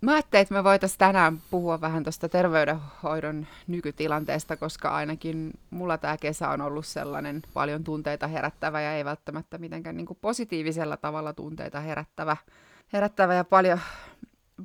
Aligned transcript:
Mä 0.00 0.12
ajattelin, 0.12 0.42
että 0.42 0.54
me 0.54 0.64
voitaisiin 0.64 0.98
tänään 0.98 1.42
puhua 1.50 1.80
vähän 1.80 2.04
tuosta 2.04 2.28
terveydenhoidon 2.28 3.46
nykytilanteesta, 3.66 4.56
koska 4.56 4.88
ainakin 4.88 5.50
mulla 5.70 5.98
tämä 5.98 6.16
kesä 6.16 6.48
on 6.48 6.60
ollut 6.60 6.86
sellainen 6.86 7.42
paljon 7.54 7.84
tunteita 7.84 8.26
herättävä 8.26 8.80
ja 8.80 8.92
ei 8.92 9.04
välttämättä 9.04 9.58
mitenkään 9.58 9.96
niin 9.96 10.06
kuin 10.06 10.18
positiivisella 10.20 10.96
tavalla 10.96 11.32
tunteita 11.32 11.80
herättävä, 11.80 12.36
herättävä 12.92 13.34
ja 13.34 13.44
paljon, 13.44 13.80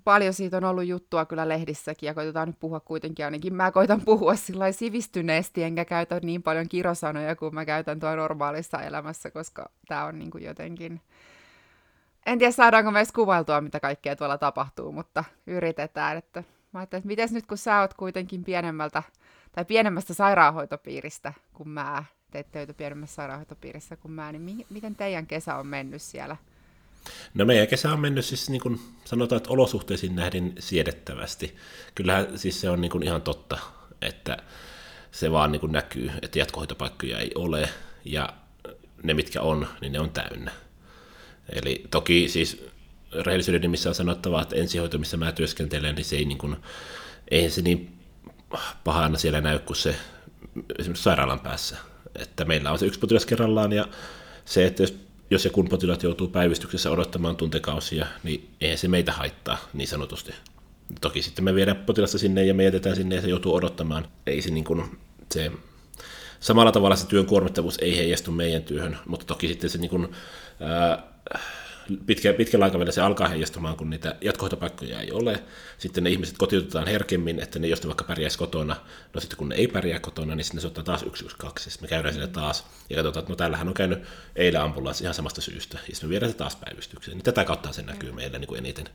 paljon 0.04 0.34
siitä 0.34 0.58
on 0.58 0.64
ollut 0.64 0.86
juttua 0.86 1.26
kyllä 1.26 1.50
lehdissäkin 1.50 2.08
ja 2.08 2.14
koitetaan 2.14 2.48
nyt 2.48 2.60
puhua 2.60 2.80
kuitenkin 2.80 3.26
ainakin. 3.26 3.54
Mä 3.54 3.72
koitan 3.72 4.02
puhua 4.06 4.36
sillä 4.36 4.72
sivistyneesti 4.72 5.64
enkä 5.64 5.86
käytä 5.86 6.20
niin 6.24 6.44
paljon 6.44 6.70
kirosanoja 6.70 7.36
kuin 7.36 7.56
mä 7.56 7.66
käytän 7.66 8.00
tuo 8.00 8.16
normaalissa 8.16 8.82
elämässä, 8.82 9.32
koska 9.32 9.70
tämä 9.88 10.06
on 10.06 10.20
niin 10.20 10.32
kuin 10.32 10.44
jotenkin 10.44 11.02
en 12.26 12.40
tiedä 12.40 12.52
saadaanko 12.52 12.92
me 12.92 13.00
edes 13.00 13.12
kuvailtua, 13.12 13.62
mitä 13.62 13.80
kaikkea 13.80 14.16
tuolla 14.16 14.38
tapahtuu, 14.38 14.92
mutta 14.92 15.24
yritetään. 15.48 16.18
Että 16.18 16.44
mä 16.72 16.84
että 16.84 17.02
miten 17.04 17.30
nyt 17.32 17.48
kun 17.48 17.58
sä 17.58 17.80
oot 17.80 17.94
kuitenkin 17.94 18.44
pienemmältä 18.44 19.04
tai 19.52 19.66
pienemmästä 19.66 20.14
sairaanhoitopiiristä 20.14 21.34
kuin 21.54 21.70
mä, 21.70 22.04
teet 22.32 22.52
töitä 22.52 22.74
pienemmässä 22.74 23.16
sairaanhoitopiirissä 23.16 23.96
kuin 23.96 24.12
mä, 24.12 24.32
niin 24.32 24.42
mi- 24.42 24.66
miten 24.70 24.96
teidän 24.96 25.28
kesä 25.28 25.56
on 25.56 25.68
mennyt 25.68 26.02
siellä? 26.02 26.38
No 27.34 27.46
meidän 27.46 27.68
kesä 27.68 27.94
on 27.94 28.00
mennyt 28.00 28.26
siis 28.26 28.50
niin 28.50 28.62
kuin 28.62 28.80
sanotaan, 29.06 29.38
että 29.38 29.50
olosuhteisiin 29.50 30.16
nähden 30.16 30.54
siedettävästi. 30.60 31.56
Kyllähän 31.96 32.40
siis 32.40 32.62
se 32.62 32.70
on 32.70 32.82
niin 32.82 32.92
kuin 32.92 33.04
ihan 33.04 33.22
totta, 33.22 33.58
että 34.02 34.38
se 35.12 35.32
vaan 35.32 35.52
niin 35.52 35.60
kuin 35.60 35.72
näkyy, 35.72 36.12
että 36.22 36.40
jatkohoitopaikkoja 36.40 37.20
ei 37.20 37.32
ole 37.36 37.70
ja 38.06 38.30
ne 39.04 39.14
mitkä 39.14 39.42
on, 39.42 39.68
niin 39.82 39.94
ne 39.94 40.00
on 40.00 40.10
täynnä. 40.10 40.52
Eli 41.50 41.84
toki 41.92 42.30
siis 42.30 42.66
rehellisyyden 43.26 43.62
nimissä 43.62 43.90
on 43.90 43.96
sanottava, 43.96 44.42
että 44.42 44.56
ensihoito, 44.56 44.98
missä 44.98 45.18
mä 45.18 45.32
työskentelen, 45.32 45.96
niin 45.96 46.06
se 46.06 46.16
ei 46.16 46.26
niin 46.26 46.38
kuin, 46.38 46.56
eihän 47.32 47.52
se 47.52 47.62
niin 47.62 47.98
pahana 48.84 49.18
siellä 49.18 49.42
näy 49.42 49.60
kuin 49.60 49.78
se 49.78 49.96
esimerkiksi 50.80 51.04
sairaalan 51.04 51.40
päässä. 51.40 51.78
Että 52.16 52.46
meillä 52.46 52.72
on 52.72 52.80
se 52.80 52.86
yksi 52.86 53.00
potilas 53.00 53.26
kerrallaan 53.26 53.72
ja 53.72 53.88
se, 54.46 54.66
että 54.66 54.84
jos, 54.84 54.96
jos 55.30 55.46
ja 55.46 55.52
kun 55.52 55.70
potilaat 55.70 56.04
joutuu 56.04 56.28
päivystyksessä 56.28 56.92
odottamaan 56.92 57.36
tuntekausia, 57.36 58.08
niin 58.24 58.50
eihän 58.62 58.78
se 58.78 58.88
meitä 58.88 59.12
haittaa 59.12 59.58
niin 59.74 59.88
sanotusti. 59.88 60.34
Toki 61.02 61.22
sitten 61.22 61.46
me 61.46 61.56
viedään 61.56 61.78
potilasta 61.78 62.18
sinne 62.18 62.46
ja 62.46 62.54
me 62.54 62.64
jätetään 62.64 62.96
sinne 62.96 63.16
ja 63.16 63.22
se 63.22 63.28
joutuu 63.28 63.56
odottamaan. 63.56 64.08
Ei 64.28 64.42
se 64.42 64.52
niin 64.52 64.64
kuin, 64.64 65.00
se 65.32 65.52
samalla 66.40 66.72
tavalla 66.72 66.96
se 66.96 67.08
työn 67.08 67.26
kuormittavuus 67.26 67.78
ei 67.82 67.98
heijastu 67.98 68.32
meidän 68.32 68.64
työhön, 68.64 68.98
mutta 69.06 69.26
toki 69.26 69.48
sitten 69.48 69.70
se 69.70 69.78
niin 69.78 69.90
kuin, 69.90 70.08
ää, 70.60 71.13
pitkä, 72.06 72.34
pitkällä 72.34 72.66
aikavälillä 72.66 72.92
se 72.92 73.02
alkaa 73.02 73.28
heijastumaan, 73.28 73.78
kun 73.78 73.90
niitä 73.90 74.16
jatkohoitopaikkoja 74.22 75.02
ei 75.02 75.12
ole. 75.12 75.44
Sitten 75.78 76.04
ne 76.04 76.10
ihmiset 76.10 76.38
kotiutetaan 76.38 76.88
herkemmin, 76.88 77.40
että 77.40 77.60
ne 77.60 77.68
jos 77.68 77.84
ne 77.84 77.88
vaikka 77.88 78.04
pärjäisi 78.04 78.38
kotona, 78.38 78.76
no 79.14 79.22
sitten 79.22 79.38
kun 79.38 79.50
ne 79.50 79.56
ei 79.56 79.68
pärjää 79.68 80.00
kotona, 80.00 80.36
niin 80.36 80.46
sitten 80.46 80.58
ne 80.58 80.62
soittaa 80.62 80.84
taas 80.84 81.00
112. 81.00 81.60
Sitten 81.60 81.84
me 81.84 81.88
käydään 81.88 82.14
sinne 82.14 82.28
taas 82.28 82.66
ja 82.90 82.96
katsotaan, 82.96 83.22
että 83.24 83.32
no 83.32 83.36
täällähän 83.36 83.68
on 83.68 83.74
käynyt 83.74 84.04
eilen 84.36 84.62
ambulanssi 84.62 85.04
ihan 85.04 85.14
samasta 85.14 85.42
syystä. 85.42 85.78
Ja 85.78 85.96
sitten 85.96 86.10
me 86.10 86.12
viedään 86.12 86.32
se 86.32 86.38
taas 86.38 86.56
päivystykseen. 86.56 87.18
Niin 87.18 87.24
tätä 87.24 87.46
kautta 87.46 87.74
se 87.74 87.82
näkyy 87.82 88.12
meillä 88.12 88.40
niin 88.40 88.48
kuin 88.48 88.60
eniten. 88.60 88.90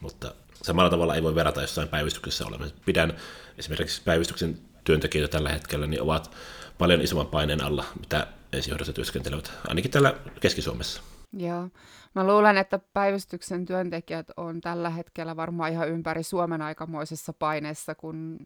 Mutta 0.00 0.34
samalla 0.62 0.90
tavalla 0.90 1.14
ei 1.14 1.22
voi 1.22 1.34
verrata 1.34 1.60
jossain 1.60 1.88
päivystyksessä 1.88 2.46
olemaan. 2.46 2.72
Pidän 2.84 3.16
esimerkiksi 3.58 4.02
päivystyksen 4.04 4.58
työntekijöitä 4.84 5.32
tällä 5.32 5.48
hetkellä, 5.48 5.86
niin 5.86 6.02
ovat 6.02 6.30
paljon 6.78 7.00
isomman 7.00 7.26
paineen 7.26 7.64
alla, 7.64 7.84
mitä 8.00 8.26
ensihoidossa 8.52 8.92
työskentelevät, 8.92 9.52
ainakin 9.68 9.90
täällä 9.90 10.14
Keski-Suomessa. 10.40 11.02
Joo. 11.32 11.68
Mä 12.14 12.26
luulen, 12.26 12.56
että 12.56 12.78
päivystyksen 12.78 13.64
työntekijät 13.64 14.30
on 14.36 14.60
tällä 14.60 14.90
hetkellä 14.90 15.36
varmaan 15.36 15.72
ihan 15.72 15.88
ympäri 15.88 16.22
Suomen 16.22 16.62
aikamoisessa 16.62 17.32
paineessa, 17.32 17.94
kun 17.94 18.38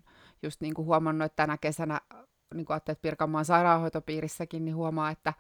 just 0.43 0.61
niin 0.61 0.75
kuin 0.75 0.87
huomannut, 0.87 1.27
että 1.27 1.37
tänä 1.37 1.59
kesänä, 1.59 2.01
niin 2.55 2.67
kuin 2.67 2.75
ajattelet 2.75 3.03
Pirkanmaan 3.03 3.45
sairaanhoitopiirissäkin, 3.45 4.65
niin 4.65 4.77
huomaa, 4.77 5.11
että 5.11 5.33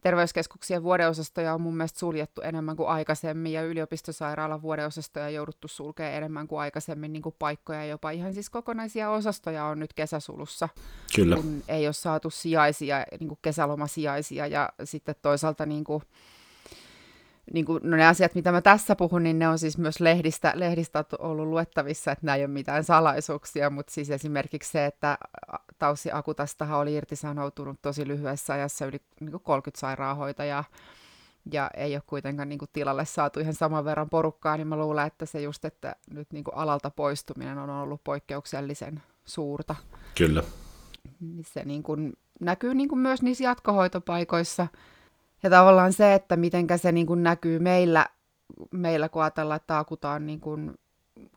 terveyskeskuksien 0.00 0.82
vuodeosastoja 0.82 1.54
on 1.54 1.60
mun 1.60 1.76
mielestä 1.76 1.98
suljettu 1.98 2.40
enemmän 2.40 2.76
kuin 2.76 2.88
aikaisemmin, 2.88 3.52
ja 3.52 3.62
yliopistosairaalan 3.62 4.62
vuodeosastoja 4.62 5.30
jouduttu 5.30 5.68
sulkemaan 5.68 6.14
enemmän 6.14 6.48
kuin 6.48 6.60
aikaisemmin 6.60 7.12
niin 7.12 7.22
kuin 7.22 7.34
paikkoja, 7.38 7.84
jopa 7.84 8.10
ihan 8.10 8.34
siis 8.34 8.50
kokonaisia 8.50 9.10
osastoja 9.10 9.64
on 9.64 9.78
nyt 9.78 9.92
kesäsulussa, 9.92 10.68
Kyllä. 11.16 11.36
kun 11.36 11.62
ei 11.68 11.86
ole 11.86 11.92
saatu 11.92 12.30
sijaisia, 12.30 13.04
niin 13.20 13.28
kuin 13.28 13.38
kesälomasijaisia, 13.42 14.46
ja 14.46 14.68
sitten 14.84 15.14
toisaalta 15.22 15.66
niin 15.66 15.84
kuin, 15.84 16.02
niin 17.52 17.64
kuin, 17.64 17.80
no 17.82 17.96
ne 17.96 18.06
asiat, 18.06 18.34
mitä 18.34 18.52
mä 18.52 18.60
tässä 18.60 18.96
puhun, 18.96 19.22
niin 19.22 19.38
ne 19.38 19.48
on 19.48 19.58
siis 19.58 19.78
myös 19.78 20.00
lehdistä, 20.00 20.52
lehdistä 20.54 21.04
ollut 21.18 21.46
luettavissa, 21.46 22.12
että 22.12 22.26
nämä 22.26 22.36
ei 22.36 22.42
ole 22.42 22.48
mitään 22.48 22.84
salaisuuksia, 22.84 23.70
mutta 23.70 23.92
siis 23.92 24.10
esimerkiksi 24.10 24.70
se, 24.70 24.86
että 24.86 25.18
Taussi 25.78 26.10
Akutastahan 26.12 26.78
oli 26.78 26.94
irtisanoutunut 26.94 27.82
tosi 27.82 28.08
lyhyessä 28.08 28.54
ajassa 28.54 28.86
yli 28.86 29.00
niin 29.20 29.30
kuin 29.30 29.42
30 29.42 29.80
sairaanhoitajaa, 29.80 30.64
ja 31.52 31.70
ei 31.76 31.94
ole 31.94 32.02
kuitenkaan 32.06 32.48
niin 32.48 32.58
kuin, 32.58 32.68
tilalle 32.72 33.04
saatu 33.04 33.40
ihan 33.40 33.54
saman 33.54 33.84
verran 33.84 34.10
porukkaa, 34.10 34.56
niin 34.56 34.66
mä 34.66 34.76
luulen, 34.76 35.06
että 35.06 35.26
se 35.26 35.40
just, 35.40 35.64
että 35.64 35.96
nyt 36.10 36.32
niin 36.32 36.44
kuin, 36.44 36.54
alalta 36.54 36.90
poistuminen 36.90 37.58
on 37.58 37.70
ollut 37.70 38.04
poikkeuksellisen 38.04 39.02
suurta. 39.24 39.76
Kyllä. 40.18 40.42
Se 41.42 41.64
niin 41.64 41.82
kuin, 41.82 42.12
näkyy 42.40 42.74
niin 42.74 42.88
kuin, 42.88 42.98
myös 42.98 43.22
niissä 43.22 43.44
jatkohoitopaikoissa, 43.44 44.66
ja 45.42 45.50
tavallaan 45.50 45.92
se, 45.92 46.14
että 46.14 46.36
miten 46.36 46.66
se 46.76 46.92
niin 46.92 47.06
kuin 47.06 47.22
näkyy 47.22 47.58
meillä, 47.58 48.06
meillä 48.70 49.08
kun 49.08 49.22
ajatellaan, 49.22 49.56
että 49.56 49.78
Akuta 49.78 50.10
on 50.10 50.26
niin 50.26 50.40
kuin 50.40 50.78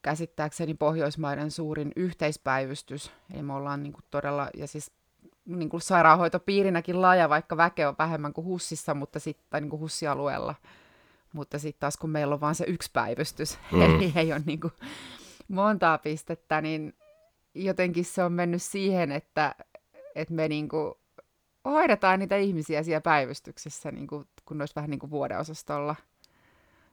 käsittääkseni 0.01 0.73
Pohjoismaiden 0.73 1.51
suurin 1.51 1.91
yhteispäivystys. 1.95 3.11
Eli 3.33 3.43
me 3.43 3.53
ollaan 3.53 3.83
niin 3.83 3.93
kuin 3.93 4.03
todella, 4.11 4.49
ja 4.57 4.67
siis 4.67 4.91
niin 5.45 5.69
kuin 5.69 5.81
sairaanhoitopiirinäkin 5.81 7.01
laaja, 7.01 7.29
vaikka 7.29 7.57
väkeä 7.57 7.89
on 7.89 7.95
vähemmän 7.99 8.33
kuin 8.33 8.45
Hussissa, 8.45 8.93
mutta 8.93 9.19
sitten, 9.19 9.45
tai 9.49 9.61
niin 9.61 9.69
kuin 9.69 9.79
Hussialueella. 9.79 10.55
Mutta 11.33 11.59
sitten 11.59 11.79
taas 11.79 11.97
kun 11.97 12.09
meillä 12.09 12.33
on 12.33 12.41
vain 12.41 12.55
se 12.55 12.65
yksi 12.67 12.89
päivystys, 12.93 13.59
mm. 13.71 13.81
eli 13.85 14.13
ei 14.15 14.33
ole 14.33 14.41
niin 14.45 14.59
kuin 14.59 14.73
montaa 15.47 15.97
pistettä, 15.97 16.61
niin 16.61 16.93
jotenkin 17.55 18.05
se 18.05 18.23
on 18.23 18.33
mennyt 18.33 18.61
siihen, 18.61 19.11
että, 19.11 19.55
että 20.15 20.33
me 20.33 20.47
niin 20.47 20.69
kuin 20.69 20.93
hoidetaan 21.65 22.19
niitä 22.19 22.37
ihmisiä 22.37 22.83
siellä 22.83 23.01
päivystyksessä, 23.01 23.91
niin 23.91 24.07
kuin, 24.07 24.27
kun 24.45 24.57
ne 24.57 24.61
olisi 24.61 24.75
vähän 24.75 24.89
niin 24.89 24.99
kuin 24.99 25.09
vuodeosastolla. 25.09 25.95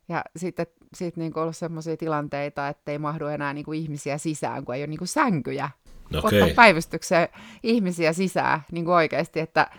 Ja 0.09 0.25
sitten 0.37 0.67
sit 0.95 1.17
niin 1.17 1.33
kuin 1.33 1.43
ollut 1.43 1.57
sellaisia 1.57 1.97
tilanteita, 1.97 2.69
että 2.69 2.93
ei 2.93 2.99
mahdu 2.99 3.27
enää 3.27 3.55
niin 3.55 3.65
kuin 3.65 3.81
ihmisiä 3.81 4.19
sisään, 4.19 4.65
kun 4.65 4.75
ei 4.75 4.81
ole 4.81 4.87
niin 4.87 4.99
kuin 4.99 5.09
sänkyjä. 5.09 5.71
Okay. 6.19 6.41
Ottaa 6.41 6.55
päivystykseen 6.57 7.29
ihmisiä 7.63 8.13
sisään 8.13 8.61
niin 8.73 8.85
kuin 8.85 8.95
oikeasti, 8.95 9.41
että 9.41 9.71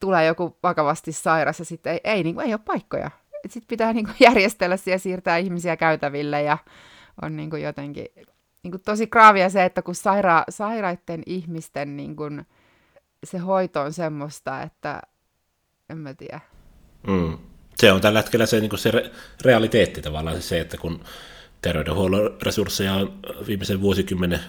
tulee 0.00 0.26
joku 0.26 0.56
vakavasti 0.62 1.12
sairas 1.12 1.58
ja 1.58 1.64
sitten 1.64 1.92
ei, 1.92 2.00
ei, 2.04 2.22
niin 2.22 2.34
kuin, 2.34 2.46
ei 2.46 2.54
ole 2.54 2.60
paikkoja. 2.64 3.10
Sitten 3.46 3.68
pitää 3.68 3.92
niin 3.92 4.04
kuin 4.04 4.16
järjestellä 4.20 4.76
siellä 4.76 4.98
siirtää 4.98 5.36
ihmisiä 5.36 5.76
käytäville 5.76 6.42
ja 6.42 6.58
on 7.22 7.36
niin 7.36 7.50
kuin 7.50 7.62
jotenkin 7.62 8.06
niin 8.62 8.70
kuin 8.70 8.82
tosi 8.82 9.06
kraavia 9.06 9.50
se, 9.50 9.64
että 9.64 9.82
kun 9.82 9.94
saira- 9.94 10.44
sairaiden 10.48 11.22
ihmisten 11.26 11.96
niin 11.96 12.16
kuin, 12.16 12.46
se 13.24 13.38
hoito 13.38 13.80
on 13.80 13.92
semmoista, 13.92 14.62
että 14.62 15.02
en 15.90 15.98
mä 15.98 16.14
tiedä. 16.14 16.40
Mm. 17.06 17.38
Se 17.78 17.92
on 17.92 18.00
tällä 18.00 18.18
hetkellä 18.18 18.46
se, 18.46 18.60
niin 18.60 18.78
se 18.78 18.90
re- 18.90 19.10
realiteetti 19.44 20.02
tavallaan 20.02 20.42
se, 20.42 20.60
että 20.60 20.76
kun 20.76 21.04
terveydenhuollon 21.62 22.36
resursseja 22.42 22.94
on 22.94 23.18
viimeisen 23.46 23.80
vuosikymmenen 23.80 24.40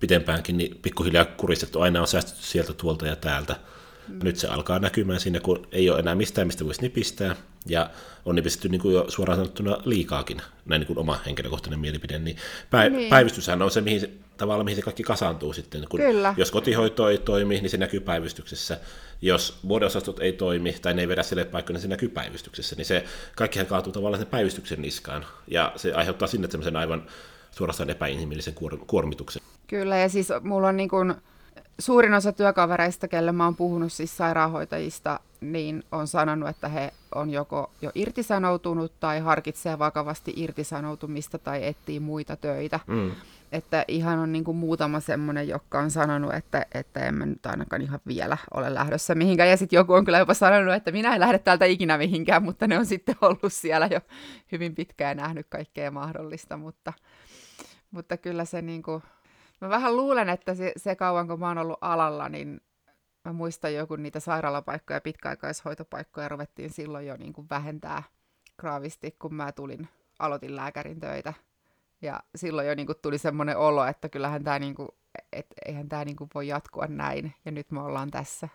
pitempäänkin, 0.00 0.56
niin 0.56 0.78
pikkuhiljaa 0.82 1.24
kuristettu, 1.24 1.80
aina 1.80 2.00
on 2.00 2.06
säästetty 2.06 2.42
sieltä 2.42 2.72
tuolta 2.72 3.06
ja 3.06 3.16
täältä. 3.16 3.56
Mm. 4.08 4.18
Nyt 4.22 4.36
se 4.36 4.48
alkaa 4.48 4.78
näkymään 4.78 5.20
siinä, 5.20 5.40
kun 5.40 5.66
ei 5.72 5.90
ole 5.90 5.98
enää 5.98 6.14
mistään, 6.14 6.46
mistä 6.46 6.64
voisi 6.64 6.82
nipistää, 6.82 7.36
ja 7.66 7.90
on 8.24 8.34
nipistetty 8.34 8.68
niin 8.68 8.80
kuin 8.80 8.94
jo 8.94 9.04
suoraan 9.08 9.38
sanottuna 9.38 9.78
liikaakin, 9.84 10.42
näin 10.66 10.80
niin 10.80 10.86
kuin 10.86 10.98
oma 10.98 11.20
henkilökohtainen 11.26 11.80
mielipide, 11.80 12.18
niin, 12.18 12.36
pä- 12.36 12.90
niin. 12.90 13.10
päivystyshän 13.10 13.62
on 13.62 13.70
se, 13.70 13.80
mihin 13.80 14.24
tavallaan 14.42 14.64
mihin 14.64 14.76
se 14.76 14.82
kaikki 14.82 15.02
kasaantuu 15.02 15.52
sitten. 15.52 15.84
Kun 15.88 16.00
Kyllä. 16.00 16.34
Jos 16.36 16.50
kotihoito 16.50 17.08
ei 17.08 17.18
toimi, 17.18 17.60
niin 17.60 17.70
se 17.70 17.76
näkyy 17.76 18.00
päivystyksessä. 18.00 18.78
Jos 19.22 19.58
vuodeosastot 19.68 20.20
ei 20.20 20.32
toimi 20.32 20.76
tai 20.82 20.94
ne 20.94 21.02
ei 21.02 21.08
vedä 21.08 21.22
sille 21.22 21.44
paikkaan, 21.44 21.74
niin 21.74 21.82
se 21.82 21.88
näkyy 21.88 22.08
päivystyksessä. 22.08 22.76
Niin 22.76 22.86
se 22.86 23.04
kaikkihan 23.36 23.66
kaatuu 23.66 23.92
tavallaan 23.92 24.20
sen 24.20 24.30
päivystyksen 24.30 24.82
niskaan, 24.82 25.26
ja 25.48 25.72
se 25.76 25.92
aiheuttaa 25.92 26.28
sinne 26.28 26.50
semmoisen 26.50 26.76
aivan 26.76 27.06
suorastaan 27.50 27.90
epäinhimillisen 27.90 28.54
kuormituksen. 28.86 29.42
Kyllä, 29.66 29.96
ja 29.96 30.08
siis 30.08 30.28
mulla 30.42 30.68
on 30.68 30.76
niin 30.76 30.88
kuin 30.88 31.14
suurin 31.78 32.14
osa 32.14 32.32
työkavereista, 32.32 33.08
kelle 33.08 33.32
mä 33.32 33.44
oon 33.44 33.56
puhunut 33.56 33.92
siis 33.92 34.16
sairaanhoitajista, 34.16 35.20
niin 35.40 35.84
on 35.92 36.06
sanonut, 36.06 36.48
että 36.48 36.68
he 36.68 36.92
on 37.14 37.30
joko 37.30 37.70
jo 37.82 37.90
irtisanoutunut 37.94 38.92
tai 39.00 39.20
harkitsee 39.20 39.78
vakavasti 39.78 40.32
irtisanoutumista 40.36 41.38
tai 41.38 41.66
etsii 41.66 42.00
muita 42.00 42.36
töitä. 42.36 42.80
Mm. 42.86 43.10
Että 43.52 43.84
ihan 43.88 44.18
on 44.18 44.32
niin 44.32 44.44
kuin 44.44 44.56
muutama 44.56 45.00
semmoinen, 45.00 45.48
joka 45.48 45.78
on 45.78 45.90
sanonut, 45.90 46.34
että, 46.34 46.66
että 46.74 47.00
en 47.00 47.14
mä 47.14 47.26
nyt 47.26 47.46
ainakaan 47.46 47.82
ihan 47.82 48.00
vielä 48.06 48.36
ole 48.54 48.74
lähdössä 48.74 49.14
mihinkään. 49.14 49.50
Ja 49.50 49.56
sitten 49.56 49.76
joku 49.76 49.92
on 49.92 50.04
kyllä 50.04 50.18
jopa 50.18 50.34
sanonut, 50.34 50.74
että 50.74 50.92
minä 50.92 51.14
en 51.14 51.20
lähde 51.20 51.38
täältä 51.38 51.64
ikinä 51.64 51.98
mihinkään, 51.98 52.42
mutta 52.42 52.66
ne 52.66 52.78
on 52.78 52.86
sitten 52.86 53.16
ollut 53.20 53.52
siellä 53.52 53.88
jo 53.90 54.00
hyvin 54.52 54.74
pitkään 54.74 55.16
nähnyt 55.16 55.46
kaikkea 55.48 55.90
mahdollista. 55.90 56.56
Mutta, 56.56 56.92
Mutta 57.90 58.16
kyllä 58.16 58.44
se 58.44 58.62
niin 58.62 58.82
kuin, 58.82 59.02
mä 59.60 59.68
vähän 59.68 59.96
luulen, 59.96 60.28
että 60.28 60.54
se, 60.54 60.72
se 60.76 60.96
kauan 60.96 61.28
kun 61.28 61.40
mä 61.40 61.48
oon 61.48 61.58
ollut 61.58 61.78
alalla, 61.80 62.28
niin 62.28 62.60
mä 63.24 63.32
muistan 63.32 63.74
joku 63.74 63.96
niitä 63.96 64.20
sairaalapaikkoja 64.20 64.96
ja 64.96 65.00
pitkäaikaishoitopaikkoja 65.00 66.28
ruvettiin 66.28 66.70
silloin 66.70 67.06
jo 67.06 67.16
niin 67.16 67.32
kuin 67.32 67.46
vähentää 67.50 68.02
graavisti, 68.58 69.16
kun 69.18 69.34
mä 69.34 69.52
tulin, 69.52 69.88
aloitin 70.18 70.56
lääkärin 70.56 71.00
töitä. 71.00 71.34
Ja 72.02 72.20
silloin 72.36 72.68
jo 72.68 72.74
niin 72.74 72.86
kuin 72.86 72.98
tuli 73.02 73.18
semmoinen 73.18 73.56
olo, 73.56 73.84
että 73.84 74.08
kyllähän 74.08 74.44
tämä 74.44 74.58
niin 74.58 74.74
kuin, 74.74 74.88
et, 75.32 75.46
eihän 75.66 75.88
tämä 75.88 76.04
niin 76.04 76.16
kuin 76.16 76.30
voi 76.34 76.48
jatkua 76.48 76.86
näin, 76.86 77.34
ja 77.44 77.52
nyt 77.52 77.70
me 77.70 77.80
ollaan 77.80 78.10
tässä. 78.10 78.48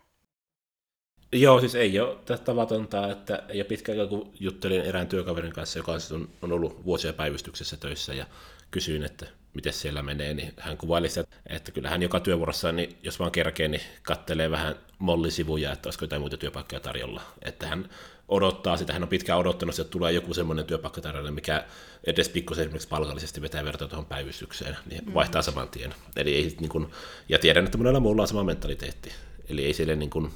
Joo, 1.32 1.60
siis 1.60 1.76
ei 1.76 2.00
ole 2.00 2.38
tavatonta, 2.46 3.12
että 3.12 3.44
ei 3.50 3.60
ole 3.60 3.68
pitkä 3.68 3.92
aikaa, 3.92 4.08
kun 4.08 4.32
juttelin 4.40 4.82
erään 4.82 5.08
työkaverin 5.08 5.54
kanssa, 5.54 5.80
joka 5.80 5.92
on, 5.92 6.30
on 6.42 6.52
ollut 6.52 6.86
vuosia 6.86 7.14
päivystyksessä 7.14 7.78
töissä, 7.78 8.14
ja 8.14 8.26
kysyin, 8.72 9.04
että 9.04 9.26
miten 9.54 9.74
siellä 9.74 10.02
menee, 10.02 10.34
niin 10.34 10.54
hän 10.60 10.78
kuvaili 10.78 11.10
sitä, 11.10 11.24
että 11.46 11.72
kyllä 11.72 11.90
hän 11.90 12.02
joka 12.02 12.20
työvuorossa, 12.20 12.72
niin 12.72 12.98
jos 13.04 13.20
vaan 13.20 13.32
kerkee, 13.32 13.68
niin 13.68 13.82
kattelee 14.04 14.52
vähän 14.52 14.76
mollisivuja, 15.00 15.72
että 15.74 15.88
olisiko 15.88 16.06
jotain 16.06 16.22
muita 16.22 16.38
työpaikkoja 16.38 16.80
tarjolla. 16.80 17.22
Että 17.42 17.68
hän 17.68 17.90
odottaa 18.28 18.78
sitä, 18.78 18.94
hän 18.94 19.04
on 19.04 19.10
pitkään 19.10 19.40
odottanut, 19.40 19.80
että 19.80 19.92
tulee 19.92 20.12
joku 20.12 20.34
semmoinen 20.34 20.66
työpaikka 20.66 21.02
tarjolla, 21.02 21.32
mikä 21.32 21.66
edes 22.04 22.30
pikkusen 22.30 22.62
esimerkiksi 22.62 22.88
palkallisesti 22.88 23.42
vetää 23.42 23.66
verta 23.66 23.88
tuohon 23.88 24.06
päivystykseen, 24.06 24.78
niin 24.90 25.06
mm. 25.06 25.14
vaihtaa 25.14 25.42
saman 25.42 25.70
tien. 25.70 25.94
Eli 26.16 26.36
ei, 26.36 26.58
niin 26.60 26.70
kuin, 26.70 26.88
ja 27.30 27.40
tiedän, 27.40 27.66
että 27.66 27.78
monella 27.78 28.00
muulla 28.00 28.22
on 28.22 28.28
sama 28.28 28.44
mentaliteetti. 28.44 29.12
Eli 29.50 29.66
ei 29.66 29.74
siellä 29.74 29.96
niin 29.96 30.10
kuin, 30.10 30.32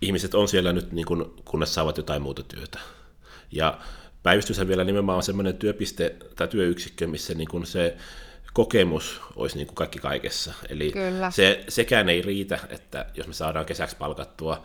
ihmiset 0.00 0.34
on 0.34 0.48
siellä 0.48 0.72
nyt, 0.72 0.92
niin 0.92 1.06
kuin, 1.06 1.24
kunnes 1.44 1.74
saavat 1.74 1.96
jotain 1.96 2.22
muuta 2.22 2.42
työtä. 2.42 2.78
Ja 3.50 3.78
päivystyshän 4.22 4.68
vielä 4.68 4.84
nimenomaan 4.84 5.16
on 5.16 5.22
semmoinen 5.22 5.56
työpiste 5.56 6.16
tai 6.36 6.48
työyksikkö, 6.48 7.06
missä 7.06 7.34
niin 7.34 7.48
kuin 7.48 7.66
se 7.66 7.96
kokemus 8.52 9.20
olisi 9.36 9.56
niin 9.56 9.66
kuin 9.66 9.74
kaikki 9.74 9.98
kaikessa. 9.98 10.54
Eli 10.68 10.92
Kyllä. 10.92 11.30
Se, 11.30 11.64
sekään 11.68 12.08
ei 12.08 12.22
riitä, 12.22 12.58
että 12.68 13.06
jos 13.14 13.26
me 13.26 13.32
saadaan 13.32 13.66
kesäksi 13.66 13.96
palkattua 13.96 14.62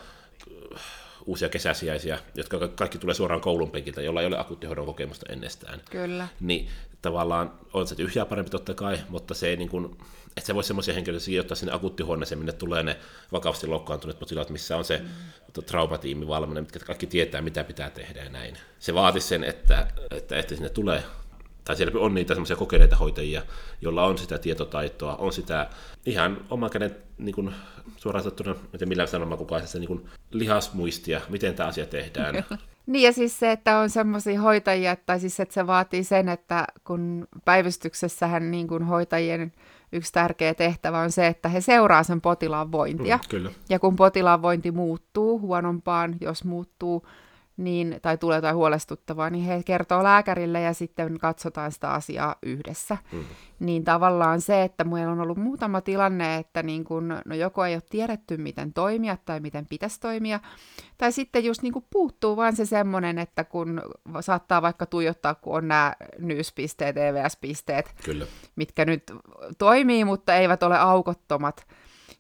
uusia 1.28 1.50
kesäsiäisiä, 1.50 2.20
jotka 2.36 2.68
kaikki 2.68 2.98
tulee 2.98 3.16
suoraan 3.16 3.42
koulun 3.42 3.72
penkiltä, 3.72 4.02
jolla 4.02 4.22
ei 4.22 4.28
ole 4.28 4.40
akuuttihoidon 4.40 4.86
kokemusta 4.86 5.26
ennestään. 5.30 5.82
Kyllä. 5.92 6.28
Niin 6.40 6.68
tavallaan 7.02 7.52
on 7.74 7.88
se 7.88 7.96
tyhjää 7.96 8.26
parempi 8.26 8.52
totta 8.52 8.74
kai, 8.74 9.00
mutta 9.10 9.34
se 9.34 9.48
ei 9.48 9.58
niin 9.58 9.70
kuin, 9.70 9.98
että 10.28 10.48
se 10.48 10.56
voisi 10.56 10.68
semmoisia 10.68 10.94
henkilöitä 10.94 11.26
sijoittaa 11.26 11.56
sinne 11.56 11.74
akuuttihuoneeseen, 11.74 12.40
minne 12.40 12.54
tulee 12.54 12.84
ne 12.84 12.98
vakavasti 13.32 13.68
loukkaantuneet 13.68 14.20
potilaat, 14.20 14.50
missä 14.50 14.78
on 14.78 14.86
se 14.86 14.98
mm. 14.98 15.64
traumatiimi 15.66 16.28
valmiina, 16.28 16.62
mitkä 16.62 16.80
kaikki 16.80 17.08
tietää, 17.08 17.42
mitä 17.42 17.64
pitää 17.64 17.90
tehdä 17.90 18.24
ja 18.24 18.30
näin. 18.30 18.58
Se 18.80 18.94
vaatisi 18.94 19.28
sen, 19.28 19.44
että, 19.44 19.88
että, 20.12 20.40
että 20.40 20.56
sinne 20.56 20.70
tulee 20.70 21.04
tai 21.68 21.76
siellä 21.76 22.00
on 22.00 22.14
niitä 22.14 22.34
semmoisia 22.34 22.56
kokeneita 22.56 22.96
hoitajia, 22.96 23.42
joilla 23.82 24.06
on 24.06 24.18
sitä 24.18 24.38
tietotaitoa, 24.38 25.16
on 25.16 25.34
sitä 25.34 25.70
ihan 26.06 26.46
oman 26.50 26.70
käden 26.70 26.96
niin 27.18 27.36
kuin, 27.36 27.56
suoraan 27.98 28.24
sanottuna, 28.24 28.56
sanomaan 29.06 29.38
kukaan, 29.38 29.68
se 29.68 29.80
niin 29.80 30.10
lihasmuistia, 30.32 31.22
miten 31.30 31.56
tämä 31.56 31.70
asia 31.70 31.86
tehdään. 31.86 32.36
Niin 32.88 33.04
ja 33.04 33.14
siis 33.14 33.40
se, 33.40 33.52
että 33.52 33.80
on 33.80 33.90
semmoisia 33.90 34.42
hoitajia, 34.42 34.96
tai 34.96 35.20
siis 35.20 35.40
että 35.40 35.54
se 35.54 35.68
vaatii 35.68 36.04
sen, 36.04 36.30
että 36.30 36.68
kun 36.84 37.28
päivystyksessähän 37.46 38.52
niin 38.52 38.68
kuin 38.68 38.84
hoitajien 38.84 39.54
yksi 39.92 40.14
tärkeä 40.14 40.54
tehtävä 40.54 41.00
on 41.00 41.12
se, 41.12 41.28
että 41.28 41.50
he 41.50 41.62
seuraa 41.62 42.04
sen 42.04 42.22
potilaan 42.22 42.72
vointia. 42.72 43.18
Mm, 43.18 43.24
kyllä. 43.30 43.52
Ja 43.70 43.80
kun 43.80 43.96
potilaan 43.96 44.42
vointi 44.42 44.72
muuttuu 44.72 45.40
huonompaan, 45.40 46.16
jos 46.22 46.44
muuttuu, 46.44 47.08
niin, 47.58 48.00
tai 48.02 48.18
tulee 48.18 48.38
jotain 48.38 48.56
huolestuttavaa, 48.56 49.30
niin 49.30 49.46
he 49.46 49.64
kertoo 49.64 50.04
lääkärille 50.04 50.62
ja 50.62 50.74
sitten 50.74 51.18
katsotaan 51.18 51.72
sitä 51.72 51.90
asiaa 51.90 52.36
yhdessä. 52.44 52.98
Mm. 53.12 53.24
Niin 53.60 53.84
tavallaan 53.84 54.42
se, 54.42 54.64
että 54.64 54.84
meillä 54.84 55.12
on 55.12 55.22
ollut 55.22 55.38
muutama 55.38 55.82
tilanne, 55.82 56.36
että 56.36 56.64
niin 56.64 56.84
kun, 56.84 57.22
no 57.26 57.36
joko 57.36 57.66
ei 57.66 57.76
ole 57.76 57.84
tiedetty, 57.90 58.38
miten 58.38 58.74
toimia 58.74 59.18
tai 59.26 59.40
miten 59.40 59.66
pitäisi 59.66 60.00
toimia, 60.00 60.40
tai 60.98 61.12
sitten 61.12 61.46
just 61.46 61.62
niin 61.62 61.74
puuttuu 61.90 62.38
vaan 62.38 62.56
se 62.56 62.66
semmoinen, 62.66 63.20
että 63.20 63.44
kun 63.44 63.82
saattaa 64.22 64.62
vaikka 64.62 64.86
tuijottaa, 64.86 65.36
kun 65.36 65.58
on 65.58 65.68
nämä 65.68 65.94
nyyspisteet, 66.20 66.98
EVS-pisteet, 66.98 67.96
Kyllä. 68.04 68.26
mitkä 68.56 68.86
nyt 68.86 69.04
toimii, 69.58 70.06
mutta 70.06 70.36
eivät 70.36 70.64
ole 70.64 70.78
aukottomat, 70.78 71.68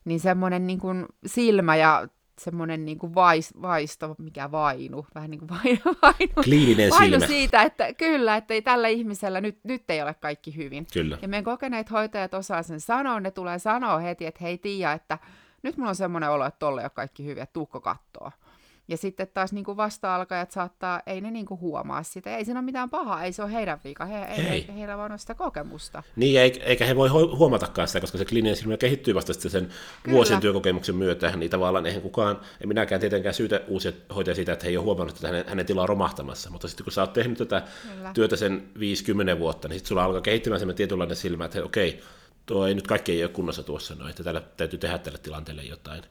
niin 0.06 0.20
semmoinen 0.20 0.68
niin 0.68 0.80
kuin 0.80 1.06
silmä 1.26 1.76
ja 1.76 2.08
semmoinen 2.42 2.86
niin 2.86 3.00
kuin 3.00 3.16
vais, 3.16 3.54
vaisto, 3.62 4.16
mikä 4.18 4.52
vainu, 4.52 5.06
vähän 5.16 5.32
niin 5.32 5.40
kuin 5.40 5.50
vainu, 5.50 5.80
vainu, 6.02 6.44
Kliininen 6.44 6.90
vainu 6.90 7.06
silmä. 7.06 7.28
siitä, 7.28 7.62
että 7.62 7.94
kyllä, 7.94 8.36
että 8.36 8.54
ei 8.54 8.62
tällä 8.62 8.88
ihmisellä 8.88 9.42
nyt, 9.42 9.60
nyt 9.64 9.90
ei 9.90 10.02
ole 10.02 10.14
kaikki 10.14 10.56
hyvin. 10.56 10.88
Kyllä. 10.94 11.18
Ja 11.22 11.28
meidän 11.28 11.44
kokeneet 11.44 11.92
hoitajat 11.92 12.34
osaa 12.34 12.64
sen 12.64 12.80
sanoa, 12.80 13.20
ne 13.20 13.32
tulee 13.32 13.60
sanoa 13.60 13.98
heti, 13.98 14.26
että 14.26 14.40
hei 14.44 14.58
Tiia, 14.58 14.92
että 14.92 15.18
nyt 15.64 15.78
mulla 15.78 15.90
on 15.90 15.96
semmoinen 15.96 16.30
olo, 16.30 16.46
että 16.46 16.60
tolle 16.60 16.82
ei 16.82 16.86
ole 16.86 16.90
kaikki 16.90 17.26
hyviä, 17.26 17.46
tuukko 17.46 17.82
kattoo. 17.82 18.32
Ja 18.88 18.98
sitten 18.98 19.28
taas 19.34 19.54
niin 19.54 19.66
kuin 19.66 19.78
vasta-alkajat 19.78 20.52
saattaa, 20.52 21.02
ei 21.06 21.22
ne 21.22 21.32
niin 21.32 21.46
kuin 21.46 21.60
huomaa 21.60 22.04
sitä, 22.04 22.38
ei 22.38 22.46
siinä 22.46 22.60
ole 22.60 22.66
mitään 22.66 22.90
pahaa, 22.90 23.24
ei 23.24 23.34
se 23.34 23.44
ole 23.44 23.54
heidän 23.54 23.80
vika, 23.84 24.06
he, 24.06 24.24
ei. 24.24 24.68
He, 24.68 24.74
heillä 24.74 24.98
vaan 24.98 25.12
on 25.12 25.20
sitä 25.20 25.36
kokemusta. 25.36 26.04
Niin, 26.16 26.42
eikä 26.66 26.86
he 26.86 26.96
voi 26.96 27.10
huomatakaan 27.10 27.88
sitä, 27.88 28.02
koska 28.02 28.18
se 28.18 28.26
kliininen 28.26 28.56
silmä 28.56 28.78
kehittyy 28.78 29.16
vasta 29.16 29.34
sen 29.34 29.70
Kyllä. 30.04 30.16
vuosien 30.16 30.40
työkokemuksen 30.40 30.96
myötä, 30.96 31.36
niin 31.36 31.52
tavallaan 31.52 31.86
eihän 31.86 32.02
kukaan, 32.02 32.40
ei 32.62 32.68
minäkään 32.68 33.02
tietenkään 33.02 33.36
syytä 33.36 33.62
uusia 33.68 33.92
hoitajia 34.16 34.36
siitä, 34.36 34.54
että 34.54 34.66
he 34.66 34.70
ei 34.70 34.78
ole 34.78 34.84
huomannut, 34.84 35.16
että 35.16 35.28
hänen, 35.28 35.46
hänen 35.48 35.66
tila 35.66 35.82
on 35.82 35.90
romahtamassa, 35.90 36.50
mutta 36.50 36.68
sitten 36.68 36.84
kun 36.84 36.94
sä 36.94 37.02
oot 37.02 37.14
tehnyt 37.14 37.38
tätä 37.38 37.64
Kyllä. 37.96 38.12
työtä 38.14 38.36
sen 38.36 38.64
50 38.80 39.40
vuotta, 39.40 39.68
niin 39.68 39.80
sitten 39.80 39.90
sulla 39.90 40.04
alkaa 40.04 40.22
kehittymään 40.22 40.60
semmoinen 40.60 40.78
tietynlainen 40.78 41.16
silmä, 41.16 41.46
että 41.46 41.64
okei, 41.64 42.02
tuo 42.48 42.68
ei 42.68 42.76
nyt 42.76 42.88
kaikki 42.88 43.12
ei 43.12 43.24
ole 43.24 43.32
kunnossa 43.32 43.64
tuossa 43.64 43.96
noin, 43.96 44.10
että 44.10 44.24
täällä 44.24 44.42
täytyy 44.58 44.80
tehdä 44.80 44.98
tälle 44.98 45.18
tilanteelle 45.18 45.64
jotain. 45.64 46.04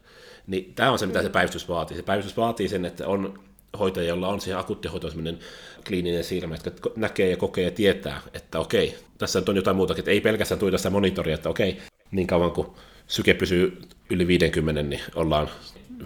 Niin 0.46 0.74
tämä 0.74 0.90
on 0.90 0.98
se, 0.98 1.06
mitä 1.06 1.22
se 1.22 1.28
päivystys 1.28 1.68
vaatii. 1.68 1.96
Se 1.96 2.02
päivystys 2.02 2.36
vaatii 2.36 2.68
sen, 2.68 2.84
että 2.84 3.08
on 3.08 3.40
hoitaja, 3.78 4.08
jolla 4.08 4.28
on 4.28 4.40
siihen 4.40 4.60
akuuttihoitoon 4.60 5.10
sellainen 5.10 5.38
kliininen 5.86 6.24
silmä, 6.24 6.54
että 6.54 6.70
näkee 6.96 7.30
ja 7.30 7.36
kokee 7.36 7.64
ja 7.64 7.70
tietää, 7.70 8.20
että 8.34 8.58
okei, 8.58 8.98
tässä 9.18 9.42
on 9.48 9.56
jotain 9.56 9.76
muutakin, 9.76 10.00
että 10.00 10.10
ei 10.10 10.20
pelkästään 10.20 10.58
tuita 10.58 10.78
sitä 10.78 10.90
monitoria, 10.90 11.34
että 11.34 11.48
okei, 11.48 11.78
niin 12.10 12.26
kauan 12.26 12.50
kuin 12.50 12.68
syke 13.06 13.34
pysyy 13.34 13.82
yli 14.10 14.26
50, 14.26 14.82
niin 14.82 15.00
ollaan 15.14 15.50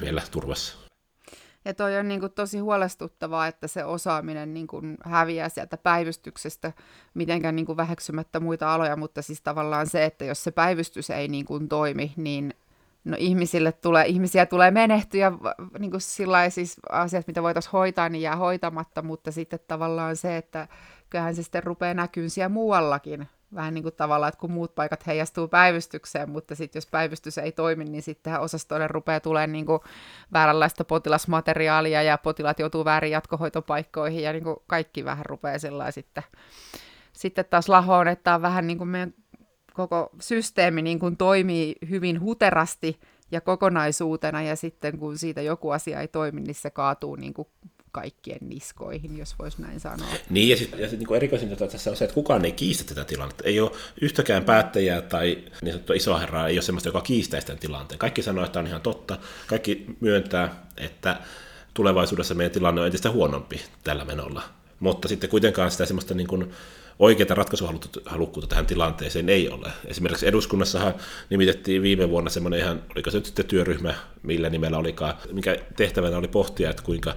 vielä 0.01 0.23
turvassa. 0.31 0.80
Ja 1.65 1.75
toi 1.75 1.97
on 1.97 2.09
niin 2.09 2.21
kuin 2.21 2.33
tosi 2.33 2.59
huolestuttavaa, 2.59 3.47
että 3.47 3.69
se 3.69 3.85
osaaminen 3.85 4.55
niin 4.55 4.67
kuin 4.67 4.97
häviää 5.05 5.49
sieltä 5.49 5.77
päivystyksestä, 5.77 6.73
mitenkään 7.15 7.57
niin 7.57 7.67
kuin 7.67 7.77
väheksymättä 7.77 8.41
muita 8.41 8.75
aloja, 8.75 8.97
mutta 8.97 9.23
siis 9.23 9.41
tavallaan 9.41 9.87
se, 9.87 10.05
että 10.05 10.25
jos 10.25 10.45
se 10.45 10.51
päivystys 10.51 11.11
ei 11.11 11.29
niin 11.29 11.45
kuin 11.45 11.69
toimi, 11.69 12.13
niin 12.17 12.55
no 13.05 13.17
ihmisille 13.21 13.73
tulee, 13.73 14.07
ihmisiä 14.07 14.47
tulee 14.47 14.71
menehtyä, 14.71 15.33
niin 15.79 15.91
kuin 15.91 16.01
siis 16.01 16.77
asiat, 16.91 17.27
mitä 17.27 17.43
voitaisiin 17.43 17.73
hoitaa, 17.73 18.09
niin 18.09 18.23
jää 18.23 18.37
hoitamatta, 18.37 19.03
mutta 19.03 19.33
sitten 19.33 19.61
tavallaan 19.69 20.17
se, 20.17 20.37
että 20.37 20.69
kyllähän 21.11 21.35
se 21.35 21.43
sitten 21.43 21.65
rupeaa 21.65 21.95
näkyyn 21.95 22.31
siellä 22.31 22.49
muuallakin, 22.49 23.29
vähän 23.55 23.75
niin 23.75 23.83
kuin 23.83 23.95
tavallaan, 23.95 24.29
että 24.29 24.41
kun 24.41 24.53
muut 24.53 24.75
paikat 24.75 25.07
heijastuu 25.07 25.49
päivystykseen, 25.49 26.31
mutta 26.31 26.55
sitten 26.55 26.81
jos 26.81 26.87
päivystys 26.87 27.39
ei 27.39 27.53
toimi, 27.53 27.85
niin 27.85 28.03
sitten 28.03 28.41
osastoille 28.41 28.89
rupeaa 28.89 29.21
tulemaan 29.21 29.53
niin 29.53 29.67
kuin 29.67 29.81
vääränlaista 30.33 30.85
potilasmateriaalia 30.85 32.03
ja 32.03 32.19
potilaat 32.19 32.59
joutuu 32.59 32.85
väärin 32.85 33.11
jatkohoitopaikkoihin 33.11 34.23
ja 34.23 34.33
niin 34.33 34.45
kuin 34.45 34.57
kaikki 34.67 35.05
vähän 35.05 35.27
rupeaa 35.27 35.59
sellainen 35.59 35.93
sitten, 35.93 36.23
sitten 37.13 37.45
taas 37.51 37.69
lahoon, 37.69 38.09
että 38.09 38.35
on 38.35 38.43
vähän 38.43 38.67
niin 38.67 38.79
kuin 38.79 38.89
meidän 38.89 39.15
koko 39.75 40.11
systeemi 40.21 40.83
niin 40.83 40.99
kuin 40.99 41.17
toimii 41.17 41.75
hyvin 41.91 42.21
huterasti 42.21 43.01
ja 43.31 43.41
kokonaisuutena, 43.41 44.43
ja 44.43 44.57
sitten 44.57 44.99
kun 44.99 45.19
siitä 45.19 45.43
joku 45.43 45.71
asia 45.71 46.01
ei 46.01 46.09
toimi, 46.09 46.41
niin 46.41 46.55
se 46.55 46.71
kaatuu 46.71 47.17
niin 47.17 47.35
kuin 47.35 47.49
kaikkien 47.93 48.39
niskoihin, 48.41 49.19
jos 49.19 49.39
voisi 49.39 49.63
näin 49.63 49.81
sanoa. 49.81 50.09
Niin, 50.31 50.49
ja 50.49 50.57
sitten 50.57 50.91
sit, 50.91 50.99
niin 50.99 51.15
erikoisinta 51.17 51.67
tässä 51.67 51.91
on 51.91 51.97
se, 51.97 52.05
että 52.05 52.15
kukaan 52.15 52.45
ei 52.45 52.53
kiistä 52.53 52.85
tätä 52.85 53.05
tilannetta. 53.05 53.45
Ei 53.45 53.61
ole 53.61 53.71
yhtäkään 54.01 54.45
päättäjää 54.45 55.03
tai 55.03 55.39
niin 55.63 55.73
sanottua 55.73 55.97
isoa 55.97 56.19
herraa, 56.19 56.49
ei 56.49 56.57
ole 56.57 56.63
sellaista, 56.63 56.89
joka 56.89 57.01
kiistää 57.01 57.41
tämän 57.41 57.59
tilanteen. 57.59 57.99
Kaikki 57.99 58.23
sanoo, 58.23 58.45
että 58.45 58.59
on 58.59 58.67
ihan 58.67 58.81
totta. 58.81 59.19
Kaikki 59.47 59.87
myöntää, 60.01 60.67
että 60.77 61.21
tulevaisuudessa 61.75 62.35
meidän 62.35 62.53
tilanne 62.53 62.81
on 62.81 62.87
entistä 62.87 63.11
huonompi 63.11 63.61
tällä 63.85 64.05
menolla. 64.05 64.43
Mutta 64.81 65.09
sitten 65.09 65.31
kuitenkaan 65.31 65.71
sitä 65.71 65.87
semmoista 65.87 66.15
niin 66.15 66.27
kuin 66.27 66.53
oikeaa 66.99 67.35
ratkaisuhalukkuutta 67.35 68.47
tähän 68.49 68.67
tilanteeseen 68.67 69.29
ei 69.29 69.49
ole. 69.49 69.69
Esimerkiksi 69.85 70.27
eduskunnassahan 70.27 70.95
nimitettiin 71.31 71.83
viime 71.83 72.11
vuonna 72.11 72.31
semmoinen 72.31 72.61
ihan, 72.61 72.83
oliko 72.95 73.11
se 73.11 73.17
nyt 73.17 73.27
sitten 73.27 73.47
työryhmä, 73.47 73.95
millä 74.23 74.51
nimellä 74.51 74.79
olikaan, 74.79 75.15
mikä 75.33 75.57
tehtävänä 75.77 76.17
oli 76.17 76.29
pohtia, 76.29 76.71
että 76.71 76.83
kuinka 76.83 77.17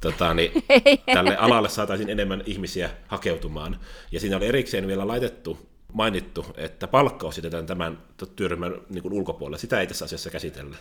tota, 0.00 0.34
niin, 0.34 0.52
tälle 1.14 1.36
alalle 1.36 1.68
saataisiin 1.68 2.10
enemmän 2.10 2.42
ihmisiä 2.46 2.90
hakeutumaan. 3.06 3.80
Ja 4.12 4.20
siinä 4.20 4.36
oli 4.36 4.46
erikseen 4.46 4.86
vielä 4.86 5.08
laitettu 5.08 5.68
mainittu, 5.92 6.46
että 6.56 6.88
palkkaus 6.88 7.36
jätetään 7.36 7.66
tämän 7.66 7.98
työryhmän 8.36 8.72
niin 8.88 9.02
kuin 9.02 9.14
ulkopuolelle. 9.14 9.58
Sitä 9.58 9.80
ei 9.80 9.86
tässä 9.86 10.04
asiassa 10.04 10.30
käsitellä. 10.30 10.76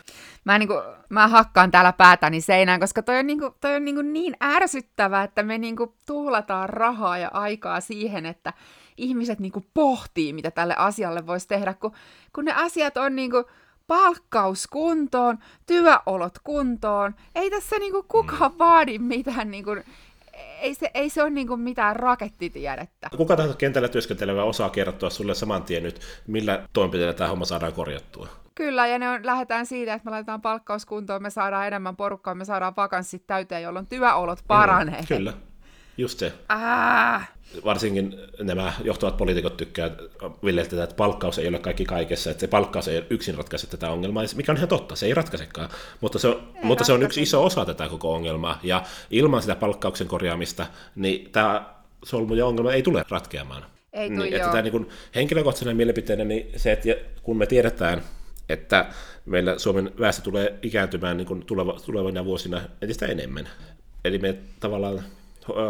Mä, 0.46 0.60
niin 0.60 0.68
kuin, 0.68 0.82
mä 1.10 1.28
hakkaan 1.28 1.72
täällä 1.72 1.94
päätäni 1.94 2.42
seinään, 2.42 2.80
koska 2.80 3.04
toi 3.04 3.20
on 3.20 3.28
niin, 3.28 3.40
kuin, 3.40 3.54
toi 3.62 3.76
on 3.76 3.86
niin, 3.86 3.96
kuin 3.96 4.14
niin 4.14 4.38
ärsyttävää, 4.44 5.24
että 5.24 5.44
me 5.44 5.58
niin 5.58 5.76
kuin 5.76 5.94
tuhlataan 6.06 6.70
rahaa 6.70 7.18
ja 7.18 7.30
aikaa 7.34 7.82
siihen, 7.82 8.26
että 8.26 8.54
ihmiset 8.98 9.40
niin 9.40 9.52
kuin 9.52 9.66
pohtii, 9.74 10.34
mitä 10.34 10.52
tälle 10.52 10.76
asialle 10.78 11.28
voisi 11.28 11.48
tehdä, 11.48 11.74
kun, 11.74 11.92
kun 12.36 12.46
ne 12.46 12.54
asiat 12.54 12.98
on 12.98 13.16
niin 13.16 13.32
kuin 13.32 13.46
palkkaus 13.88 14.68
kuntoon, 14.68 15.38
työolot 15.66 16.40
kuntoon. 16.44 17.16
Ei 17.36 17.50
tässä 17.50 17.80
niin 17.80 17.92
kuin 17.92 18.06
kukaan 18.08 18.52
mm. 18.52 18.58
vaadi 18.60 19.00
mitään 19.00 19.52
niin 19.52 19.64
kuin 19.64 19.84
ei 20.62 20.76
se, 20.76 20.92
ei 20.94 21.10
se 21.10 21.22
ole 21.22 21.30
niin 21.30 21.60
mitään 21.60 21.96
rakettitiedettä. 21.96 23.10
Kuka 23.18 23.36
tahansa 23.36 23.58
kentällä 23.58 23.88
työskentelevä 23.88 24.44
osaa 24.44 24.70
kertoa 24.70 25.10
sulle 25.10 25.36
saman 25.36 25.64
tien 25.64 25.84
nyt, 25.84 26.00
millä 26.28 26.68
toimenpiteillä 26.74 27.14
tämä 27.14 27.30
homma 27.30 27.46
saadaan 27.46 27.74
korjattua. 27.74 28.28
Kyllä, 28.56 28.88
ja 28.88 29.00
ne 29.00 29.10
on, 29.10 29.26
lähdetään 29.26 29.66
siitä, 29.66 29.94
että 29.94 30.06
me 30.06 30.12
laitetaan 30.12 30.42
palkkauskuntoon, 30.42 31.22
me 31.22 31.30
saadaan 31.30 31.68
enemmän 31.68 31.96
porukkaa, 31.96 32.36
me 32.36 32.46
saadaan 32.46 32.74
vakanssit 32.78 33.28
täyteen, 33.28 33.64
jolloin 33.64 33.88
työolot 33.88 34.40
paranee. 34.48 35.02
Mm, 35.02 35.08
kyllä, 35.08 35.34
just 35.98 36.20
se. 36.20 36.34
Ah. 36.50 37.30
Varsinkin 37.66 38.16
nämä 38.40 38.74
johtavat 38.84 39.18
poliitikot 39.18 39.58
tykkäävät 39.58 40.02
Villeiltä, 40.44 40.84
että 40.84 40.96
palkkaus 40.96 41.40
ei 41.40 41.48
ole 41.48 41.60
kaikki 41.60 41.86
kaikessa, 41.86 42.32
että 42.32 42.42
se 42.42 42.48
palkkaus 42.48 42.88
ei 42.88 43.04
yksin 43.10 43.36
ratkaise 43.36 43.68
tätä 43.68 43.90
ongelmaa, 43.90 44.24
mikä 44.36 44.52
on 44.52 44.58
ihan 44.58 44.70
totta, 44.70 44.96
se 44.96 45.06
ei 45.06 45.14
ratkaisekaan, 45.14 45.70
mutta 46.02 46.20
se 46.20 46.28
on, 46.28 46.48
mutta 46.64 46.84
se 46.84 46.94
on 46.94 47.04
yksi 47.04 47.22
iso 47.22 47.46
osa 47.46 47.66
tätä 47.66 47.90
koko 47.90 48.14
ongelmaa, 48.14 48.60
ja 48.64 48.84
ilman 49.12 49.42
sitä 49.42 49.56
palkkauksen 49.56 50.08
korjaamista, 50.08 50.68
niin 50.96 51.32
tämä 51.32 51.74
solmu 52.06 52.34
ja 52.34 52.46
ongelma 52.46 52.74
ei 52.74 52.82
tule 52.82 53.06
ratkeamaan. 53.10 53.66
Ei 53.94 54.10
niin, 54.10 54.34
että 54.34 54.48
tämä 54.48 54.62
niin 54.62 54.90
henkilökohtainen 55.16 55.78
mielipiteenä, 55.78 56.24
niin 56.24 56.52
se, 56.56 56.72
että 56.72 56.90
kun 57.24 57.38
me 57.38 57.46
tiedetään, 57.46 58.02
että 58.50 58.86
meillä 59.26 59.60
Suomen 59.60 59.92
väestö 60.00 60.22
tulee 60.22 60.60
ikääntymään 60.62 61.18
niin 61.18 61.28
kuin 61.28 61.46
tuleva, 61.46 61.78
tulevina 61.86 62.26
vuosina 62.26 62.62
entistä 62.82 63.06
enemmän. 63.06 63.50
Eli 64.06 64.18
me 64.18 64.38
tavallaan 64.60 65.04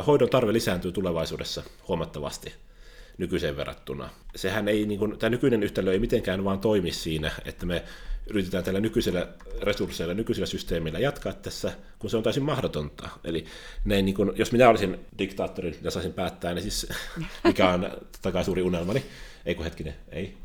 hoidon 0.07 0.29
tarve 0.29 0.53
lisääntyy 0.53 0.91
tulevaisuudessa 0.91 1.63
huomattavasti 1.88 2.53
nykyiseen 3.17 3.57
verrattuna. 3.57 4.10
Sehän 4.36 4.67
ei, 4.67 4.86
niin 4.86 5.00
kuin, 5.00 5.19
tämä 5.19 5.29
nykyinen 5.29 5.63
yhtälö 5.63 5.91
ei 5.91 6.00
mitenkään 6.00 6.43
vaan 6.43 6.60
toimi 6.60 6.91
siinä, 6.91 7.31
että 7.46 7.65
me 7.65 7.84
yritetään 8.29 8.63
tällä 8.63 8.79
nykyisellä 8.79 9.27
resursseilla, 9.62 10.13
nykyisellä 10.13 10.46
systeemillä 10.46 11.00
jatkaa 11.00 11.34
tässä, 11.34 11.72
kun 12.00 12.10
se 12.10 12.17
on 12.17 12.24
täysin 12.24 12.43
mahdotonta. 12.43 13.10
Eli 13.24 13.46
ne, 13.86 14.01
niin 14.01 14.15
kuin, 14.15 14.31
jos 14.36 14.51
minä 14.51 14.69
olisin 14.69 15.00
diktaattori 15.17 15.79
ja 15.81 15.91
saisin 15.91 16.13
päättää, 16.13 16.53
niin 16.53 16.63
siis, 16.63 16.88
mikä 17.43 17.69
on 17.69 17.91
takai 18.22 18.46
suuri 18.46 18.62
unelmani, 18.62 19.05
ei 19.48 19.56
kun 19.56 19.63
hetkinen, 19.63 19.96
ei. 20.12 20.38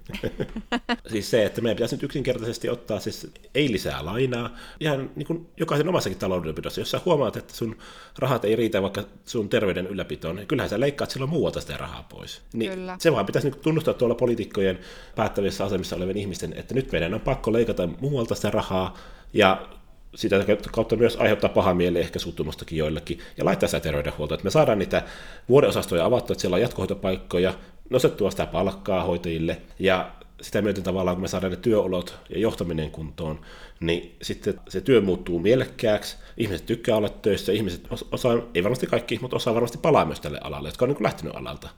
siis 1.12 1.30
se, 1.30 1.44
että 1.44 1.60
meidän 1.60 1.76
pitäisi 1.76 1.94
nyt 1.94 2.02
yksinkertaisesti 2.02 2.68
ottaa 2.68 3.00
siis 3.00 3.32
ei 3.54 3.72
lisää 3.72 4.04
lainaa, 4.04 4.56
ihan 4.80 5.10
niin 5.16 5.26
kuin 5.26 5.46
jokaisen 5.56 5.88
omassakin 5.88 6.18
taloudenpidossa. 6.18 6.80
Jos 6.80 6.90
sä 6.90 7.00
huomaat, 7.04 7.36
että 7.36 7.54
sun 7.54 7.76
rahat 8.18 8.44
ei 8.44 8.56
riitä 8.56 8.82
vaikka 8.82 9.04
sun 9.24 9.48
terveyden 9.48 9.86
ylläpitoon, 9.86 10.36
niin 10.36 10.46
kyllähän 10.46 10.70
sä 10.70 10.80
leikkaat 10.80 11.10
silloin 11.10 11.30
muualta 11.30 11.60
sitä 11.60 11.76
rahaa 11.76 12.02
pois. 12.02 12.42
Niin 12.52 12.72
Kyllä. 12.72 12.96
Se 12.98 13.12
vaan 13.12 13.26
pitäisi 13.26 13.50
niin 13.50 13.60
tunnustaa 13.60 13.94
tuolla 13.94 14.14
poliitikkojen 14.14 14.78
päättävissä 15.16 15.64
asemissa 15.64 15.96
olevien 15.96 16.16
ihmisten, 16.16 16.52
että 16.56 16.74
nyt 16.74 16.92
meidän 16.92 17.14
on 17.14 17.20
pakko 17.20 17.52
leikata 17.52 17.88
muualta 18.00 18.34
sitä 18.34 18.50
rahaa, 18.50 18.98
ja 19.32 19.68
sitä 20.14 20.44
kautta 20.72 20.96
myös 20.96 21.16
aiheuttaa 21.16 21.50
paha 21.50 21.74
mieli, 21.74 21.98
ehkä 21.98 22.18
suuttumustakin 22.18 22.78
joillekin, 22.78 23.18
ja 23.36 23.44
laittaa 23.44 23.68
sitä 23.68 23.80
terveydenhuoltoa, 23.80 24.34
että 24.34 24.44
me 24.44 24.50
saadaan 24.50 24.78
niitä 24.78 25.02
vuodeosastoja 25.48 26.04
avattua, 26.04 26.34
että 26.34 26.40
siellä 26.40 26.54
on 26.54 26.60
jatkohoitopaikkoja, 26.60 27.54
nostettua 27.90 28.30
sitä 28.30 28.46
palkkaa 28.46 29.04
hoitajille, 29.04 29.62
ja 29.78 30.10
sitä 30.40 30.62
myöten 30.62 30.84
tavallaan, 30.84 31.16
kun 31.16 31.22
me 31.22 31.28
saadaan 31.28 31.50
ne 31.50 31.56
työolot 31.56 32.18
ja 32.28 32.38
johtaminen 32.38 32.90
kuntoon, 32.90 33.40
niin 33.80 34.16
sitten 34.22 34.60
se 34.68 34.80
työ 34.80 35.00
muuttuu 35.00 35.38
mielekkääksi, 35.38 36.16
ihmiset 36.36 36.66
tykkää 36.66 36.96
olla 36.96 37.08
töissä, 37.08 37.52
ihmiset 37.52 37.88
osaa, 38.12 38.38
ei 38.54 38.62
varmasti 38.62 38.86
kaikki, 38.86 39.18
mutta 39.22 39.36
osaa 39.36 39.54
varmasti 39.54 39.78
palaa 39.78 40.04
myös 40.04 40.20
tälle 40.20 40.38
alalle, 40.42 40.68
jotka 40.68 40.84
on 40.84 40.88
niin 40.88 41.02
lähtenyt 41.02 41.36
alalta. 41.36 41.68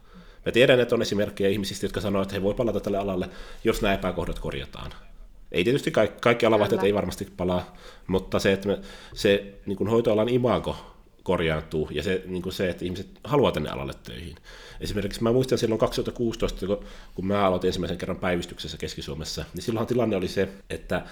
Mä 0.45 0.51
tiedän, 0.51 0.79
että 0.79 0.95
on 0.95 1.01
esimerkkejä 1.01 1.49
ihmisistä, 1.49 1.85
jotka 1.85 2.01
sanoo, 2.01 2.21
että 2.21 2.35
he 2.35 2.43
voi 2.43 2.53
palata 2.53 2.79
tälle 2.79 2.97
alalle, 2.97 3.29
jos 3.63 3.81
nämä 3.81 3.93
epäkohdat 3.93 4.39
korjataan. 4.39 4.91
Ei 5.51 5.63
tietysti 5.63 5.91
kaikki, 5.91 6.17
kaikki 6.21 6.45
alavaihteet 6.45 6.83
ei 6.83 6.93
varmasti 6.93 7.27
palaa, 7.37 7.77
mutta 8.07 8.39
se, 8.39 8.53
että 8.53 8.67
me, 8.67 8.79
se 9.13 9.53
niin 9.65 9.77
kuin 9.77 9.89
hoitoalan 9.89 10.29
imago 10.29 10.92
korjaantuu 11.23 11.89
ja 11.91 12.03
se, 12.03 12.23
niin 12.25 12.41
kuin 12.41 12.53
se, 12.53 12.69
että 12.69 12.85
ihmiset 12.85 13.07
haluaa 13.23 13.51
tänne 13.51 13.69
alalle 13.69 13.93
töihin. 14.03 14.35
Esimerkiksi 14.81 15.23
mä 15.23 15.31
muistan 15.31 15.57
silloin 15.57 15.79
2016, 15.79 16.65
kun 17.15 17.25
mä 17.27 17.45
aloitin 17.45 17.67
ensimmäisen 17.67 17.97
kerran 17.97 18.17
päivystyksessä 18.17 18.77
Keski-Suomessa, 18.77 19.45
niin 19.53 19.63
silloinhan 19.63 19.87
tilanne 19.87 20.15
oli 20.15 20.27
se, 20.27 20.49
että 20.69 21.05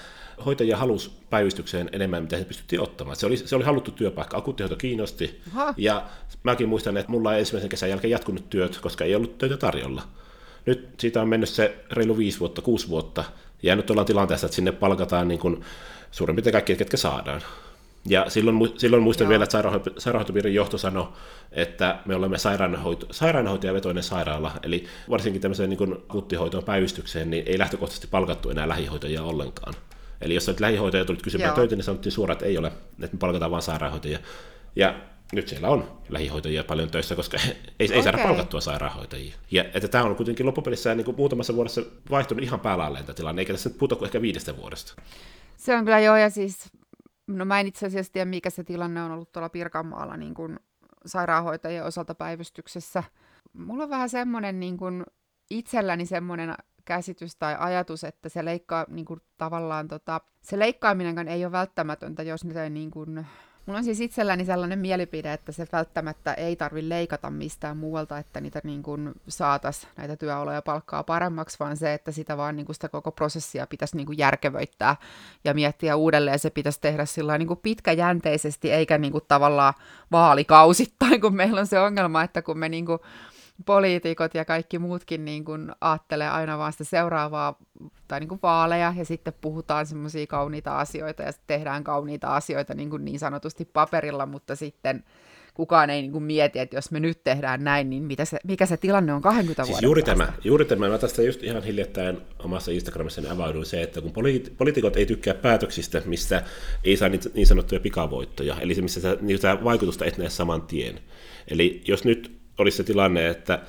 hoitajia 0.46 0.78
halusi 0.78 1.12
päivystykseen 1.30 1.90
enemmän, 1.92 2.24
mitä 2.24 2.38
he 2.38 2.44
pystyttiin 2.44 2.82
ottamaan. 2.82 3.16
Se 3.16 3.26
oli, 3.26 3.38
se 3.38 3.56
oli 3.56 3.64
haluttu 3.64 3.92
työpaikka, 3.92 4.38
akuuttihoito 4.38 4.76
kiinnosti, 4.76 5.42
Aha. 5.52 5.74
ja 5.78 6.06
mäkin 6.44 6.70
muistan, 6.70 6.98
että 6.98 7.12
mulla 7.12 7.34
ei 7.34 7.40
ensimmäisen 7.40 7.70
kesän 7.70 7.90
jälkeen 7.90 8.12
jatkunut 8.12 8.50
työt, 8.50 8.78
koska 8.78 9.06
ei 9.06 9.16
ollut 9.16 9.38
töitä 9.38 9.58
tarjolla. 9.58 10.04
Nyt 10.66 10.90
siitä 10.98 11.22
on 11.22 11.30
mennyt 11.30 11.50
se 11.50 11.76
reilu 11.92 12.18
viisi 12.18 12.40
vuotta, 12.40 12.62
kuusi 12.62 12.90
vuotta, 12.90 13.24
ja 13.64 13.76
nyt 13.76 13.90
ollaan 13.90 14.08
tilanteessa, 14.08 14.46
että 14.48 14.56
sinne 14.56 14.72
palkataan 14.72 15.28
niin 15.28 15.40
kuin 15.40 15.64
suurin 16.12 16.36
piirtein 16.36 16.52
kaikki, 16.52 16.76
ketkä 16.76 16.98
saadaan. 16.98 17.42
Ja 18.06 18.30
silloin, 18.30 18.58
silloin 18.78 19.04
muistan 19.04 19.26
Joo. 19.26 19.30
vielä, 19.30 19.44
että 19.44 19.58
sairaanho- 19.62 19.94
sairaanhoitopiirin 19.98 20.54
johto 20.54 20.78
sanoi, 20.78 21.08
että 21.52 22.00
me 22.06 22.16
olemme 22.16 22.38
sairaanhoito- 22.38 23.08
sairaanhoitajavetoinen 23.12 24.04
sairaala, 24.04 24.52
eli 24.64 24.86
varsinkin 25.10 25.42
tämmöiseen 25.42 25.70
niin 25.70 25.98
kuttihoitoon 26.08 26.64
päivystykseen, 26.64 27.30
niin 27.30 27.44
ei 27.46 27.60
lähtökohtaisesti 27.60 28.08
palkattu 28.08 28.50
enää 28.50 28.68
lähihoitajia 28.68 29.24
ollenkaan. 29.24 29.74
Eli 30.22 30.36
jos 30.36 30.50
olet 30.50 30.60
lähihoitaja 30.60 31.06
tulit 31.06 31.22
kysymään 31.22 31.48
Joo. 31.48 31.56
töitä, 31.56 31.76
niin 31.76 31.84
sanottiin 31.84 32.14
suoraan, 32.14 32.34
että 32.34 32.46
ei 32.46 32.58
ole, 32.58 32.68
että 32.68 33.16
me 33.16 33.20
palkataan 33.20 33.52
vain 33.52 33.64
sairaanhoitajia. 33.64 34.20
Ja 34.76 34.96
nyt 35.34 35.48
siellä 35.48 35.68
on 35.68 35.98
lähihoitajia 36.10 36.64
paljon 36.64 36.90
töissä, 36.92 37.16
koska 37.16 37.38
ei, 37.46 37.56
ei 37.80 37.88
okay. 37.88 38.04
saada 38.04 38.18
palkattua 38.18 38.62
sairaanhoitajia. 38.62 39.36
Ja 39.52 39.64
että 39.74 39.88
tämä 39.88 40.04
on 40.04 40.16
kuitenkin 40.16 40.46
loppupelissä 40.46 40.96
niin 40.96 41.06
kuin 41.06 41.18
muutamassa 41.18 41.56
vuodessa 41.56 41.82
vaihtunut 42.12 42.44
ihan 42.44 42.60
päälaalleen 42.60 43.06
tämä 43.06 43.16
tilanne, 43.16 43.42
eikä 43.42 43.54
tässä 43.54 43.70
nyt 43.70 43.78
puhuta 43.78 43.96
kuin 43.96 44.06
ehkä 44.06 44.22
viidestä 44.22 44.58
vuodesta. 44.58 44.94
Se 45.58 45.76
on 45.76 45.86
kyllä 45.86 46.00
joo, 46.00 46.16
ja 46.16 46.30
siis 46.30 46.72
No 47.38 47.46
mä 47.46 47.60
en 47.60 47.68
itse 47.68 47.86
asiassa 47.86 48.14
tiedä, 48.14 48.30
mikä 48.30 48.50
se 48.50 48.64
tilanne 48.64 49.04
on 49.04 49.12
ollut 49.12 49.32
tuolla 49.32 49.50
Pirkanmaalla 49.50 50.18
niin 50.18 50.34
kuin 50.34 50.60
sairaanhoitajien 51.06 51.86
osalta 51.86 52.16
päivystyksessä. 52.16 53.04
Mulla 53.54 53.84
on 53.84 53.90
vähän 53.90 54.10
semmoinen 54.10 54.60
niin 54.60 54.78
kuin 54.78 55.04
itselläni 55.50 56.06
semmoinen 56.06 56.56
käsitys 56.86 57.36
tai 57.36 57.56
ajatus, 57.60 58.04
että 58.04 58.30
se 58.30 58.46
leikkaa 58.46 58.86
niin 58.90 59.06
kuin, 59.06 59.22
tavallaan 59.38 59.88
tota, 59.88 60.22
se 60.42 60.60
leikkaaminen 60.60 61.28
ei 61.28 61.46
ole 61.46 61.52
välttämätöntä, 61.52 62.24
jos 62.24 62.46
ne 62.46 62.70
niin 62.70 62.92
kuin, 62.92 63.26
Mulla 63.72 63.80
on 63.80 63.86
siis 63.86 64.00
itselläni 64.00 64.46
sellainen 64.46 64.80
mielipide, 64.80 65.34
että 65.34 65.52
se 65.52 65.68
välttämättä 65.72 66.34
ei 66.34 66.56
tarvi 66.56 66.90
leikata 66.90 67.30
mistään 67.30 67.78
muualta, 67.78 68.18
että 68.18 68.42
niitä 68.42 68.62
niin 68.64 68.84
kuin 68.84 69.12
saataisiin 69.28 69.92
näitä 69.98 70.16
työoloja 70.16 70.62
palkkaa 70.62 71.04
paremmaksi, 71.04 71.60
vaan 71.60 71.78
se, 71.78 71.94
että 71.94 72.12
sitä 72.12 72.38
vaan 72.38 72.56
niin 72.56 72.66
kuin 72.66 72.74
sitä 72.74 72.90
koko 72.90 73.12
prosessia 73.12 73.68
pitäisi 73.68 73.98
niin 73.98 74.06
kuin 74.06 74.18
järkevöittää 74.18 74.96
ja 75.44 75.54
miettiä 75.54 75.96
uudelleen. 75.96 76.40
Se 76.40 76.50
pitäisi 76.50 76.82
tehdä 76.82 77.06
sillä 77.06 77.38
niin 77.38 77.48
kuin 77.48 77.60
pitkäjänteisesti, 77.64 78.72
eikä 78.72 78.98
niin 78.98 79.12
kuin 79.12 79.24
tavallaan 79.28 79.74
vaalikausittain, 80.12 81.22
kun 81.22 81.36
meillä 81.36 81.60
on 81.60 81.68
se 81.68 81.80
ongelma, 81.80 82.24
että 82.24 82.42
kun 82.42 82.58
me 82.58 82.70
niin 82.70 82.86
kuin 82.86 83.00
poliitikot 83.66 84.36
ja 84.36 84.46
kaikki 84.46 84.80
muutkin 84.80 85.26
niin 85.26 85.46
kuin 85.46 85.72
ajattelee 85.82 86.30
aina 86.30 86.58
vaan 86.58 86.72
sitä 86.72 86.84
seuraavaa 86.84 87.56
tai 88.08 88.20
niin 88.20 88.28
kuin 88.28 88.40
vaaleja 88.44 88.94
ja 88.98 89.06
sitten 89.06 89.34
puhutaan 89.42 89.86
semmoisia 89.86 90.28
kauniita 90.28 90.80
asioita 90.80 91.24
ja 91.24 91.32
tehdään 91.48 91.84
kauniita 91.84 92.36
asioita 92.36 92.74
niin, 92.74 92.90
kuin 92.90 93.06
niin 93.06 93.20
sanotusti 93.20 93.66
paperilla, 93.66 94.26
mutta 94.26 94.56
sitten 94.56 95.04
kukaan 95.54 95.90
ei 95.90 96.02
niin 96.02 96.12
kuin 96.12 96.24
mieti, 96.24 96.60
että 96.60 96.76
jos 96.76 96.92
me 96.92 97.00
nyt 97.00 97.24
tehdään 97.24 97.64
näin, 97.64 97.90
niin 97.90 98.04
mitä 98.04 98.26
se, 98.26 98.38
mikä 98.44 98.66
se 98.66 98.78
tilanne 98.78 99.14
on 99.14 99.22
20 99.22 99.64
siis 99.64 99.74
vuoden 99.74 99.88
juuri 99.88 100.02
päästä. 100.04 100.26
tämä, 100.26 100.38
juuri 100.44 100.66
tämä, 100.66 100.90
mä 100.90 100.98
tästä 100.98 101.22
just 101.22 101.44
ihan 101.44 101.64
hiljattain 101.64 102.18
omassa 102.40 102.72
Instagramissa 102.72 103.22
avauduin 103.32 103.66
se, 103.66 103.82
että 103.82 104.02
kun 104.02 104.12
poliit, 104.12 104.54
poliitikot 104.58 104.96
ei 104.96 105.06
tykkää 105.06 105.34
päätöksistä, 105.34 106.02
missä 106.06 106.44
ei 106.84 106.98
saa 106.98 107.10
niin, 107.10 107.22
niin 107.34 107.48
sanottuja 107.48 107.80
pikavoittoja, 107.80 108.56
eli 108.60 108.76
se, 108.76 108.82
missä 108.82 109.18
niitä 109.22 109.58
vaikutusta 109.64 110.06
et 110.06 110.18
näe 110.18 110.30
saman 110.30 110.62
tien. 110.62 111.00
Eli 111.48 111.82
jos 111.88 112.04
nyt 112.04 112.41
olisi 112.58 112.78
se 112.78 112.84
tilanne, 112.84 113.30
että 113.30 113.60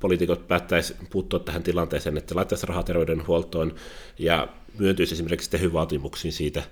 poliitikot 0.00 0.48
päättäisi 0.48 0.96
puuttua 1.10 1.38
tähän 1.38 1.62
tilanteeseen, 1.62 2.18
että 2.18 2.34
laittaisi 2.34 2.66
rahaa 2.66 2.82
terveydenhuoltoon 2.82 3.74
ja 4.18 4.48
myöntyisi 4.78 5.14
esimerkiksi 5.14 5.50
tehyvaatimuksiin 5.50 6.32
siitä, 6.32 6.62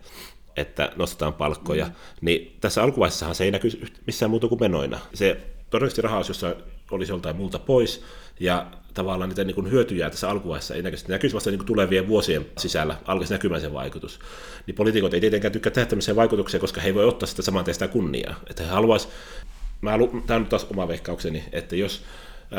että 0.56 0.92
nostetaan 0.96 1.34
palkkoja, 1.34 1.86
mm. 1.86 1.92
niin 2.20 2.56
tässä 2.60 2.82
alkuvaiheessahan 2.82 3.34
se 3.34 3.44
ei 3.44 3.50
näky 3.50 3.68
missään 4.06 4.30
muuta 4.30 4.48
kuin 4.48 4.60
menoina. 4.60 4.98
Se 5.14 5.40
todennäköisesti 5.70 6.02
raha 6.02 6.22
jossa 6.28 6.56
olisi 6.90 7.12
joltain 7.12 7.36
muulta 7.36 7.58
pois, 7.58 8.04
ja 8.40 8.66
tavallaan 8.94 9.28
niitä 9.28 9.44
niin 9.44 9.70
hyötyjä 9.70 10.10
tässä 10.10 10.30
alkuvaiheessa 10.30 10.74
ei 10.74 10.82
näkyisi, 10.82 11.04
näkyisi 11.08 11.34
vasta 11.34 11.50
niin 11.50 11.64
tulevien 11.64 12.08
vuosien 12.08 12.46
sisällä, 12.58 12.96
alkaisi 13.04 13.32
näkymään 13.32 13.60
se 13.60 13.72
vaikutus. 13.72 14.20
Niin 14.66 14.74
poliitikot 14.74 15.14
ei 15.14 15.20
tietenkään 15.20 15.52
tykkää 15.52 15.72
tehdä 15.72 15.86
tämmöisiä 15.86 16.16
vaikutuksia, 16.16 16.60
koska 16.60 16.80
he 16.80 16.88
ei 16.88 16.94
voi 16.94 17.04
ottaa 17.04 17.26
sitä 17.26 17.42
saman 17.42 17.64
sitä 17.72 17.88
kunniaa. 17.88 18.40
Että 18.50 18.62
he 18.62 18.68
haluaisivat 18.68 19.14
mä 19.80 19.90
halu, 19.90 20.22
tämä 20.26 20.36
on 20.40 20.46
taas 20.46 20.66
oma 20.70 20.88
veikkaukseni, 20.88 21.44
että 21.52 21.76
jos 21.76 22.02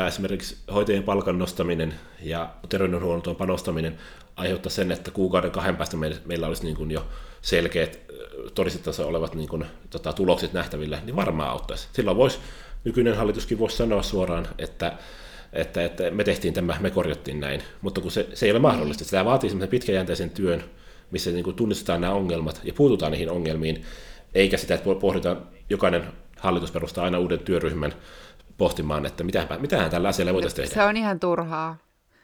esimerkiksi 0.08 0.56
hoitajien 0.74 1.02
palkan 1.02 1.38
nostaminen 1.38 1.94
ja 2.20 2.50
terveydenhuoltoon 2.68 3.36
panostaminen 3.36 3.98
aiheuttaa 4.36 4.70
sen, 4.70 4.92
että 4.92 5.10
kuukauden 5.10 5.50
kahden 5.50 5.76
päästä 5.76 5.96
meillä 6.24 6.46
olisi 6.46 6.64
niin 6.64 6.76
kuin 6.76 6.90
jo 6.90 7.06
selkeät 7.42 8.00
todistettavassa 8.54 9.06
olevat 9.06 9.34
niin 9.34 9.48
kuin, 9.48 9.64
tota, 9.90 10.12
tulokset 10.12 10.52
nähtävillä, 10.52 10.98
niin 11.04 11.16
varmaan 11.16 11.50
auttaisi. 11.50 11.88
Silloin 11.92 12.16
voisi, 12.16 12.38
nykyinen 12.84 13.16
hallituskin 13.16 13.58
voisi 13.58 13.76
sanoa 13.76 14.02
suoraan, 14.02 14.48
että 14.58 14.92
että, 15.52 15.84
että 15.84 16.10
me 16.10 16.24
tehtiin 16.24 16.54
tämä, 16.54 16.76
me 16.80 16.90
korjattiin 16.90 17.40
näin, 17.40 17.62
mutta 17.80 18.00
kun 18.00 18.10
se, 18.10 18.28
se 18.34 18.46
ei 18.46 18.52
ole 18.52 18.58
mahdollista, 18.58 19.04
sitä 19.04 19.24
vaatii 19.24 19.50
semmoisen 19.50 19.70
pitkäjänteisen 19.70 20.30
työn, 20.30 20.64
missä 21.10 21.30
niin 21.30 21.44
kuin 21.44 21.56
tunnistetaan 21.56 22.00
nämä 22.00 22.12
ongelmat 22.12 22.60
ja 22.64 22.72
puututaan 22.72 23.12
niihin 23.12 23.30
ongelmiin, 23.30 23.84
eikä 24.34 24.56
sitä, 24.56 24.74
että 24.74 24.94
pohditaan, 25.00 25.46
jokainen 25.70 26.04
hallitus 26.42 26.72
perustaa 26.72 27.04
aina 27.04 27.18
uuden 27.18 27.38
työryhmän 27.38 27.92
pohtimaan, 28.58 29.06
että 29.06 29.24
mitähän, 29.24 29.60
mitähän 29.60 29.90
tällä 29.90 30.08
asialla 30.08 30.32
voitaisiin 30.32 30.56
tehdä. 30.56 30.74
Se 30.74 30.82
on 30.82 30.96
ihan 30.96 31.20
turhaa. 31.20 31.76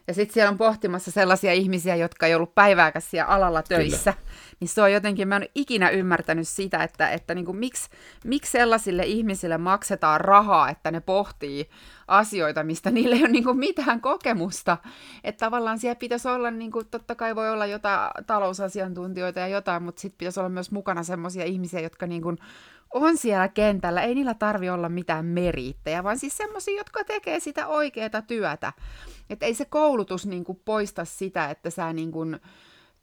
Ja 0.06 0.14
sitten 0.14 0.34
siellä 0.34 0.50
on 0.50 0.58
pohtimassa 0.58 1.10
sellaisia 1.10 1.52
ihmisiä, 1.52 1.96
jotka 1.96 2.26
ei 2.26 2.34
ollut 2.34 2.54
päivääkäs 2.54 3.10
siellä 3.10 3.28
alalla 3.32 3.62
töissä. 3.62 4.12
Kyllä. 4.12 4.26
Niin 4.60 4.68
se 4.68 4.82
on 4.82 4.92
jotenkin, 4.92 5.28
mä 5.28 5.36
en 5.36 5.42
ole 5.42 5.50
ikinä 5.54 5.88
ymmärtänyt 5.88 6.48
sitä, 6.48 6.82
että, 6.82 7.10
että 7.10 7.34
niin 7.34 7.44
kuin, 7.44 7.56
miksi, 7.56 7.90
miksi 8.24 8.50
sellaisille 8.50 9.02
ihmisille 9.02 9.58
maksetaan 9.58 10.20
rahaa, 10.20 10.70
että 10.70 10.90
ne 10.90 11.00
pohtii 11.00 11.68
asioita, 12.06 12.64
mistä 12.64 12.90
niille 12.90 13.14
ei 13.14 13.22
ole 13.22 13.28
niin 13.28 13.44
kuin 13.44 13.58
mitään 13.58 14.00
kokemusta. 14.00 14.76
Että 15.24 15.46
tavallaan 15.46 15.78
siellä 15.78 15.98
pitäisi 15.98 16.28
olla, 16.28 16.50
niin 16.50 16.72
kuin, 16.72 16.86
totta 16.90 17.14
kai 17.14 17.36
voi 17.36 17.50
olla 17.50 17.66
jotain 17.66 18.10
talousasiantuntijoita 18.26 19.40
ja 19.40 19.48
jotain, 19.48 19.82
mutta 19.82 20.00
sitten 20.00 20.18
pitäisi 20.18 20.40
olla 20.40 20.48
myös 20.48 20.70
mukana 20.70 21.02
sellaisia 21.02 21.44
ihmisiä, 21.44 21.80
jotka 21.80 22.06
niin 22.06 22.22
kuin 22.22 22.38
on 22.94 23.16
siellä 23.16 23.48
kentällä. 23.48 24.02
Ei 24.02 24.14
niillä 24.14 24.34
tarvi 24.34 24.70
olla 24.70 24.88
mitään 24.88 25.24
meriittejä, 25.24 26.04
vaan 26.04 26.18
siis 26.18 26.36
semmoisia, 26.36 26.76
jotka 26.76 27.04
tekee 27.04 27.40
sitä 27.40 27.66
oikeaa 27.66 28.22
työtä. 28.26 28.72
Että 29.30 29.46
ei 29.46 29.54
se 29.54 29.64
koulutus 29.64 30.26
niin 30.26 30.44
kuin 30.44 30.60
poista 30.64 31.04
sitä, 31.04 31.50
että 31.50 31.70
sä 31.70 31.92
niin 31.92 32.12
kuin 32.12 32.40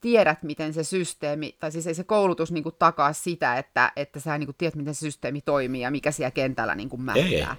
tiedät, 0.01 0.43
miten 0.43 0.73
se 0.73 0.83
systeemi, 0.83 1.57
tai 1.59 1.71
siis 1.71 1.87
ei 1.87 1.93
se 1.93 2.03
koulutus 2.03 2.51
niin 2.51 2.63
kuin 2.63 2.75
takaa 2.79 3.13
sitä, 3.13 3.57
että, 3.57 3.91
että 3.95 4.19
sä 4.19 4.37
niin 4.37 4.47
kuin 4.47 4.55
tiedät, 4.57 4.75
miten 4.75 4.95
se 4.95 4.99
systeemi 4.99 5.41
toimii 5.41 5.81
ja 5.81 5.91
mikä 5.91 6.11
siellä 6.11 6.31
kentällä 6.31 6.75
niin 6.75 6.89
kuin 6.89 7.01
mättää. 7.01 7.55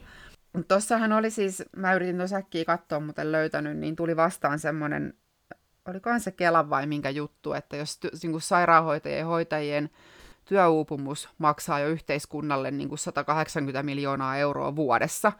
Tuossahan 0.69 1.13
oli 1.13 1.31
siis, 1.31 1.63
mä 1.77 1.95
yritin 1.95 2.17
tuossa 2.17 2.37
äkkiä 2.37 2.65
katsoa, 2.65 3.01
mutta 3.01 3.33
löytänyt, 3.33 3.79
niin 3.79 3.97
tuli 3.97 4.17
vastaan 4.17 4.59
semmoinen, 4.59 5.15
olikohan 5.89 6.21
se 6.21 6.31
Kelan 6.31 6.71
vai 6.71 6.87
minkä 6.87 7.11
juttu, 7.11 7.53
että 7.53 7.77
jos 7.77 8.01
niin 8.23 8.31
kuin 8.31 8.43
sairaanhoitajien 8.43 9.19
ja 9.19 9.27
hoitajien 9.27 9.91
työuupumus 10.47 11.29
maksaa 11.39 11.81
jo 11.81 11.89
yhteiskunnalle 11.89 12.71
niin 12.71 12.89
kuin 12.89 12.99
180 12.99 13.83
miljoonaa 13.83 14.37
euroa 14.37 14.77
vuodessa, 14.77 15.33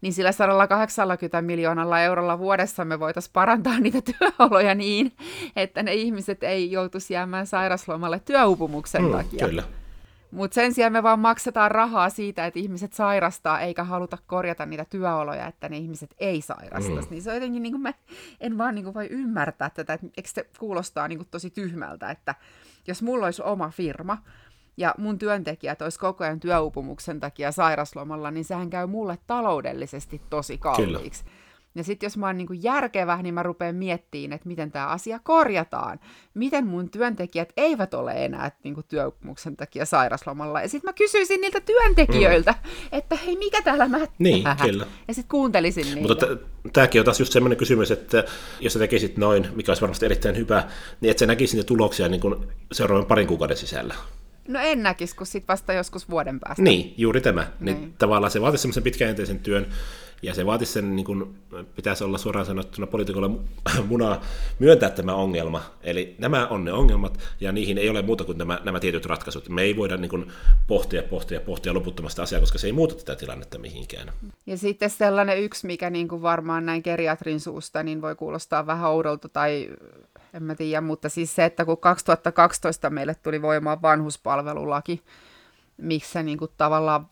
niin 0.00 0.12
sillä 0.12 0.32
180 0.32 1.42
miljoonalla 1.42 2.00
eurolla 2.00 2.38
vuodessa 2.38 2.84
me 2.84 3.00
voitaisiin 3.00 3.32
parantaa 3.32 3.80
niitä 3.80 3.98
työoloja 4.12 4.74
niin, 4.74 5.12
että 5.56 5.82
ne 5.82 5.94
ihmiset 5.94 6.42
ei 6.42 6.70
joutuisi 6.70 7.14
jäämään 7.14 7.46
sairaslomalle 7.46 8.20
työuupumuksen 8.24 9.02
mm, 9.02 9.12
takia. 9.12 9.48
Kyllä. 9.48 9.62
Mutta 10.34 10.54
sen 10.54 10.74
sijaan 10.74 10.92
me 10.92 11.02
vaan 11.02 11.18
maksetaan 11.18 11.70
rahaa 11.70 12.10
siitä, 12.10 12.46
että 12.46 12.58
ihmiset 12.58 12.92
sairastaa, 12.92 13.60
eikä 13.60 13.84
haluta 13.84 14.18
korjata 14.26 14.66
niitä 14.66 14.84
työoloja, 14.84 15.46
että 15.46 15.68
ne 15.68 15.76
ihmiset 15.76 16.14
ei 16.18 16.40
sairastaisi. 16.40 17.08
Mm. 17.08 17.10
Niin 17.10 17.22
se 17.22 17.30
on 17.30 17.36
jotenkin, 17.36 17.62
niin 17.62 17.72
kuin 17.72 17.82
mä 17.82 17.94
en 18.40 18.58
vaan 18.58 18.74
niin 18.74 18.84
kuin 18.84 18.94
voi 18.94 19.06
ymmärtää 19.06 19.70
tätä, 19.70 19.92
että 19.92 20.06
eikö 20.16 20.28
se 20.28 20.48
kuulostaa 20.58 21.08
niin 21.08 21.18
kuin 21.18 21.28
tosi 21.30 21.50
tyhmältä, 21.50 22.10
että 22.10 22.34
jos 22.86 23.02
mulla 23.02 23.24
olisi 23.24 23.42
oma 23.42 23.70
firma, 23.70 24.18
ja 24.76 24.94
mun 24.98 25.18
työntekijät 25.18 25.82
olisi 25.82 25.98
koko 25.98 26.24
ajan 26.24 26.40
työuupumuksen 26.40 27.20
takia 27.20 27.52
sairaslomalla, 27.52 28.30
niin 28.30 28.44
sehän 28.44 28.70
käy 28.70 28.86
mulle 28.86 29.18
taloudellisesti 29.26 30.20
tosi 30.30 30.58
kalliiksi. 30.58 31.24
Kyllä. 31.24 31.44
Ja 31.76 31.84
sitten 31.84 32.06
jos 32.06 32.16
mä 32.16 32.26
oon 32.26 32.38
niinku 32.38 32.52
järkevä, 32.52 33.22
niin 33.22 33.34
mä 33.34 33.42
rupean 33.42 33.74
miettimään, 33.74 34.32
että 34.32 34.48
miten 34.48 34.72
tämä 34.72 34.86
asia 34.86 35.18
korjataan. 35.22 36.00
Miten 36.34 36.66
mun 36.66 36.90
työntekijät 36.90 37.52
eivät 37.56 37.94
ole 37.94 38.24
enää 38.24 38.50
niinku 38.64 38.82
työuupumuksen 38.82 39.56
takia 39.56 39.86
sairaslomalla. 39.86 40.60
Ja 40.60 40.68
sitten 40.68 40.88
mä 40.88 40.92
kysyisin 40.92 41.40
niiltä 41.40 41.60
työntekijöiltä, 41.60 42.52
mm. 42.52 42.88
että 42.92 43.16
hei, 43.16 43.36
mikä 43.36 43.62
täällä 43.62 43.88
mättää? 43.88 44.16
Niin, 44.18 44.44
kyllä. 44.62 44.86
Ja 45.08 45.14
sitten 45.14 45.30
kuuntelisin 45.30 45.84
niitä. 45.94 46.08
Mutta 46.08 46.26
tämäkin 46.72 47.00
on 47.00 47.04
taas 47.04 47.20
just 47.20 47.32
semmoinen 47.32 47.58
kysymys, 47.58 47.90
että 47.90 48.24
jos 48.60 48.72
sä 48.72 48.78
tekisit 48.78 49.16
noin, 49.16 49.48
mikä 49.54 49.70
olisi 49.70 49.82
varmasti 49.82 50.06
erittäin 50.06 50.36
hyvä, 50.36 50.64
niin 51.00 51.10
et 51.10 51.18
sä 51.18 51.26
näkisi 51.26 51.56
niitä 51.56 51.66
tuloksia 51.66 52.08
niin 52.08 52.20
kuin 52.20 52.34
seuraavan 52.72 53.06
parin 53.06 53.26
kuukauden 53.26 53.56
sisällä. 53.56 53.94
No 54.48 54.60
en 54.62 54.82
näkisi, 54.82 55.16
kun 55.16 55.26
sitten 55.26 55.48
vasta 55.48 55.72
joskus 55.72 56.10
vuoden 56.10 56.40
päästä. 56.40 56.62
Niin, 56.62 56.94
juuri 56.96 57.20
tämä. 57.20 57.46
Niin. 57.60 57.80
niin 57.80 57.94
tavallaan 57.98 58.30
se 58.30 58.40
vaatisi 58.40 58.62
semmoisen 58.62 58.82
pitkäjänteisen 58.82 59.38
työn, 59.38 59.66
ja 60.24 60.34
se 60.34 60.46
vaatisi 60.46 60.72
sen, 60.72 60.96
niin 60.96 61.06
kuin, 61.06 61.36
pitäisi 61.76 62.04
olla 62.04 62.18
suoraan 62.18 62.46
sanottuna 62.46 62.86
poliitikolla 62.86 63.30
munaa 63.88 64.20
myöntää 64.58 64.90
tämä 64.90 65.14
ongelma. 65.14 65.62
Eli 65.82 66.14
nämä 66.18 66.46
on 66.46 66.64
ne 66.64 66.72
ongelmat, 66.72 67.18
ja 67.40 67.52
niihin 67.52 67.78
ei 67.78 67.88
ole 67.88 68.02
muuta 68.02 68.24
kuin 68.24 68.38
nämä, 68.38 68.60
nämä 68.64 68.80
tietyt 68.80 69.06
ratkaisut. 69.06 69.48
Me 69.48 69.62
ei 69.62 69.76
voida 69.76 69.96
niin 69.96 70.08
kuin, 70.08 70.32
pohtia, 70.66 71.02
pohtia, 71.02 71.40
pohtia 71.40 71.74
loputtomasta 71.74 72.22
asiaa, 72.22 72.40
koska 72.40 72.58
se 72.58 72.66
ei 72.66 72.72
muuta 72.72 72.94
tätä 72.94 73.16
tilannetta 73.16 73.58
mihinkään. 73.58 74.12
Ja 74.46 74.58
sitten 74.58 74.90
sellainen 74.90 75.42
yksi, 75.42 75.66
mikä 75.66 75.90
niin 75.90 76.08
kuin 76.08 76.22
varmaan 76.22 76.66
näin 76.66 76.82
geriatrin 76.84 77.40
suusta, 77.40 77.82
niin 77.82 78.02
voi 78.02 78.14
kuulostaa 78.14 78.66
vähän 78.66 78.90
oudolta 78.90 79.28
tai 79.28 79.68
en 80.34 80.42
mä 80.42 80.54
tiedä, 80.54 80.80
mutta 80.80 81.08
siis 81.08 81.34
se, 81.34 81.44
että 81.44 81.64
kun 81.64 81.78
2012 81.78 82.90
meille 82.90 83.14
tuli 83.14 83.42
voimaan 83.42 83.82
vanhuspalvelulaki, 83.82 85.02
missä 85.76 86.22
niin 86.22 86.38
kuin 86.38 86.50
tavallaan 86.56 87.06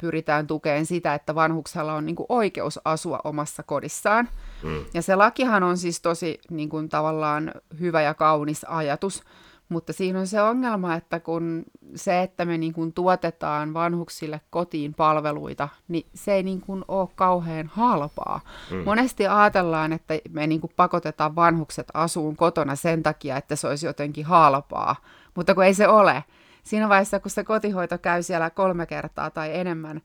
pyritään 0.00 0.46
tukemaan 0.46 0.86
sitä, 0.86 1.14
että 1.14 1.34
vanhuksella 1.34 1.94
on 1.94 2.06
niin 2.06 2.16
kuin 2.16 2.26
oikeus 2.28 2.80
asua 2.84 3.20
omassa 3.24 3.62
kodissaan. 3.62 4.28
Mm. 4.62 4.84
Ja 4.94 5.02
se 5.02 5.16
lakihan 5.16 5.62
on 5.62 5.78
siis 5.78 6.00
tosi 6.00 6.38
niin 6.50 6.68
kuin 6.68 6.88
tavallaan 6.88 7.52
hyvä 7.80 8.02
ja 8.02 8.14
kaunis 8.14 8.64
ajatus, 8.64 9.22
mutta 9.68 9.92
siinä 9.92 10.20
on 10.20 10.26
se 10.26 10.42
ongelma, 10.42 10.94
että 10.94 11.20
kun 11.20 11.64
se, 11.94 12.22
että 12.22 12.44
me 12.44 12.58
niin 12.58 12.72
kuin 12.72 12.92
tuotetaan 12.92 13.74
vanhuksille 13.74 14.40
kotiin 14.50 14.94
palveluita, 14.94 15.68
niin 15.88 16.06
se 16.14 16.32
ei 16.32 16.42
niin 16.42 16.60
kuin 16.60 16.84
ole 16.88 17.08
kauhean 17.14 17.66
halpaa. 17.66 18.40
Mm. 18.70 18.84
Monesti 18.84 19.26
ajatellaan, 19.26 19.92
että 19.92 20.18
me 20.30 20.46
niin 20.46 20.60
kuin 20.60 20.72
pakotetaan 20.76 21.36
vanhukset 21.36 21.86
asuun 21.94 22.36
kotona 22.36 22.76
sen 22.76 23.02
takia, 23.02 23.36
että 23.36 23.56
se 23.56 23.68
olisi 23.68 23.86
jotenkin 23.86 24.24
halpaa, 24.24 24.96
mutta 25.34 25.54
kun 25.54 25.64
ei 25.64 25.74
se 25.74 25.88
ole. 25.88 26.24
Siinä 26.62 26.88
vaiheessa, 26.88 27.20
kun 27.20 27.30
se 27.30 27.44
kotihoito 27.44 27.98
käy 27.98 28.22
siellä 28.22 28.50
kolme 28.50 28.86
kertaa 28.86 29.30
tai 29.30 29.58
enemmän 29.58 30.00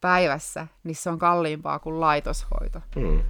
päivässä, 0.00 0.66
niin 0.84 0.96
se 0.96 1.10
on 1.10 1.18
kalliimpaa 1.18 1.78
kuin 1.78 2.00
laitoshoito. 2.00 2.80
Mm. 2.96 3.20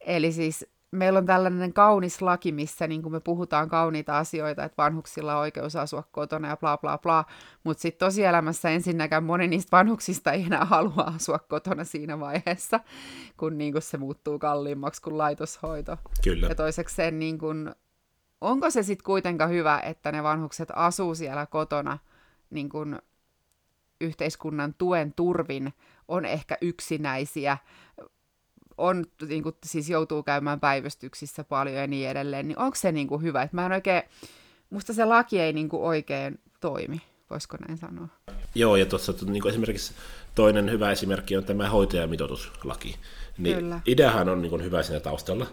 Eli 0.00 0.32
siis 0.32 0.75
meillä 0.90 1.18
on 1.18 1.26
tällainen 1.26 1.72
kaunis 1.72 2.22
laki, 2.22 2.52
missä 2.52 2.86
niin 2.86 3.02
kuin 3.02 3.12
me 3.12 3.20
puhutaan 3.20 3.68
kauniita 3.68 4.18
asioita, 4.18 4.64
että 4.64 4.82
vanhuksilla 4.82 5.34
on 5.34 5.40
oikeus 5.40 5.76
asua 5.76 6.02
kotona 6.12 6.48
ja 6.48 6.56
bla 6.56 6.78
bla 6.78 6.98
bla, 6.98 7.24
mutta 7.64 7.80
sitten 7.80 8.06
tosielämässä 8.06 8.70
ensinnäkään 8.70 9.24
moni 9.24 9.48
niistä 9.48 9.76
vanhuksista 9.76 10.32
ei 10.32 10.44
enää 10.44 10.64
halua 10.64 11.12
asua 11.16 11.38
kotona 11.38 11.84
siinä 11.84 12.20
vaiheessa, 12.20 12.80
kun 13.36 13.58
niin 13.58 13.72
kuin 13.72 13.82
se 13.82 13.98
muuttuu 13.98 14.38
kalliimmaksi 14.38 15.02
kuin 15.02 15.18
laitoshoito. 15.18 15.96
Kyllä. 16.24 16.46
Ja 16.46 16.54
toiseksi 16.54 16.94
sen, 16.94 17.18
niin 17.18 17.38
kuin, 17.38 17.74
onko 18.40 18.70
se 18.70 18.82
sitten 18.82 19.04
kuitenkaan 19.04 19.50
hyvä, 19.50 19.80
että 19.80 20.12
ne 20.12 20.22
vanhukset 20.22 20.68
asuu 20.74 21.14
siellä 21.14 21.46
kotona 21.46 21.98
niin 22.50 22.68
kuin 22.68 22.98
yhteiskunnan 24.00 24.74
tuen 24.78 25.12
turvin, 25.12 25.72
on 26.08 26.24
ehkä 26.24 26.58
yksinäisiä, 26.60 27.58
on, 28.78 29.04
niin 29.28 29.42
kuin, 29.42 29.54
siis 29.64 29.90
joutuu 29.90 30.22
käymään 30.22 30.60
päivystyksissä 30.60 31.44
paljon 31.44 31.76
ja 31.76 31.86
niin 31.86 32.08
edelleen, 32.08 32.48
niin 32.48 32.58
onko 32.58 32.74
se 32.74 32.92
niin 32.92 33.08
kuin, 33.08 33.22
hyvä? 33.22 33.42
Että 33.42 33.56
mä 33.56 33.66
en 33.66 33.72
oikein, 33.72 34.02
musta 34.70 34.92
se 34.92 35.04
laki 35.04 35.40
ei 35.40 35.52
niin 35.52 35.68
kuin, 35.68 35.82
oikein 35.82 36.40
toimi, 36.60 37.00
voisiko 37.30 37.56
näin 37.68 37.78
sanoa? 37.78 38.08
Joo, 38.54 38.76
ja 38.76 38.86
tuossa 38.86 39.14
niin 39.26 39.48
esimerkiksi 39.48 39.94
toinen 40.34 40.70
hyvä 40.70 40.90
esimerkki 40.90 41.36
on 41.36 41.44
tämä 41.44 41.70
hoitajamitoituslaki. 41.70 42.96
Niin 43.38 43.56
Kyllä. 43.56 43.80
Ideahan 43.86 44.28
on 44.28 44.42
niin 44.42 44.50
kuin, 44.50 44.64
hyvä 44.64 44.82
siinä 44.82 45.00
taustalla, 45.00 45.46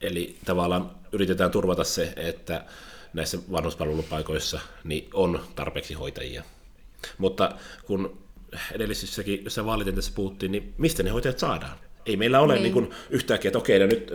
eli 0.00 0.38
tavallaan 0.44 0.90
yritetään 1.12 1.50
turvata 1.50 1.84
se, 1.84 2.12
että 2.16 2.64
näissä 3.12 3.38
vanhuspalvelupaikoissa 3.52 4.60
niin 4.84 5.10
on 5.14 5.40
tarpeeksi 5.54 5.94
hoitajia. 5.94 6.42
Mutta 7.18 7.56
kun 7.86 8.18
edellisissäkin, 8.72 9.44
jossa 9.44 9.64
vaalitentessä 9.64 10.12
puhuttiin, 10.14 10.52
niin 10.52 10.74
mistä 10.78 11.02
ne 11.02 11.10
hoitajat 11.10 11.38
saadaan? 11.38 11.78
Ei 12.06 12.16
meillä 12.16 12.40
ole 12.40 12.52
niin. 12.52 12.62
Niin 12.62 12.72
kuin 12.72 12.90
yhtäkkiä, 13.10 13.48
että 13.48 13.58
okei, 13.58 13.78
no 13.78 13.86
nyt 13.86 14.10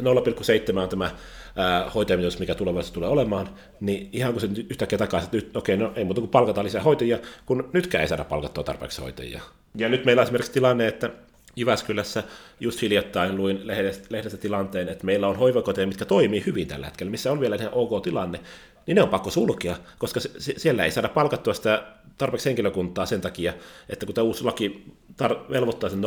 0,7 0.74 0.80
on 0.80 0.90
tämä 0.90 1.12
hoitajamitoitus, 1.96 2.40
mikä 2.40 2.56
tulevaisuudessa 2.56 2.94
tulee 2.94 3.10
olemaan, 3.10 3.50
niin 3.80 4.10
ihan 4.14 4.34
kun 4.34 4.42
se 4.42 4.50
yhtäkkiä 4.70 4.98
takaisin, 4.98 5.26
että 5.26 5.38
nyt, 5.38 5.58
okei, 5.58 5.78
no 5.78 5.94
ei 5.96 6.04
muuta 6.04 6.22
kuin 6.22 6.32
palkataan 6.32 6.66
lisää 6.66 6.84
hoitajia, 6.84 7.20
kun 7.46 7.70
nytkään 7.74 8.02
ei 8.02 8.08
saada 8.08 8.24
palkattua 8.24 8.64
tarpeeksi 8.64 9.02
hoitajia. 9.02 9.42
Ja 9.76 9.90
nyt 9.90 10.06
meillä 10.06 10.20
on 10.20 10.24
esimerkiksi 10.24 10.52
tilanne, 10.52 10.88
että 10.88 11.10
Jyväskylässä 11.56 12.24
just 12.60 12.82
hiljattain 12.82 13.38
luin 13.38 13.68
lehdestä, 13.68 14.08
lehdestä 14.10 14.38
tilanteen, 14.38 14.90
että 14.90 15.06
meillä 15.06 15.28
on 15.28 15.36
hoivakoteja, 15.36 15.88
mitkä 15.88 16.06
toimii 16.06 16.44
hyvin 16.46 16.68
tällä 16.68 16.86
hetkellä, 16.86 17.12
missä 17.12 17.32
on 17.32 17.40
vielä 17.40 17.56
ihan 17.56 17.74
ok 17.74 18.04
tilanne, 18.04 18.40
niin 18.88 18.96
ne 18.96 19.02
on 19.02 19.10
pakko 19.10 19.30
sulkea, 19.30 19.76
koska 19.98 20.20
se, 20.20 20.54
siellä 20.58 20.86
ei 20.86 20.92
saada 20.92 21.10
palkattua 21.10 21.54
sitä 21.54 21.84
tarpeeksi 22.18 22.50
henkilökuntaa 22.50 23.06
sen 23.06 23.22
takia, 23.22 23.54
että 23.90 24.06
kun 24.06 24.16
tämä 24.16 24.26
uusi 24.26 24.44
laki 24.44 24.86
tar- 25.24 25.52
velvoittaa 25.52 25.90
sen 25.90 26.04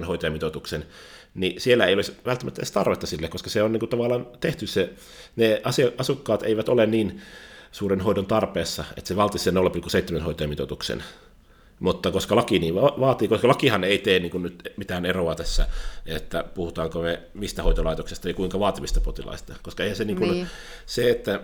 0,7 0.00 0.04
hoitajamitoituksen, 0.04 0.86
niin 1.34 1.60
siellä 1.60 1.86
ei 1.86 1.94
olisi 1.94 2.16
välttämättä 2.26 2.60
edes 2.60 2.72
tarvetta 2.72 3.06
sille, 3.06 3.28
koska 3.28 3.50
se 3.50 3.62
on 3.62 3.72
niin 3.72 3.80
kuin 3.80 3.90
tavallaan 3.90 4.26
tehty 4.40 4.66
se, 4.66 4.90
ne 5.36 5.62
asukkaat 5.98 6.42
eivät 6.42 6.68
ole 6.68 6.86
niin 6.86 7.20
suuren 7.72 8.00
hoidon 8.00 8.26
tarpeessa, 8.26 8.84
että 8.96 9.08
se 9.08 9.16
valtisi 9.16 9.44
sen 9.44 9.54
0,7 10.18 10.22
hoitajamitoituksen. 10.22 11.04
Mutta 11.80 12.10
koska 12.10 12.36
laki 12.36 12.58
niin 12.58 12.74
vaatii, 12.74 13.28
koska 13.28 13.48
lakihan 13.48 13.84
ei 13.84 13.98
tee 13.98 14.18
niin 14.18 14.30
kuin 14.30 14.42
nyt 14.42 14.72
mitään 14.76 15.06
eroa 15.06 15.34
tässä, 15.34 15.66
että 16.06 16.44
puhutaanko 16.54 17.02
me 17.02 17.22
mistä 17.34 17.62
hoitolaitoksesta 17.62 18.28
ja 18.28 18.34
kuinka 18.34 18.58
vaativista 18.58 19.00
potilaista. 19.00 19.54
Koska 19.62 19.82
eihän 19.82 19.96
se, 19.96 20.04
niin 20.04 20.16
kuin, 20.16 20.30
niin. 20.30 20.46
se 20.86 21.10
että 21.10 21.40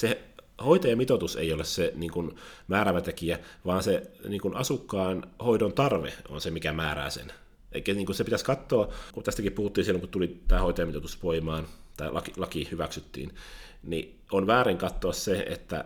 se 0.00 0.20
hoitajamitoitus 0.64 1.36
ei 1.36 1.52
ole 1.52 1.64
se 1.64 1.92
niin 1.94 2.10
kuin 2.10 2.34
määräävä 2.68 3.00
tekijä, 3.00 3.38
vaan 3.66 3.82
se 3.82 4.10
niin 4.28 4.40
kuin 4.40 4.56
asukkaan 4.56 5.22
hoidon 5.44 5.72
tarve 5.72 6.12
on 6.28 6.40
se, 6.40 6.50
mikä 6.50 6.72
määrää 6.72 7.10
sen. 7.10 7.32
Eikä 7.72 7.94
niin 7.94 8.06
kuin 8.06 8.16
se 8.16 8.24
pitäisi 8.24 8.44
katsoa, 8.44 8.92
kun 9.12 9.22
tästäkin 9.22 9.52
puhuttiin 9.52 9.84
silloin, 9.84 10.00
kun 10.00 10.08
tuli 10.08 10.40
tämä 10.48 10.60
hoitajamitoitus 10.60 11.22
voimaan, 11.22 11.66
tai 11.96 12.12
laki, 12.12 12.32
laki 12.36 12.68
hyväksyttiin, 12.70 13.34
niin 13.82 14.20
on 14.32 14.46
väärin 14.46 14.78
katsoa 14.78 15.12
se, 15.12 15.46
että 15.48 15.84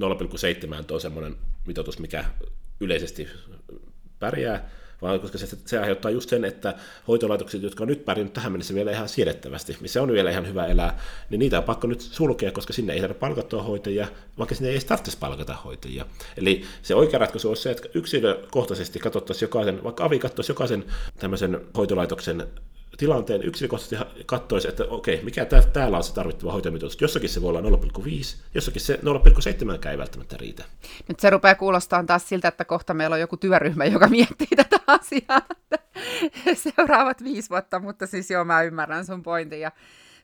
0,7 0.00 0.92
on 0.94 1.00
semmoinen 1.00 1.36
mitoitus, 1.66 1.98
mikä 1.98 2.24
yleisesti 2.80 3.28
pärjää, 4.18 4.70
vaan 5.02 5.20
koska 5.20 5.38
se, 5.38 5.56
se 5.66 5.78
aiheuttaa 5.78 6.10
just 6.10 6.28
sen, 6.28 6.44
että 6.44 6.74
hoitolaitokset, 7.08 7.62
jotka 7.62 7.84
on 7.84 7.88
nyt 7.88 8.04
pärjännyt 8.04 8.32
tähän 8.32 8.52
mennessä 8.52 8.74
vielä 8.74 8.90
ihan 8.90 9.08
siedettävästi, 9.08 9.76
missä 9.80 10.02
on 10.02 10.12
vielä 10.12 10.30
ihan 10.30 10.48
hyvä 10.48 10.66
elää, 10.66 10.98
niin 11.30 11.38
niitä 11.38 11.58
on 11.58 11.64
pakko 11.64 11.86
nyt 11.86 12.00
sulkea, 12.00 12.52
koska 12.52 12.72
sinne 12.72 12.92
ei 12.92 12.98
saada 12.98 13.14
palkattua 13.14 13.62
hoitajia, 13.62 14.08
vaikka 14.38 14.54
sinne 14.54 14.68
ei 14.68 14.74
edes 14.74 14.84
tarvitsisi 14.84 15.18
palkata 15.18 15.56
hoitajia. 15.64 16.06
Eli 16.36 16.64
se 16.82 16.94
oikea 16.94 17.18
ratkaisu 17.18 17.50
on 17.50 17.56
se, 17.56 17.70
että 17.70 17.88
yksilökohtaisesti 17.94 18.98
katsottaisiin 18.98 19.46
jokaisen, 19.46 19.84
vaikka 19.84 20.04
avi 20.04 20.18
katsoisi 20.18 20.50
jokaisen 20.50 20.84
tämmöisen 21.18 21.60
hoitolaitoksen 21.76 22.46
tilanteen 22.96 23.42
yksilökohtaisesti 23.42 24.24
katsoisi, 24.26 24.68
että 24.68 24.84
okei, 24.84 25.22
mikä 25.22 25.44
tää, 25.44 25.62
täällä 25.62 25.96
on 25.96 26.04
se 26.04 26.14
tarvittava 26.14 26.52
hoitajamitoitus. 26.52 27.00
Jossakin 27.00 27.28
se 27.28 27.42
voi 27.42 27.48
olla 27.48 27.60
0,5, 27.60 27.66
jossakin 28.54 28.80
se 28.80 29.00
0,7 29.84 29.88
ei 29.88 29.98
välttämättä 29.98 30.36
riitä. 30.36 30.64
Nyt 31.08 31.20
se 31.20 31.30
rupeaa 31.30 31.54
kuulostaa 31.54 32.04
taas 32.04 32.28
siltä, 32.28 32.48
että 32.48 32.64
kohta 32.64 32.94
meillä 32.94 33.14
on 33.14 33.20
joku 33.20 33.36
työryhmä, 33.36 33.84
joka 33.84 34.08
miettii 34.08 34.48
tätä 34.56 34.76
asiaa 34.86 35.42
seuraavat 36.76 37.24
viisi 37.24 37.50
vuotta, 37.50 37.78
mutta 37.78 38.06
siis 38.06 38.30
joo, 38.30 38.44
mä 38.44 38.62
ymmärrän 38.62 39.06
sun 39.06 39.22
pointin. 39.22 39.60
Ja 39.60 39.72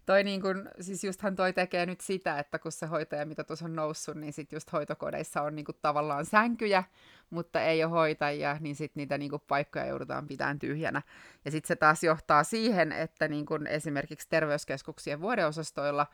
toi 0.06 0.24
niin 0.24 0.42
kun, 0.42 0.68
siis 0.80 1.04
justhan 1.04 1.36
toi 1.36 1.52
tekee 1.52 1.86
nyt 1.86 2.00
sitä, 2.00 2.38
että 2.38 2.58
kun 2.58 2.72
se 2.72 2.86
hoitajamitoitus 2.86 3.62
on 3.62 3.76
noussut, 3.76 4.16
niin 4.16 4.32
sit 4.32 4.52
just 4.52 4.72
hoitokodeissa 4.72 5.42
on 5.42 5.54
niin 5.54 5.66
tavallaan 5.82 6.26
sänkyjä, 6.26 6.84
mutta 7.30 7.62
ei 7.62 7.84
ole 7.84 7.90
hoitajia, 7.90 8.56
niin 8.60 8.76
sitten 8.76 9.00
niitä 9.00 9.18
niin 9.18 9.30
kuin, 9.30 9.42
paikkoja 9.48 9.86
joudutaan 9.86 10.26
pitämään 10.26 10.58
tyhjänä. 10.58 11.02
Ja 11.44 11.50
sitten 11.50 11.68
se 11.68 11.76
taas 11.76 12.04
johtaa 12.04 12.44
siihen, 12.44 12.92
että 12.92 13.28
niin 13.28 13.46
kuin, 13.46 13.66
esimerkiksi 13.66 14.28
terveyskeskuksien 14.28 15.20
vuodeosastoilla 15.20 16.06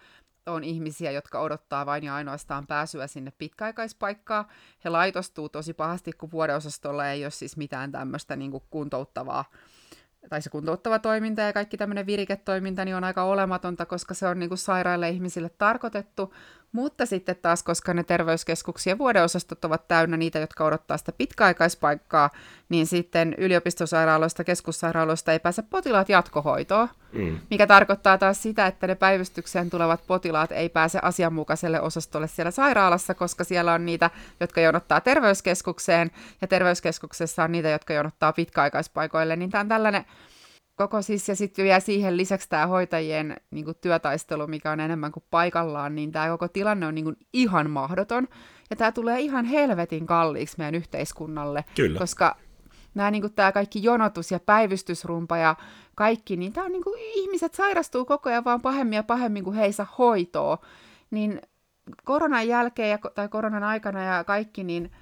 on 0.46 0.64
ihmisiä, 0.64 1.11
jotka 1.11 1.40
odottaa 1.40 1.87
vain 1.87 2.05
ja 2.05 2.14
ainoastaan 2.14 2.66
pääsyä 2.66 3.07
sinne 3.07 3.33
pitkäaikaispaikkaan. 3.38 4.44
He 4.85 4.90
laitostuu 4.90 5.49
tosi 5.49 5.75
pahasti, 5.75 6.12
kun 6.12 6.31
vuodeosastolla 6.31 7.11
ei 7.11 7.25
ole 7.25 7.31
siis 7.31 7.57
mitään 7.57 7.92
tämmöistä 7.92 8.37
niin 8.37 8.53
kuntouttavaa 8.70 9.44
tai 10.28 10.42
se 10.42 10.50
kuntouttava 10.50 10.98
toiminta 10.98 11.42
ja 11.42 11.52
kaikki 11.52 11.76
tämmöinen 11.76 12.06
viriketoiminta 12.06 12.84
niin 12.84 12.96
on 12.96 13.04
aika 13.04 13.22
olematonta, 13.22 13.86
koska 13.86 14.14
se 14.14 14.26
on 14.26 14.38
niin 14.38 14.48
kuin 14.48 14.58
sairaille 14.58 15.08
ihmisille 15.08 15.48
tarkoitettu, 15.48 16.34
mutta 16.72 17.07
sitten 17.07 17.37
taas, 17.42 17.62
koska 17.62 17.94
ne 17.94 18.05
terveyskeskuksien 18.05 18.98
vuodeosastot 18.98 19.64
ovat 19.64 19.88
täynnä 19.88 20.16
niitä, 20.16 20.38
jotka 20.38 20.64
odottaa 20.64 20.96
sitä 20.96 21.12
pitkäaikaispaikkaa, 21.12 22.31
niin 22.68 22.87
sitten 22.87 23.35
yliopistosairaaloista, 23.38 24.44
keskussairaaloista 24.44 25.33
ei 25.33 25.38
pääse 25.38 25.62
potilaat 25.62 26.09
jatkohoitoon, 26.09 26.88
mm. 27.12 27.38
mikä 27.50 27.66
tarkoittaa 27.66 28.18
taas 28.18 28.42
sitä, 28.42 28.66
että 28.66 28.87
ne 28.87 28.94
päivystykseen 28.94 29.70
tulevat 29.70 30.07
potilaat 30.07 30.52
ei 30.52 30.68
pääse 30.68 30.98
asianmukaiselle 31.02 31.81
osastolle 31.81 32.29
siellä 32.29 32.50
sairaalassa, 32.50 33.14
koska 33.14 33.44
siellä 33.44 33.72
on 33.72 33.87
niitä, 33.87 34.11
jotka 34.40 34.61
jonottaa 34.61 35.00
terveyskeskukseen, 35.00 36.11
ja 36.40 36.48
terveyskeskuksessa 36.48 37.44
on 37.44 37.52
niitä, 37.52 37.68
jotka 37.68 37.94
jonottaa 37.94 38.33
pitkäaikaispaikoille, 38.33 39.37
niin 39.37 39.50
tämä 39.50 39.61
on 39.61 39.68
tällainen 39.68 40.05
koko 40.76 41.02
siis, 41.02 41.28
ja 41.28 41.36
sitten 41.36 41.64
vielä 41.64 41.80
siihen 41.80 42.16
lisäksi 42.16 42.48
tämä 42.48 42.66
hoitajien 42.66 43.36
niin 43.50 43.64
kuin, 43.64 43.76
työtaistelu, 43.80 44.46
mikä 44.46 44.70
on 44.70 44.80
enemmän 44.80 45.12
kuin 45.12 45.24
paikallaan, 45.30 45.94
niin 45.94 46.12
tämä 46.12 46.28
koko 46.28 46.48
tilanne 46.48 46.86
on 46.86 46.94
niin 46.94 47.04
kuin, 47.04 47.16
ihan 47.32 47.70
mahdoton. 47.70 48.28
Ja 48.70 48.76
tämä 48.76 48.92
tulee 48.92 49.20
ihan 49.20 49.44
helvetin 49.44 50.06
kalliiksi 50.06 50.58
meidän 50.58 50.74
yhteiskunnalle. 50.74 51.64
Kyllä. 51.76 51.98
Koska 51.98 52.36
nämä, 52.94 53.10
niin 53.10 53.22
kuin, 53.22 53.32
tämä 53.32 53.52
kaikki 53.52 53.82
jonotus 53.82 54.30
ja 54.30 54.40
päivystysrumpa 54.40 55.36
ja 55.36 55.56
kaikki, 55.94 56.36
niin 56.36 56.52
tämä 56.52 56.66
on 56.66 56.72
niin 56.72 56.84
kuin, 56.84 57.00
ihmiset 57.14 57.54
sairastuu 57.54 58.04
koko 58.04 58.28
ajan 58.28 58.44
vaan 58.44 58.62
pahemmin 58.62 58.96
ja 58.96 59.02
pahemmin, 59.02 59.44
kuin 59.44 59.56
he 59.56 59.64
ei 59.64 59.72
saa 59.72 59.94
hoitoa. 59.98 60.58
Niin 61.10 61.40
koronan 62.04 62.48
jälkeen 62.48 62.90
ja, 62.90 62.98
tai 63.14 63.28
koronan 63.28 63.62
aikana 63.62 64.04
ja 64.04 64.24
kaikki, 64.24 64.64
niin 64.64 64.92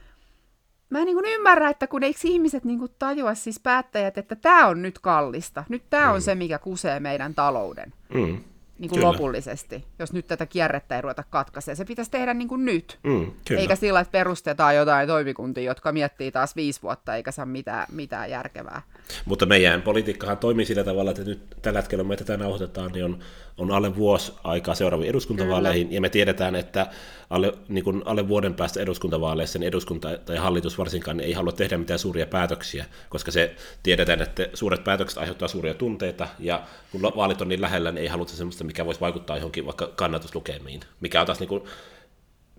mä 0.95 1.01
en 1.01 1.07
niin 1.07 1.17
kuin 1.17 1.35
ymmärrä, 1.35 1.71
että 1.71 1.87
kun 1.87 2.03
eikö 2.03 2.19
ihmiset 2.25 2.65
niin 2.65 2.79
kuin 2.79 2.93
tajua, 2.99 3.35
siis 3.35 3.61
päättäjät, 3.61 4.19
että 4.19 4.37
tämä 4.37 4.67
on 4.67 4.83
nyt 4.83 4.99
kallista. 4.99 5.65
Nyt 5.69 5.83
tämä 5.91 6.07
mm. 6.07 6.13
on 6.13 6.23
se, 6.23 6.35
mikä 6.35 6.59
kusee 6.59 7.01
meidän 7.01 7.35
talouden. 7.35 7.93
Mm 8.15 8.39
niin 8.79 8.91
kuin 8.91 9.03
lopullisesti, 9.03 9.85
jos 9.99 10.13
nyt 10.13 10.27
tätä 10.27 10.47
kierrettä 10.47 10.97
ei 10.97 11.03
ruveta 11.03 11.25
katkaisemaan. 11.31 11.77
Se 11.77 11.85
pitäisi 11.85 12.11
tehdä 12.11 12.35
niin 12.35 12.49
kuin 12.49 12.65
nyt, 12.65 12.99
mm, 13.03 13.31
eikä 13.57 13.77
sillä, 13.77 14.01
että 14.01 14.13
perustetaan 14.13 14.77
jotain 14.77 15.09
toimikuntia, 15.09 15.65
jotka 15.65 15.93
miettii 15.93 16.33
taas 16.33 16.57
viisi 16.57 16.83
vuotta 16.83 17.17
eikä 17.17 17.33
saa 17.33 17.47
mitään, 17.47 17.87
mitään 17.93 18.31
järkevää. 18.31 18.83
Mutta 19.25 19.47
meidän 19.47 19.83
politiikkahan 19.83 20.39
toimii 20.39 20.65
sillä 20.65 20.85
tavalla, 20.85 21.11
että 21.11 21.25
nyt 21.25 21.57
tällä 21.63 21.79
hetkellä, 21.79 22.05
me 22.05 22.17
tätä 22.17 22.37
nauhoitetaan, 22.37 22.93
niin 22.93 23.05
on, 23.05 23.19
on 23.59 23.71
alle 23.71 23.97
vuosi 23.97 24.33
aikaa 24.45 24.75
seuraaviin 24.75 25.11
eduskuntavaaleihin, 25.11 25.87
Kyllä. 25.87 25.97
ja 25.97 26.01
me 26.01 26.09
tiedetään, 26.09 26.55
että 26.55 26.87
alle, 27.35 27.53
niin 27.69 27.85
kuin 27.85 28.03
alle 28.05 28.29
vuoden 28.29 28.55
päästä 28.55 28.81
eduskuntavaaleissa 28.81 29.59
niin 29.59 29.69
eduskunta 29.69 30.19
tai 30.19 30.37
hallitus 30.37 30.79
varsinkaan 30.79 31.17
niin 31.17 31.27
ei 31.27 31.33
halua 31.33 31.53
tehdä 31.53 31.79
mitään 31.79 31.99
suuria 31.99 32.27
päätöksiä, 32.27 32.85
koska 33.09 33.31
se 33.31 33.57
tiedetään, 33.83 34.23
että 34.23 34.49
suuret 34.55 34.85
päätökset 34.85 35.19
aiheuttavat 35.19 35.51
suuria 35.51 35.75
tunteita, 35.75 36.29
ja 36.39 36.63
kun 36.93 37.03
vaalit 37.03 37.41
on 37.41 37.49
niin 37.49 37.61
lähellä, 37.61 37.93
niin 37.93 38.03
ei 38.03 38.09
haluta 38.09 38.33
sellaista, 38.33 38.65
mikä 38.65 38.87
voisi 38.87 39.01
vaikuttaa 39.01 39.37
johonkin 39.37 39.67
vaikka 39.67 39.87
kannatuslukemiin, 39.87 40.81
mikä 41.01 41.21
on 41.21 41.27
taas 41.27 41.41
niin 41.41 41.49
kuin 41.49 41.63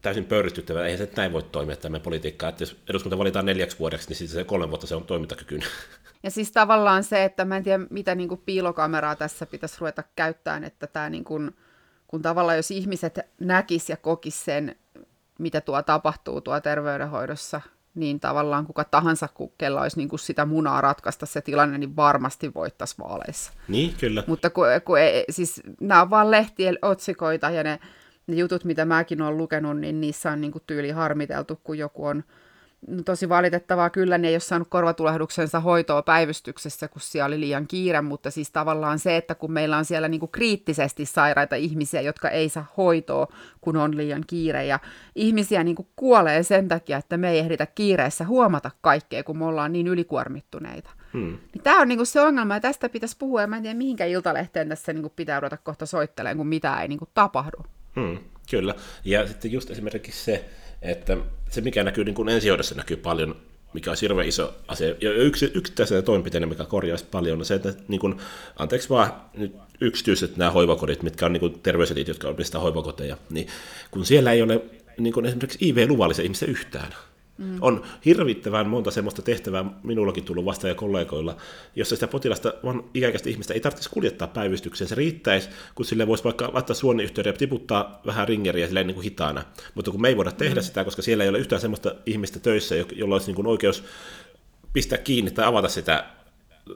täysin 0.02 0.26
pöyristyttävää. 0.26 0.86
Eihän 0.86 1.08
se 1.08 1.14
näin 1.18 1.34
voi 1.34 1.44
toimia 1.44 1.76
tämä 1.76 2.00
politiikka, 2.00 2.48
että 2.48 2.64
jos 2.64 2.78
eduskunta 2.90 3.18
valitaan 3.18 3.46
neljäksi 3.46 3.80
vuodeksi, 3.80 4.10
niin 4.10 4.18
sitten 4.18 4.36
se 4.36 4.44
kolme 4.44 4.70
vuotta 4.70 4.88
se 4.88 4.96
on 4.96 5.06
toimintakykyinen. 5.06 5.70
Ja 6.24 6.32
siis 6.32 6.52
tavallaan 6.52 7.04
se, 7.04 7.24
että 7.24 7.46
mä 7.46 7.58
en 7.58 7.64
tiedä, 7.64 7.84
mitä 7.90 8.16
niin 8.16 8.30
kuin 8.30 8.42
piilokameraa 8.46 9.16
tässä 9.16 9.46
pitäisi 9.46 9.76
ruveta 9.80 10.04
käyttämään, 10.16 10.64
että 10.64 10.88
tämä 10.88 11.10
niin 11.10 11.24
kuin, 11.24 11.52
kun 12.08 12.22
tavallaan 12.22 12.58
jos 12.58 12.72
ihmiset 12.72 13.20
näkis 13.40 13.90
ja 13.90 13.98
kokis 13.98 14.46
sen, 14.46 14.76
mitä 15.40 15.62
tuo 15.62 15.82
tapahtuu 15.82 16.42
tuo 16.42 16.60
terveydenhoidossa, 16.60 17.62
niin 17.96 18.20
tavallaan 18.20 18.66
kuka 18.66 18.84
tahansa, 18.84 19.30
kella 19.58 19.82
olisi 19.82 19.98
niin 19.98 20.10
kuin 20.10 20.20
sitä 20.20 20.46
munaa 20.46 20.82
ratkaista 20.82 21.26
se 21.26 21.42
tilanne, 21.42 21.78
niin 21.78 21.96
varmasti 21.96 22.54
voittaisi 22.54 22.96
vaaleissa. 23.00 23.52
Niin, 23.68 23.94
kyllä. 24.00 24.24
Mutta 24.28 24.50
kun, 24.50 24.68
kun 24.86 25.00
ei, 25.00 25.26
siis 25.30 25.62
nämä 25.82 26.02
on 26.02 26.10
vaan 26.10 26.32
lehtien 26.32 26.80
otsikoita 26.82 27.50
ja 27.50 27.64
ne, 27.64 27.80
ne 28.28 28.36
jutut, 28.36 28.64
mitä 28.64 28.86
mäkin 28.86 29.22
olen 29.22 29.38
lukenut, 29.38 29.78
niin 29.78 30.02
niissä 30.02 30.32
on 30.32 30.42
niin 30.42 30.52
kuin 30.52 30.64
tyyli 30.68 30.92
harmiteltu, 30.92 31.60
kun 31.64 31.78
joku 31.78 32.06
on 32.06 32.24
No 32.88 33.04
tosi 33.04 33.30
valitettavaa 33.30 33.90
kyllä, 33.90 34.18
ne 34.18 34.28
ei 34.28 34.34
ole 34.34 34.40
saanut 34.40 34.68
korvatulehduksensa 34.68 35.60
hoitoa 35.60 36.02
päivystyksessä, 36.02 36.88
kun 36.88 37.02
siellä 37.02 37.26
oli 37.26 37.40
liian 37.40 37.68
kiire, 37.68 38.02
mutta 38.02 38.32
siis 38.32 38.52
tavallaan 38.52 39.00
se, 39.00 39.18
että 39.18 39.36
kun 39.36 39.52
meillä 39.52 39.78
on 39.78 39.86
siellä 39.86 40.08
niinku 40.08 40.28
kriittisesti 40.28 41.06
sairaita 41.06 41.56
ihmisiä, 41.56 42.02
jotka 42.02 42.30
ei 42.30 42.50
saa 42.50 42.72
hoitoa, 42.78 43.28
kun 43.62 43.78
on 43.78 43.98
liian 43.98 44.24
kiire, 44.28 44.66
ja 44.66 44.80
ihmisiä 45.16 45.64
niinku 45.64 45.88
kuolee 45.96 46.44
sen 46.44 46.68
takia, 46.68 46.98
että 46.98 47.18
me 47.18 47.30
ei 47.30 47.40
ehditä 47.40 47.66
kiireessä 47.66 48.26
huomata 48.26 48.72
kaikkea, 48.82 49.24
kun 49.24 49.38
me 49.38 49.46
ollaan 49.46 49.74
niin 49.74 49.88
ylikuormittuneita. 49.88 50.90
Hmm. 51.14 51.38
Niin 51.54 51.64
tämä 51.64 51.82
on 51.82 51.88
niinku 51.88 52.06
se 52.06 52.22
ongelma, 52.22 52.54
ja 52.54 52.60
tästä 52.60 52.90
pitäisi 52.90 53.16
puhua, 53.20 53.42
ja 53.42 53.48
mä 53.48 53.58
en 53.58 53.64
tiedä, 53.64 53.78
mihinkä 53.78 54.06
iltalehteen 54.06 54.70
tässä 54.70 54.94
niinku 54.94 55.14
pitää 55.16 55.40
ruveta 55.40 55.58
kohta 55.58 55.86
soittelemaan, 55.86 56.38
kun 56.38 56.48
mitään 56.48 56.82
ei 56.82 56.88
niinku 56.88 57.08
tapahdu. 57.14 57.58
Hmm, 57.96 58.18
kyllä, 58.50 58.76
ja 59.06 59.28
sitten 59.28 59.52
just 59.52 59.72
esimerkiksi 59.72 60.24
se, 60.24 60.50
että 60.82 61.18
se 61.50 61.62
mikä 61.62 61.84
näkyy 61.84 62.04
niin 62.04 62.16
kuin 62.16 62.30
ensihoidossa 62.30 62.76
näkyy 62.76 62.98
paljon, 62.98 63.36
mikä 63.74 63.92
on 63.92 63.98
hirveän 64.02 64.28
iso 64.28 64.54
asia, 64.68 64.96
ja 65.02 65.14
yksi, 65.14 65.52
yksittäisenä 65.54 66.02
toimenpiteenä, 66.02 66.46
mikä 66.48 66.66
korjaisi 66.66 67.06
paljon, 67.12 67.40
on 67.40 67.46
se, 67.46 67.54
että 67.54 67.74
niin 67.88 68.00
kuin, 68.00 68.18
anteeksi 68.58 68.90
vaan 68.90 69.12
nyt 69.34 69.56
yksityiset 69.82 70.38
nämä 70.38 70.52
hoivakodit, 70.52 71.04
mitkä 71.04 71.26
on 71.26 71.34
niin 71.34 71.60
terveysetit, 71.64 72.08
jotka 72.08 72.28
omistaa 72.28 72.62
hoivakoteja, 72.62 73.18
niin 73.30 73.48
kun 73.92 74.06
siellä 74.06 74.32
ei 74.32 74.42
ole 74.42 74.62
niin 74.98 75.14
kuin 75.14 75.26
esimerkiksi 75.26 75.70
IV-luvallisia 75.70 76.24
ihmisiä 76.24 76.48
yhtään, 76.48 76.92
Mm. 77.38 77.58
On 77.62 77.84
hirvittävän 78.06 78.68
monta 78.68 78.92
semmoista 78.92 79.22
tehtävää 79.22 79.66
minullakin 79.84 80.24
tullut 80.24 80.46
vasta 80.46 80.68
ja 80.68 80.76
kollegoilla, 80.76 81.38
jossa 81.76 81.96
sitä 81.96 82.08
potilasta, 82.08 82.54
vaan 82.64 82.84
ikäikäistä 82.94 83.30
ihmistä 83.30 83.54
ei 83.54 83.60
tarvitsisi 83.60 83.90
kuljettaa 83.90 84.28
päivystykseen. 84.28 84.88
Se 84.88 84.96
riittäisi, 84.96 85.50
kun 85.76 85.86
sille 85.86 86.08
voisi 86.08 86.24
vaikka 86.24 86.50
laittaa 86.54 86.76
suoniyhteyden 86.76 87.30
ja 87.30 87.38
tiputtaa 87.38 88.02
vähän 88.06 88.28
ringeriä 88.28 88.66
silleen 88.66 88.88
niin 88.88 88.96
kuin 88.96 89.04
hitaana. 89.04 89.44
Mutta 89.76 89.92
kun 89.92 90.02
me 90.02 90.08
ei 90.08 90.18
voida 90.18 90.32
tehdä 90.32 90.60
mm. 90.60 90.64
sitä, 90.64 90.84
koska 90.84 91.02
siellä 91.02 91.24
ei 91.24 91.30
ole 91.30 91.40
yhtään 91.40 91.62
semmoista 91.62 91.96
ihmistä 92.06 92.40
töissä, 92.40 92.76
jolla 92.76 93.16
olisi 93.16 93.28
niin 93.28 93.36
kuin 93.36 93.48
oikeus 93.48 93.84
pistää 94.74 94.98
kiinni 94.98 95.32
tai 95.32 95.46
avata 95.46 95.70
sitä 95.70 96.06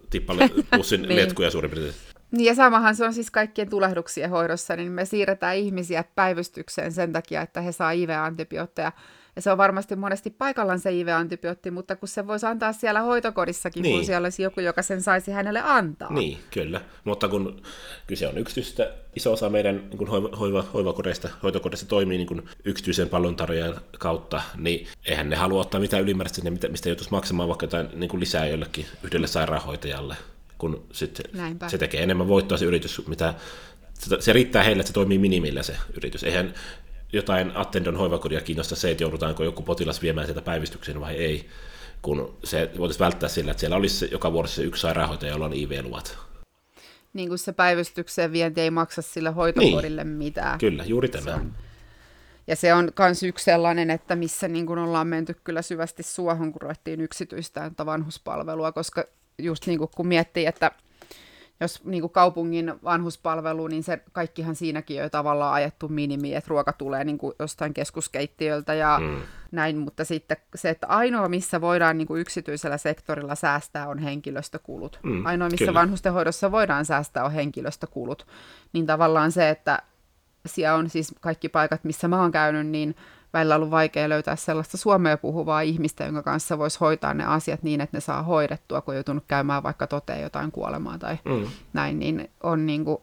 tippapussin 0.09 1.01
niin. 1.07 1.15
letkuja 1.15 1.51
suurin 1.51 1.71
piirtein. 1.71 1.95
Niin 2.31 2.45
ja 2.45 2.55
samahan 2.55 2.95
se 2.95 3.05
on 3.05 3.13
siis 3.13 3.31
kaikkien 3.31 3.69
tulehduksien 3.69 4.29
hoidossa, 4.29 4.75
niin 4.75 4.91
me 4.91 5.05
siirretään 5.05 5.57
ihmisiä 5.57 6.03
päivystykseen 6.15 6.91
sen 6.91 7.13
takia, 7.13 7.41
että 7.41 7.61
he 7.61 7.71
saa 7.71 7.91
IV-antibiootteja 7.91 8.91
Ja 9.39 9.43
se 9.43 9.51
on 9.51 9.57
varmasti 9.57 9.95
monesti 9.95 10.29
paikallaan 10.29 10.79
se 10.79 10.91
IV-antibiootti, 10.91 11.71
mutta 11.71 11.95
kun 11.95 12.07
se 12.07 12.27
voisi 12.27 12.45
antaa 12.45 12.73
siellä 12.73 13.01
hoitokodissakin, 13.01 13.83
niin. 13.83 13.95
kun 13.95 14.05
siellä 14.05 14.25
olisi 14.25 14.43
joku, 14.43 14.59
joka 14.59 14.81
sen 14.81 15.01
saisi 15.01 15.31
hänelle 15.31 15.61
antaa. 15.63 16.13
Niin, 16.13 16.37
kyllä. 16.51 16.81
Mutta 17.03 17.27
kun 17.27 17.61
kyse 18.07 18.27
on 18.27 18.37
yksityistä, 18.37 18.91
iso 19.15 19.33
osa 19.33 19.49
meidän 19.49 19.75
niin 19.75 19.97
kuin 19.97 20.09
hoiva, 20.09 20.29
hoiva, 20.39 20.65
hoivakodeista, 20.73 21.29
hoitokodeista 21.43 21.85
toimii 21.85 22.17
niin 22.17 22.27
kuin 22.27 22.49
yksityisen 22.65 23.09
palveluntarjoajan 23.09 23.81
kautta, 23.99 24.41
niin 24.57 24.87
eihän 25.05 25.29
ne 25.29 25.35
halua 25.35 25.61
ottaa 25.61 25.79
mitään 25.79 26.03
ylimääräistä, 26.03 26.41
mistä 26.69 26.89
joutuisi 26.89 27.11
maksamaan 27.11 27.49
vaikka 27.49 27.63
jotain 27.63 27.89
niin 27.93 28.09
kuin 28.09 28.19
lisää 28.19 28.47
jollekin 28.47 28.85
yhdelle 29.03 29.27
sairaanhoitajalle 29.27 30.15
kun 30.57 30.85
sit 30.91 31.21
se 31.67 31.77
tekee 31.77 32.03
enemmän 32.03 32.27
voittoa 32.27 32.57
se 32.57 32.65
yritys, 32.65 33.07
mitä 33.07 33.33
se 34.19 34.33
riittää 34.33 34.63
heille, 34.63 34.81
että 34.81 34.87
se 34.87 34.93
toimii 34.93 35.17
minimillä 35.17 35.63
se 35.63 35.75
yritys. 35.97 36.23
Eihän 36.23 36.53
jotain 37.13 37.51
Attendon 37.55 37.95
hoivakodia 37.95 38.41
kiinnosta 38.41 38.75
se, 38.75 38.91
että 38.91 39.03
joudutaanko 39.03 39.43
joku 39.43 39.63
potilas 39.63 40.01
viemään 40.01 40.27
sieltä 40.27 40.41
päivystykseen 40.41 41.01
vai 41.01 41.15
ei, 41.15 41.49
kun 42.01 42.37
se 42.43 42.71
voitaisiin 42.77 43.05
välttää 43.05 43.29
sillä, 43.29 43.51
että 43.51 43.59
siellä 43.59 43.75
olisi 43.75 44.09
joka 44.11 44.33
vuosi 44.33 44.55
se 44.55 44.63
yksi 44.63 44.81
sairaanhoitaja, 44.81 45.31
jolla 45.31 45.45
on 45.45 45.53
IV-luvat. 45.53 46.17
Niin 47.13 47.29
kuin 47.29 47.39
se 47.39 47.51
päivystykseen 47.53 48.31
vienti 48.31 48.61
ei 48.61 48.71
maksa 48.71 49.01
sille 49.01 49.29
hoitokodille 49.29 50.03
niin. 50.03 50.17
mitään. 50.17 50.59
Kyllä, 50.59 50.83
juuri 50.85 51.09
tämä. 51.09 51.23
Se 51.23 51.33
on. 51.33 51.53
Ja 52.47 52.55
se 52.55 52.73
on 52.73 52.91
myös 52.99 53.23
yksi 53.23 53.45
sellainen, 53.45 53.89
että 53.89 54.15
missä 54.15 54.47
niin 54.47 54.65
kuin 54.65 54.79
ollaan 54.79 55.07
menty 55.07 55.35
kyllä 55.43 55.61
syvästi 55.61 56.03
suohon, 56.03 56.51
kun 56.51 56.61
ruvettiin 56.61 57.01
yksityistään 57.01 57.71
vanhuspalvelua, 57.85 58.71
koska 58.71 59.03
just 59.37 59.67
niin 59.67 59.79
kuin 59.79 59.89
kun 59.95 60.07
miettii, 60.07 60.45
että 60.45 60.71
jos 61.61 61.85
niin 61.85 62.01
kuin 62.01 62.11
kaupungin 62.11 62.73
vanhuspalvelu, 62.83 63.67
niin 63.67 63.83
se 63.83 64.03
kaikkihan 64.11 64.55
siinäkin 64.55 65.03
on 65.03 65.09
tavallaan 65.09 65.53
ajettu 65.53 65.87
minimi, 65.87 66.35
että 66.35 66.47
ruoka 66.47 66.73
tulee 66.73 67.03
niin 67.03 67.17
kuin 67.17 67.33
jostain 67.39 67.73
keskuskeittiöltä 67.73 68.73
ja 68.73 68.99
mm. 68.99 69.17
näin, 69.51 69.77
mutta 69.77 70.05
sitten 70.05 70.37
se, 70.55 70.69
että 70.69 70.87
ainoa, 70.87 71.29
missä 71.29 71.61
voidaan 71.61 71.97
niin 71.97 72.07
kuin 72.07 72.21
yksityisellä 72.21 72.77
sektorilla 72.77 73.35
säästää, 73.35 73.87
on 73.87 73.99
henkilöstökulut. 73.99 74.99
Mm, 75.03 75.25
ainoa, 75.25 75.49
missä 75.49 75.65
kyllä. 75.65 75.79
vanhustenhoidossa 75.79 76.51
voidaan 76.51 76.85
säästää, 76.85 77.25
on 77.25 77.31
henkilöstökulut. 77.31 78.27
Niin 78.73 78.85
tavallaan 78.85 79.31
se, 79.31 79.49
että 79.49 79.79
siellä 80.45 80.77
on 80.77 80.89
siis 80.89 81.15
kaikki 81.21 81.49
paikat, 81.49 81.83
missä 81.83 82.07
mä 82.07 82.21
oon 82.21 82.31
käynyt, 82.31 82.67
niin 82.67 82.95
välillä 83.33 83.55
ollut 83.55 83.71
vaikea 83.71 84.09
löytää 84.09 84.35
sellaista 84.35 84.77
suomea 84.77 85.17
puhuvaa 85.17 85.61
ihmistä, 85.61 86.05
jonka 86.05 86.23
kanssa 86.23 86.57
voisi 86.57 86.79
hoitaa 86.79 87.13
ne 87.13 87.25
asiat 87.25 87.63
niin, 87.63 87.81
että 87.81 87.97
ne 87.97 88.01
saa 88.01 88.23
hoidettua, 88.23 88.81
kun 88.81 88.91
on 88.91 88.95
joutunut 88.95 89.23
käymään 89.27 89.63
vaikka 89.63 89.87
toteen 89.87 90.21
jotain 90.21 90.51
kuolemaa 90.51 90.97
tai 90.97 91.17
mm. 91.25 91.47
näin, 91.73 91.99
niin 91.99 92.29
on 92.43 92.65
niin 92.65 92.85
kuin 92.85 93.01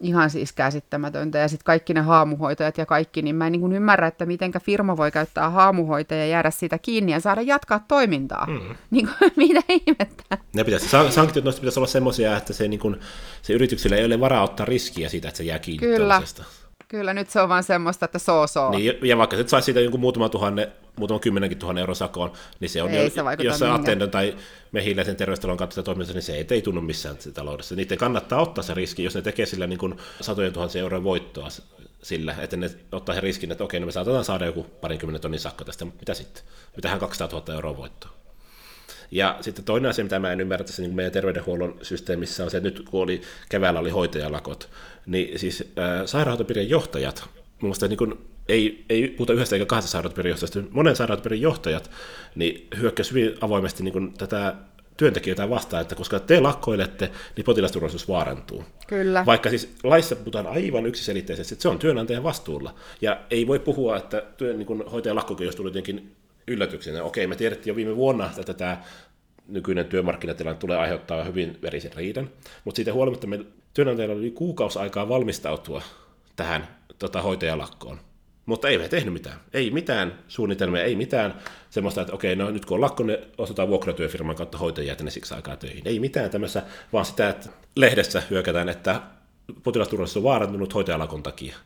ihan 0.00 0.30
siis 0.30 0.52
käsittämätöntä. 0.52 1.38
Ja 1.38 1.48
sitten 1.48 1.64
kaikki 1.64 1.94
ne 1.94 2.00
haamuhoitajat 2.00 2.78
ja 2.78 2.86
kaikki, 2.86 3.22
niin 3.22 3.36
mä 3.36 3.46
en 3.46 3.52
niin 3.52 3.72
ymmärrä, 3.72 4.06
että 4.06 4.26
mitenkä 4.26 4.60
firma 4.60 4.96
voi 4.96 5.10
käyttää 5.10 5.50
haamuhoitajia 5.50 6.24
ja 6.24 6.30
jäädä 6.30 6.50
siitä 6.50 6.78
kiinni 6.78 7.12
ja 7.12 7.20
saada 7.20 7.42
jatkaa 7.42 7.84
toimintaa. 7.88 8.46
Mm. 8.46 8.60
Niin 8.90 9.08
kuin, 9.18 9.32
mitä 9.36 9.60
ihmettä? 9.68 10.38
Ne 10.54 10.64
pitäisi, 10.64 10.88
sanktiot 10.88 11.44
noista 11.44 11.60
pitäisi 11.60 11.78
olla 11.78 11.86
semmoisia, 11.86 12.36
että 12.36 12.52
se, 12.52 12.68
niin 12.68 12.80
kuin, 12.80 12.96
se 13.42 13.52
yrityksellä 13.52 13.96
ei 13.96 14.04
ole 14.04 14.20
varaa 14.20 14.42
ottaa 14.42 14.66
riskiä 14.66 15.08
siitä, 15.08 15.28
että 15.28 15.38
se 15.38 15.44
jää 15.44 15.58
kiinni 15.58 15.86
Kyllä. 15.86 15.98
Tällaisesta. 15.98 16.44
Kyllä, 16.88 17.14
nyt 17.14 17.30
se 17.30 17.40
on 17.40 17.48
vaan 17.48 17.64
semmoista, 17.64 18.04
että 18.04 18.18
soo 18.18 18.46
soo. 18.46 18.70
Niin, 18.70 18.94
ja 19.02 19.18
vaikka 19.18 19.36
se 19.36 19.48
saisi 19.48 19.64
siitä 19.64 19.80
jonkun 19.80 20.00
muutama 20.00 20.28
tuhanne, 20.28 20.72
muutama 20.96 21.20
kymmenenkin 21.20 21.58
tuhannen 21.58 21.80
euron 21.80 21.96
sakoon, 21.96 22.32
niin 22.60 22.68
se 22.68 22.82
on 22.82 22.90
ei 22.90 23.04
jo, 23.04 23.10
se 23.10 23.42
jos 23.42 23.58
se 23.58 23.68
Attendon 23.68 24.10
tai 24.10 24.36
Mehiläisen 24.72 25.16
terveystalon 25.16 25.56
kautta 25.56 25.82
toiminnassa, 25.82 26.14
niin 26.14 26.22
se 26.22 26.34
ei, 26.36 26.46
ei 26.50 26.62
tunnu 26.62 26.80
missään 26.80 27.16
taloudessa. 27.34 27.74
Niiden 27.74 27.98
kannattaa 27.98 28.40
ottaa 28.40 28.64
se 28.64 28.74
riski, 28.74 29.04
jos 29.04 29.14
ne 29.14 29.22
tekee 29.22 29.46
sillä 29.46 29.66
niin 29.66 29.78
kuin 29.78 29.94
satojen 30.20 30.52
tuhansien 30.52 30.82
eurojen 30.82 31.04
voittoa 31.04 31.48
sillä, 32.02 32.34
että 32.38 32.56
ne 32.56 32.70
ottaa 32.92 33.14
sen 33.14 33.22
riskin, 33.22 33.52
että 33.52 33.64
okei, 33.64 33.80
no 33.80 33.86
me 33.86 33.92
saatetaan 33.92 34.24
saada 34.24 34.46
joku 34.46 34.62
parinkymmenen 34.80 35.20
tonnin 35.20 35.40
sakko 35.40 35.64
tästä, 35.64 35.84
mutta 35.84 36.00
mitä 36.00 36.14
sitten? 36.14 36.42
Me 36.76 36.80
tehdään 36.82 37.00
200 37.00 37.40
000 37.40 37.54
euroa 37.54 37.76
voittoa. 37.76 38.23
Ja 39.10 39.38
sitten 39.40 39.64
toinen 39.64 39.90
asia, 39.90 40.04
mitä 40.04 40.18
mä 40.18 40.32
en 40.32 40.40
ymmärrä 40.40 40.64
tässä 40.64 40.82
niin 40.82 40.94
meidän 40.94 41.12
terveydenhuollon 41.12 41.78
systeemissä 41.82 42.44
on 42.44 42.50
se, 42.50 42.56
että 42.56 42.68
nyt 42.68 42.88
kun 42.88 43.02
oli, 43.02 43.20
keväällä 43.48 43.80
oli 43.80 43.90
hoitajalakot, 43.90 44.70
niin 45.06 45.38
siis 45.38 45.72
äh, 45.78 46.06
sairaanhoitopiirien 46.06 46.70
johtajat, 46.70 47.24
mun 47.34 47.54
mielestä 47.60 47.88
niin 47.88 47.98
kuin, 47.98 48.14
ei, 48.48 48.84
ei 48.88 49.08
puhuta 49.08 49.32
yhdestä 49.32 49.56
eikä 49.56 49.66
kahdesta 49.66 49.90
sairaanhoitopiirin 49.90 50.30
johtajasta, 50.30 50.60
monen 50.70 50.96
sairaanhoitopiirin 50.96 51.42
johtajat 51.42 51.90
niin 52.34 52.68
hyökkäsivät 52.78 53.14
hyvin 53.14 53.38
avoimesti 53.40 53.82
niin 53.82 53.92
kuin, 53.92 54.12
tätä 54.12 54.54
työntekijöitä 54.96 55.50
vastaan, 55.50 55.82
että 55.82 55.94
koska 55.94 56.20
te 56.20 56.40
lakkoilette, 56.40 57.10
niin 57.36 57.44
potilasturvallisuus 57.44 58.08
vaarantuu. 58.08 58.64
Kyllä. 58.86 59.26
Vaikka 59.26 59.50
siis 59.50 59.74
laissa 59.82 60.16
puhutaan 60.16 60.46
aivan 60.46 60.86
yksiselitteisesti, 60.86 61.54
että 61.54 61.62
se 61.62 61.68
on 61.68 61.78
työnantajan 61.78 62.22
vastuulla. 62.22 62.74
Ja 63.00 63.20
ei 63.30 63.46
voi 63.46 63.58
puhua, 63.58 63.96
että 63.96 64.22
työn, 64.36 64.58
niin 64.58 64.86
hoitajan 64.92 65.16
lakkokin 65.16 65.46
olisi 65.46 65.56
tullut 65.56 65.74
jotenkin 65.74 66.16
yllätyksenä. 66.46 67.02
Okei, 67.02 67.26
me 67.26 67.36
tiedettiin 67.36 67.70
jo 67.70 67.76
viime 67.76 67.96
vuonna, 67.96 68.30
että 68.38 68.54
tämä 68.54 68.82
nykyinen 69.48 69.86
työmarkkinatilanne 69.86 70.58
tulee 70.58 70.78
aiheuttaa 70.78 71.24
hyvin 71.24 71.58
verisen 71.62 71.92
riidan, 71.96 72.30
mutta 72.64 72.76
siitä 72.76 72.92
huolimatta 72.92 73.26
me 73.26 73.40
työnantajalla 73.74 74.14
oli 74.14 74.30
kuukausi 74.30 74.78
aikaa 74.78 75.08
valmistautua 75.08 75.82
tähän 76.36 76.68
tota, 76.98 77.22
hoitajalakkoon. 77.22 78.00
Mutta 78.46 78.68
ei 78.68 78.78
me 78.78 78.88
tehnyt 78.88 79.12
mitään. 79.12 79.40
Ei 79.54 79.70
mitään 79.70 80.18
suunnitelmia, 80.28 80.84
ei 80.84 80.96
mitään 80.96 81.34
semmoista, 81.70 82.00
että 82.00 82.12
okei, 82.12 82.36
no 82.36 82.50
nyt 82.50 82.64
kun 82.64 82.74
on 82.74 82.80
lakko, 82.80 83.02
ne 83.02 83.20
ostetaan 83.38 83.68
vuokratyöfirman 83.68 84.36
kautta 84.36 84.58
hoitajia 84.58 84.96
tänne 84.96 85.10
siksi 85.10 85.34
aikaa 85.34 85.56
töihin. 85.56 85.82
Ei 85.84 86.00
mitään 86.00 86.30
tämmöistä, 86.30 86.62
vaan 86.92 87.04
sitä, 87.04 87.28
että 87.28 87.48
lehdessä 87.76 88.22
hyökätään, 88.30 88.68
että 88.68 89.00
potilasturvallisuus 89.62 90.16
on 90.16 90.22
vaarantunut 90.22 90.74
hoitajalakon 90.74 91.22
takia. 91.22 91.56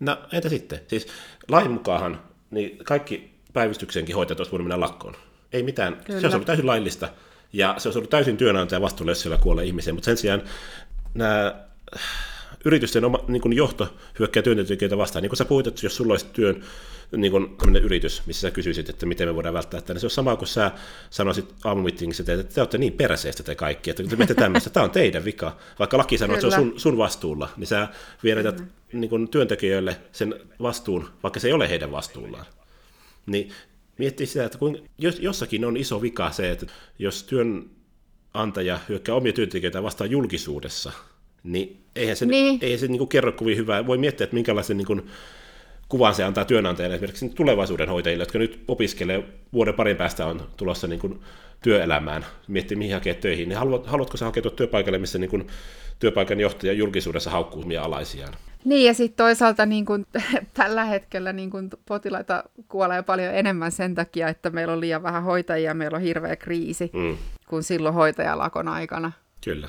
No 0.00 0.18
entä 0.32 0.48
sitten? 0.48 0.80
Siis 0.88 1.06
lain 1.48 1.70
mukaan 1.70 2.22
niin 2.50 2.78
kaikki 2.84 3.39
päivystyksenkin 3.52 4.16
hoitajat 4.16 4.40
olisi 4.40 4.52
voinut 4.52 4.68
mennä 4.68 4.80
lakkoon. 4.80 5.16
Ei 5.52 5.62
mitään. 5.62 6.00
Kyllä. 6.04 6.20
Se 6.20 6.26
olisi 6.26 6.36
ollut 6.36 6.46
täysin 6.46 6.66
laillista. 6.66 7.08
Ja 7.52 7.74
se 7.78 7.88
olisi 7.88 7.98
ollut 7.98 8.10
täysin 8.10 8.36
työnantajan 8.36 8.82
vastuulla, 8.82 9.10
jos 9.10 9.20
siellä 9.20 9.38
kuolee 9.38 9.64
ihmisiä. 9.64 9.92
Mutta 9.92 10.04
sen 10.04 10.16
sijaan 10.16 10.42
nämä 11.14 11.54
yritysten 12.64 13.04
oma, 13.04 13.18
niin 13.28 13.42
kuin 13.42 13.56
johto 13.56 13.94
hyökkää 14.18 14.42
työntekijöitä 14.42 14.98
vastaan. 14.98 15.22
Niin 15.22 15.30
kuin 15.30 15.36
sä 15.36 15.44
puhuit, 15.44 15.66
että 15.66 15.86
jos 15.86 15.96
sulla 15.96 16.12
olisi 16.12 16.26
työn 16.32 16.64
niin 17.16 17.32
kuin 17.32 17.76
yritys, 17.82 18.22
missä 18.26 18.40
sä 18.40 18.50
kysyisit, 18.50 18.88
että 18.88 19.06
miten 19.06 19.28
me 19.28 19.34
voidaan 19.34 19.54
välttää 19.54 19.80
tämä, 19.80 19.94
niin 19.94 20.00
se 20.00 20.06
on 20.06 20.10
sama 20.10 20.36
kuin 20.36 20.48
sä 20.48 20.70
sanoisit 21.10 21.54
aamumittingissä, 21.64 22.24
että 22.32 22.54
te 22.54 22.60
olette 22.60 22.78
niin 22.78 22.92
perseestä 22.92 23.42
te 23.42 23.54
kaikki, 23.54 23.90
että 23.90 24.02
te 24.02 24.16
menette 24.16 24.34
tämmöistä, 24.34 24.70
tämä 24.70 24.84
on 24.84 24.90
teidän 24.90 25.24
vika. 25.24 25.56
Vaikka 25.78 25.98
laki 25.98 26.18
sanoo, 26.18 26.36
että 26.36 26.50
se 26.50 26.56
on 26.56 26.62
sun, 26.62 26.80
sun 26.80 26.98
vastuulla, 26.98 27.48
niin 27.56 27.66
sä 27.66 27.88
vieretät 28.24 28.58
mm-hmm. 28.58 29.00
niin 29.00 29.08
kuin 29.10 29.28
työntekijöille 29.28 29.96
sen 30.12 30.34
vastuun, 30.62 31.08
vaikka 31.22 31.40
se 31.40 31.48
ei 31.48 31.52
ole 31.52 31.68
heidän 31.68 31.92
vastuullaan. 31.92 32.46
Niin 33.30 33.50
miettii 33.98 34.26
sitä, 34.26 34.44
että 34.44 34.58
kun, 34.58 34.78
jos, 34.98 35.20
jossakin 35.20 35.64
on 35.64 35.76
iso 35.76 36.02
vika 36.02 36.30
se, 36.30 36.50
että 36.50 36.66
jos 36.98 37.24
työnantaja 37.24 38.78
hyökkää 38.88 39.14
omia 39.14 39.32
työntekijöitä 39.32 39.82
vastaan 39.82 40.10
julkisuudessa, 40.10 40.92
niin 41.42 41.84
eihän 41.96 42.16
se, 42.16 42.26
niin. 42.26 42.58
Eihän 42.62 42.78
se 42.78 42.86
niin 42.86 42.98
kuin 42.98 43.08
kerro 43.08 43.32
kovin 43.32 43.56
hyvää. 43.56 43.86
Voi 43.86 43.98
miettiä, 43.98 44.24
että 44.24 44.34
minkälaisen 44.34 44.76
niin 44.76 44.86
kuin, 44.86 45.02
kuvan 45.88 46.14
se 46.14 46.24
antaa 46.24 46.44
työnantajalle 46.44 46.94
esimerkiksi 46.94 47.28
tulevaisuuden 47.28 47.88
hoitajille, 47.88 48.22
jotka 48.22 48.38
nyt 48.38 48.64
opiskelee 48.68 49.24
vuoden 49.52 49.74
parin 49.74 49.96
päästä 49.96 50.26
on 50.26 50.48
tulossa 50.56 50.86
niin 50.86 51.00
kuin 51.00 51.20
työelämään, 51.62 52.26
miettii 52.48 52.76
mihin 52.76 52.94
hakee 52.94 53.14
töihin, 53.14 53.48
niin 53.48 53.58
haluat, 53.58 53.86
haluatko 53.86 54.16
sä 54.16 54.24
hakea 54.24 54.42
työpaikalle, 54.42 54.98
missä 54.98 55.18
niin 55.18 55.30
kuin 55.30 55.46
työpaikan 55.98 56.40
johtaja 56.40 56.72
julkisuudessa 56.72 57.30
haukkuu 57.30 57.64
alaisiaan? 57.80 58.34
Niin, 58.64 58.86
ja 58.86 58.94
sitten 58.94 59.16
toisaalta 59.16 59.66
niin 59.66 59.86
kun, 59.86 60.06
tällä 60.54 60.84
hetkellä 60.84 61.32
niin 61.32 61.50
kun 61.50 61.70
potilaita 61.86 62.44
kuolee 62.68 63.02
paljon 63.02 63.34
enemmän 63.34 63.72
sen 63.72 63.94
takia, 63.94 64.28
että 64.28 64.50
meillä 64.50 64.72
on 64.72 64.80
liian 64.80 65.02
vähän 65.02 65.22
hoitajia, 65.22 65.74
meillä 65.74 65.96
on 65.96 66.02
hirveä 66.02 66.36
kriisi, 66.36 66.90
mm. 66.94 67.16
kuin 67.48 67.62
silloin 67.62 67.94
hoitajalakon 67.94 68.68
aikana. 68.68 69.12
Kyllä. 69.44 69.68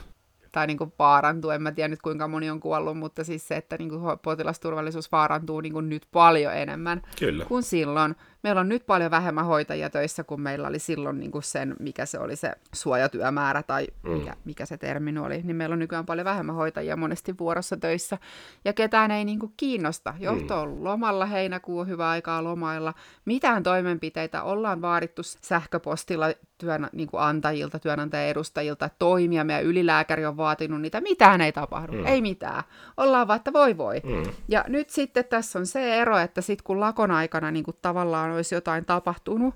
Tai 0.52 0.68
niin 0.68 0.78
kuin 0.78 0.94
vaarantuu, 1.00 1.52
en 1.52 1.62
mä 1.62 1.72
tiedä 1.72 1.88
nyt 1.88 2.02
kuinka 2.02 2.28
moni 2.28 2.50
on 2.50 2.60
kuollut, 2.60 2.98
mutta 2.98 3.24
siis 3.24 3.48
se, 3.48 3.56
että 3.56 3.78
niin 3.78 3.90
kuin 3.90 4.02
potilasturvallisuus 4.24 5.12
vaarantuu 5.12 5.62
niin 5.62 5.74
kuin 5.74 5.90
nyt 5.90 6.08
paljon 6.12 6.54
enemmän 6.54 7.02
Kyllä. 7.20 7.46
kuin 7.46 7.64
silloin 7.64 8.16
meillä 8.44 8.62
on 8.62 8.70
nyt 8.70 8.86
paljon 8.86 9.12
vähemmän 9.12 9.46
hoitajia 9.46 9.90
töissä 9.90 10.24
kuin 10.24 10.42
meillä 10.42 10.68
oli 10.68 10.80
silloin 10.80 11.20
niin 11.20 11.32
kuin 11.32 11.44
sen, 11.44 11.76
mikä 11.80 12.06
se 12.06 12.20
oli 12.20 12.36
se 12.36 12.52
suojatyömäärä 12.74 13.64
tai 13.64 13.88
mm. 14.04 14.10
mikä, 14.10 14.36
mikä 14.46 14.66
se 14.66 14.78
termi 14.78 15.18
oli, 15.20 15.42
niin 15.44 15.56
meillä 15.56 15.74
on 15.74 15.80
nykyään 15.80 16.06
paljon 16.06 16.26
vähemmän 16.26 16.56
hoitajia 16.56 16.98
monesti 16.98 17.38
vuorossa 17.40 17.78
töissä 17.78 18.18
ja 18.66 18.74
ketään 18.74 19.12
ei 19.12 19.26
niin 19.26 19.40
kuin 19.40 19.54
kiinnosta. 19.58 20.14
Johto 20.20 20.56
mm. 20.56 20.62
on 20.62 20.84
lomalla, 20.84 21.26
heinäkuu 21.26 21.80
on 21.80 21.88
hyvä 21.88 22.10
aikaa 22.10 22.44
lomailla. 22.44 22.94
Mitään 23.26 23.64
toimenpiteitä 23.64 24.44
ollaan 24.44 24.82
vaadittu 24.82 25.22
sähköpostilla 25.24 26.26
työnantajilta, 26.62 27.78
niin 27.78 27.82
työnantajan 27.82 28.28
edustajilta 28.28 28.90
toimia. 29.00 29.44
Meidän 29.44 29.64
ylilääkäri 29.64 30.26
on 30.26 30.38
vaatinut 30.38 30.82
niitä. 30.82 31.02
Mitään 31.02 31.42
ei 31.42 31.52
tapahdu. 31.52 31.94
Mm. 31.94 32.06
Ei 32.06 32.22
mitään. 32.22 32.64
Ollaan 32.98 33.28
vaan, 33.28 33.38
että 33.38 33.54
voi 33.54 33.78
voi. 33.78 34.02
Mm. 34.04 34.32
Ja 34.48 34.66
nyt 34.68 34.90
sitten 34.90 35.26
tässä 35.26 35.60
on 35.60 35.66
se 35.66 35.96
ero, 35.96 36.18
että 36.18 36.42
sitten 36.42 36.64
kun 36.64 36.80
lakon 36.80 37.12
aikana 37.12 37.52
niin 37.52 37.64
kuin 37.64 37.78
tavallaan 37.82 38.32
olisi 38.32 38.56
jotain 38.56 38.86
tapahtunut, 38.86 39.56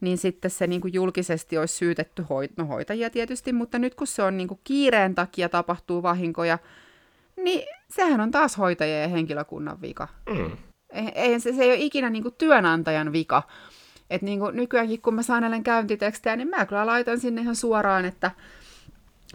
niin 0.00 0.18
sitten 0.18 0.50
se 0.50 0.66
niin 0.66 0.80
kuin 0.80 0.94
julkisesti 0.94 1.58
olisi 1.58 1.74
syytetty 1.74 2.22
hoit- 2.22 2.52
no, 2.56 2.64
hoitajia 2.64 3.10
tietysti, 3.10 3.52
mutta 3.52 3.78
nyt 3.78 3.94
kun 3.94 4.06
se 4.06 4.22
on 4.22 4.36
niin 4.36 4.48
kuin 4.48 4.60
kiireen 4.64 5.14
takia 5.14 5.48
tapahtuu 5.48 6.02
vahinkoja, 6.02 6.58
niin 7.36 7.62
sehän 7.90 8.20
on 8.20 8.30
taas 8.30 8.58
hoitajien 8.58 9.02
ja 9.02 9.08
henkilökunnan 9.08 9.80
vika. 9.80 10.08
Mm. 10.28 10.50
Ei, 11.14 11.40
se, 11.40 11.52
se 11.52 11.62
ei 11.62 11.70
ole 11.70 11.78
ikinä 11.78 12.10
niin 12.10 12.22
kuin 12.22 12.34
työnantajan 12.38 13.12
vika. 13.12 13.42
Et 14.12 14.22
niin 14.22 14.38
kuin 14.38 14.56
nykyäänkin, 14.56 15.02
kun 15.02 15.14
mä 15.14 15.22
sanelen 15.22 15.62
käyntitekstejä, 15.62 16.36
niin 16.36 16.48
mä 16.48 16.66
kyllä 16.66 16.86
laitan 16.86 17.20
sinne 17.20 17.40
ihan 17.40 17.56
suoraan, 17.56 18.04
että 18.04 18.30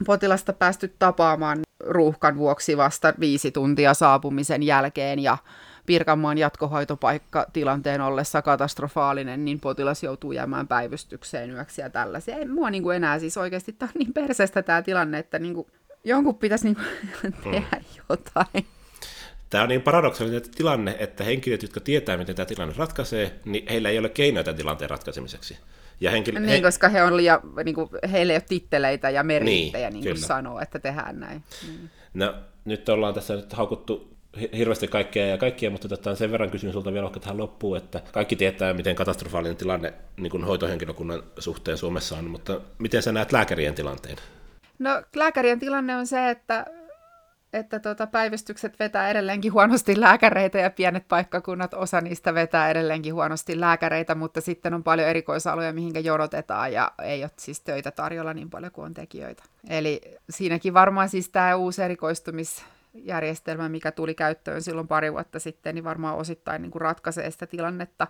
potilasta 0.06 0.54
päästy 0.54 0.96
tapaamaan 1.00 1.60
ruuhkan 1.80 2.38
vuoksi 2.38 2.78
vasta 2.78 3.13
viisi 3.20 3.52
tuntia 3.52 3.94
saapumisen 3.94 4.63
jälkeen 4.63 5.20
ja 5.20 5.38
Pirkanmaan 5.86 6.38
jatkohoitopaikka 6.38 7.46
tilanteen 7.54 8.02
ollessa 8.02 8.42
katastrofaalinen, 8.42 9.46
niin 9.46 9.60
potilas 9.60 10.04
joutuu 10.04 10.32
jäämään 10.32 10.68
päivystykseen 10.68 11.52
yöksi 11.52 11.82
ja 11.82 11.90
tällaisia. 11.90 12.38
Ei 12.38 12.48
mua 12.48 12.70
niin 12.70 12.84
kuin 12.84 12.96
enää 12.96 13.20
siis 13.20 13.38
oikeasti, 13.38 13.74
tämä 13.74 13.90
on 13.96 14.00
niin 14.00 14.13
perseestä 14.13 14.63
tämä 14.63 14.82
tilanne, 14.82 15.20
että 15.20 15.40
niin 15.40 15.54
kuin, 15.54 15.68
jonkun 16.04 16.36
pitäisi 16.36 16.66
niin 16.66 16.78
kuin, 17.22 17.34
tehdä 17.54 17.82
jotain. 18.10 18.77
Tämä 19.50 19.64
on 19.64 19.70
niin 19.70 19.82
paradoksaalinen 19.82 20.42
tilanne, 20.56 20.96
että 21.00 21.24
henkilöt, 21.24 21.62
jotka 21.62 21.80
tietää, 21.80 22.18
miten 22.18 22.36
tämä 22.36 22.46
tilanne 22.46 22.76
ratkaisee, 22.78 23.40
niin 23.46 23.66
heillä 23.70 23.90
ei 23.90 24.00
ole 24.00 24.10
keinoja 24.10 24.44
tämän 24.44 24.58
tilanteen 24.58 24.90
ratkaisemiseksi. 24.90 25.58
Ja 26.02 26.12
henkilö, 26.12 26.40
niin, 26.40 26.50
he... 26.50 26.62
koska 26.62 26.90
he 26.90 27.04
on 27.04 27.18
liian, 27.18 27.40
niin 27.64 27.76
kuin, 27.76 27.90
heillä 28.12 28.34
ei 28.34 28.38
ole 28.38 28.46
titteleitä 28.50 29.10
ja 29.10 29.24
merittejä, 29.24 29.90
niin, 29.90 30.04
niin 30.04 30.16
kuin 30.16 30.28
sanoo, 30.28 30.60
että 30.60 30.80
tehdään 30.80 31.20
näin. 31.20 31.44
Niin. 31.68 31.90
No, 32.14 32.34
nyt 32.66 32.90
ollaan 32.90 33.14
tässä 33.14 33.36
nyt 33.36 33.54
haukuttu 33.54 34.18
hirveästi 34.58 34.88
kaikkea 34.88 35.28
ja 35.28 35.38
kaikkia, 35.38 35.70
mutta 35.70 35.88
otetaan 35.88 36.16
sen 36.16 36.32
verran 36.32 36.50
kysymys 36.50 36.74
sulta 36.74 36.94
vielä 36.94 37.04
vaikka 37.04 37.20
tähän 37.20 37.38
loppuun, 37.38 37.78
että 37.78 38.02
kaikki 38.12 38.36
tietää, 38.36 38.74
miten 38.74 38.96
katastrofaalinen 38.96 39.58
tilanne 39.58 39.94
niin 40.18 40.32
kuin 40.32 40.44
hoitohenkilökunnan 40.44 41.24
suhteen 41.40 41.78
Suomessa 41.78 42.18
on, 42.18 42.30
mutta 42.30 42.62
miten 42.78 43.04
sä 43.04 43.12
näet 43.12 43.32
lääkärien 43.32 43.76
tilanteen? 43.76 44.18
No 44.80 45.04
lääkärien 45.16 45.60
tilanne 45.60 45.96
on 45.96 46.08
se, 46.08 46.30
että 46.30 46.66
että 47.54 47.80
tuota, 47.80 48.08
päivystykset 48.08 48.80
vetää 48.80 49.10
edelleenkin 49.10 49.54
huonosti 49.54 50.00
lääkäreitä 50.00 50.58
ja 50.58 50.70
pienet 50.70 51.08
paikkakunnat, 51.08 51.74
osa 51.74 52.02
niistä 52.02 52.34
vetää 52.34 52.70
edelleenkin 52.70 53.14
huonosti 53.14 53.60
lääkäreitä, 53.60 54.16
mutta 54.16 54.42
sitten 54.42 54.74
on 54.74 54.84
paljon 54.84 55.08
erikoisaloja, 55.08 55.74
mihinkä 55.74 56.00
jonotetaan 56.00 56.74
ja 56.74 56.92
ei 57.02 57.24
ole 57.24 57.32
siis 57.38 57.62
töitä 57.62 57.92
tarjolla 57.92 58.34
niin 58.34 58.50
paljon 58.50 58.72
kuin 58.72 58.86
on 58.86 58.94
tekijöitä. 58.94 59.44
Eli 59.70 60.02
siinäkin 60.30 60.74
varmaan 60.74 61.10
siis 61.10 61.30
tämä 61.30 61.56
uusi 61.56 61.82
erikoistumisjärjestelmä, 61.84 63.70
mikä 63.70 63.92
tuli 63.92 64.16
käyttöön 64.16 64.62
silloin 64.62 64.88
pari 64.88 65.14
vuotta 65.14 65.40
sitten, 65.40 65.76
niin 65.76 65.84
varmaan 65.84 66.18
osittain 66.18 66.62
niin 66.62 66.72
kuin 66.72 66.82
ratkaisee 66.82 67.32
sitä 67.32 67.48
tilannetta. 67.48 68.08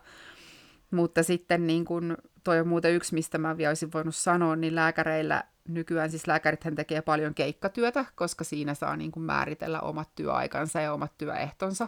Mutta 0.91 1.23
sitten 1.23 1.67
niin 1.67 1.85
kuin, 1.85 2.17
toi 2.43 2.59
on 2.59 2.67
muuten 2.67 2.93
yksi, 2.93 3.13
mistä 3.13 3.37
mä 3.37 3.57
vielä 3.57 3.69
olisin 3.69 3.93
voinut 3.93 4.15
sanoa, 4.15 4.55
niin 4.55 4.75
lääkäreillä 4.75 5.43
nykyään 5.67 6.09
siis 6.09 6.27
lääkärithän 6.27 6.75
tekee 6.75 7.01
paljon 7.01 7.33
keikkatyötä, 7.33 8.05
koska 8.15 8.43
siinä 8.43 8.73
saa 8.73 8.95
niin 8.95 9.11
kuin 9.11 9.23
määritellä 9.23 9.79
omat 9.79 10.15
työaikansa 10.15 10.81
ja 10.81 10.93
omat 10.93 11.17
työehtonsa. 11.17 11.87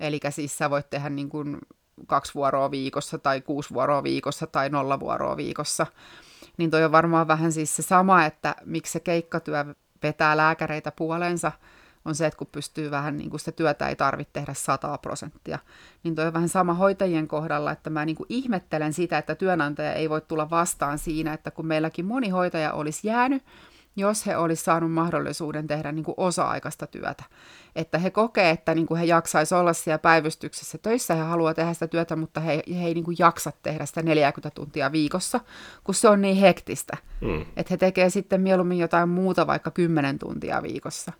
Eli 0.00 0.20
siis 0.30 0.58
sä 0.58 0.70
voit 0.70 0.90
tehdä 0.90 1.10
niin 1.10 1.28
kuin 1.28 1.58
kaksi 2.06 2.34
vuoroa 2.34 2.70
viikossa 2.70 3.18
tai 3.18 3.40
kuusi 3.40 3.74
vuoroa 3.74 4.02
viikossa 4.02 4.46
tai 4.46 4.68
nolla 4.68 5.00
vuoroa 5.00 5.36
viikossa. 5.36 5.86
Niin 6.56 6.70
toi 6.70 6.84
on 6.84 6.92
varmaan 6.92 7.28
vähän 7.28 7.52
siis 7.52 7.76
se 7.76 7.82
sama, 7.82 8.24
että 8.24 8.54
miksi 8.64 8.92
se 8.92 9.00
keikkatyö 9.00 9.64
vetää 10.02 10.36
lääkäreitä 10.36 10.92
puolensa– 10.92 11.52
on 12.06 12.14
se, 12.14 12.26
että 12.26 12.38
kun 12.38 12.46
pystyy 12.52 12.90
vähän, 12.90 13.16
niin 13.16 13.30
kuin 13.30 13.40
sitä 13.40 13.52
työtä 13.52 13.88
ei 13.88 13.96
tarvitse 13.96 14.32
tehdä 14.32 14.54
100 14.54 14.98
prosenttia. 14.98 15.58
Niin 16.02 16.14
toi 16.14 16.26
on 16.26 16.32
vähän 16.32 16.48
sama 16.48 16.74
hoitajien 16.74 17.28
kohdalla, 17.28 17.72
että 17.72 17.90
mä 17.90 18.04
niin 18.04 18.16
kuin 18.16 18.26
ihmettelen 18.28 18.92
sitä, 18.92 19.18
että 19.18 19.34
työnantaja 19.34 19.92
ei 19.92 20.10
voi 20.10 20.20
tulla 20.20 20.50
vastaan 20.50 20.98
siinä, 20.98 21.32
että 21.32 21.50
kun 21.50 21.66
meilläkin 21.66 22.06
moni 22.06 22.28
hoitaja 22.28 22.72
olisi 22.72 23.08
jäänyt, 23.08 23.42
jos 23.96 24.26
he 24.26 24.36
olisi 24.36 24.64
saanut 24.64 24.92
mahdollisuuden 24.92 25.66
tehdä 25.66 25.92
niin 25.92 26.04
kuin 26.04 26.14
osa-aikaista 26.16 26.86
työtä. 26.86 27.24
Että 27.76 27.98
he 27.98 28.10
kokee, 28.10 28.50
että 28.50 28.74
niin 28.74 28.86
kuin 28.86 28.98
he 28.98 29.04
jaksaisi 29.04 29.54
olla 29.54 29.72
siellä 29.72 29.98
päivystyksessä 29.98 30.78
töissä, 30.78 31.14
he 31.14 31.22
haluaa 31.22 31.54
tehdä 31.54 31.74
sitä 31.74 31.86
työtä, 31.86 32.16
mutta 32.16 32.40
he, 32.40 32.62
he 32.74 32.86
ei 32.86 32.94
niin 32.94 33.04
kuin 33.04 33.16
jaksa 33.18 33.52
tehdä 33.62 33.86
sitä 33.86 34.02
40 34.02 34.54
tuntia 34.54 34.92
viikossa, 34.92 35.40
kun 35.84 35.94
se 35.94 36.08
on 36.08 36.20
niin 36.20 36.36
hektistä. 36.36 36.96
Mm. 37.20 37.40
Että 37.40 37.70
he 37.70 37.76
tekee 37.76 38.10
sitten 38.10 38.40
mieluummin 38.40 38.78
jotain 38.78 39.08
muuta, 39.08 39.46
vaikka 39.46 39.70
10 39.70 40.18
tuntia 40.18 40.62
viikossa. 40.62 41.12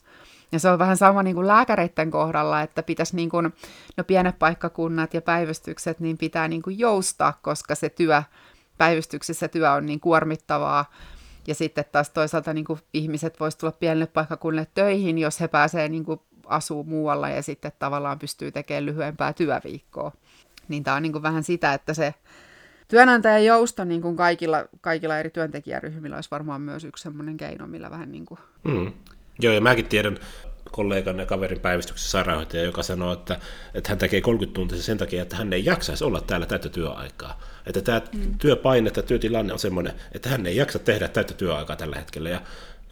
Ja 0.53 0.59
se 0.59 0.71
on 0.71 0.79
vähän 0.79 0.97
sama 0.97 1.23
niin 1.23 1.35
kuin 1.35 1.47
lääkäreiden 1.47 2.11
kohdalla, 2.11 2.63
että 2.63 2.83
pitäisi 2.83 3.17
niin 3.17 3.29
kuin, 3.29 3.53
no 3.97 4.05
pienet 4.05 4.39
paikkakunnat 4.39 5.15
ja 5.15 5.23
päivystykset, 5.23 6.01
niin 6.01 6.19
pitää 6.19 6.49
niin 6.49 6.63
kuin 6.63 6.79
joustaa, 6.79 7.39
koska 7.43 7.75
se 7.75 7.89
työ, 7.89 8.23
päivystyksessä 8.79 9.49
työ 9.49 9.73
on 9.73 9.87
niin 9.87 10.01
kuormittavaa. 10.01 10.93
Ja 11.47 11.55
sitten 11.55 11.85
taas 11.93 12.11
toisaalta 12.11 12.55
niin 12.55 12.65
kuin 12.65 12.81
ihmiset 12.95 13.41
voisivat 13.41 13.61
tulla 13.61 13.73
pienelle 13.73 14.07
paikkakunnille 14.07 14.67
töihin, 14.75 15.19
jos 15.19 15.41
he 15.41 15.49
pääsevät 15.49 15.91
niin 15.91 16.05
asuu 16.47 16.85
muualla 16.85 17.29
ja 17.29 17.43
sitten 17.43 17.73
tavallaan 17.79 18.19
pystyy 18.19 18.53
tekemään 18.53 18.87
lyhyempää 18.87 19.33
työviikkoa. 19.33 20.13
Niin 20.69 20.85
tämä 20.85 20.97
on 20.97 21.03
niin 21.03 21.13
kuin 21.13 21.23
vähän 21.23 21.43
sitä, 21.43 21.75
että 21.75 21.95
se 21.95 22.15
työnantajan 22.89 23.45
jousto 23.45 23.85
niin 23.85 24.03
kuin 24.03 24.17
kaikilla, 24.17 24.65
kaikilla 24.81 25.19
eri 25.19 25.31
työntekijäryhmillä 25.31 26.17
olisi 26.17 26.31
varmaan 26.31 26.61
myös 26.61 26.85
yksi 26.85 27.03
sellainen 27.03 27.37
keino, 27.37 27.67
millä 27.67 27.91
vähän 27.91 28.13
niin 28.13 28.27
kuin 28.27 28.41
mm. 28.65 28.93
Joo, 29.39 29.53
ja 29.53 29.61
mäkin 29.61 29.87
tiedän 29.87 30.19
kollegan 30.71 31.19
ja 31.19 31.27
kaverin 31.27 31.61
päivystyksessä 31.61 32.11
sairaanhoitaja, 32.11 32.63
joka 32.63 32.83
sanoo, 32.83 33.13
että, 33.13 33.41
että 33.75 33.89
hän 33.89 33.99
tekee 33.99 34.21
30 34.21 34.55
tuntia 34.55 34.79
sen 34.79 34.99
takia, 34.99 35.23
että 35.23 35.37
hän 35.37 35.53
ei 35.53 35.65
jaksaisi 35.65 36.05
olla 36.05 36.21
täällä 36.21 36.47
täyttä 36.47 36.69
työaikaa. 36.69 37.41
Että 37.67 37.83
tämä 37.83 38.03
mm. 38.13 38.39
työpaine, 38.39 38.91
tämä 38.91 39.07
työtilanne 39.07 39.53
on 39.53 39.59
semmoinen, 39.59 39.93
että 40.13 40.29
hän 40.29 40.47
ei 40.47 40.57
jaksa 40.57 40.79
tehdä 40.79 41.09
täyttä 41.09 41.35
työaikaa 41.35 41.77
tällä 41.77 41.97
hetkellä. 41.97 42.29
Ja 42.29 42.41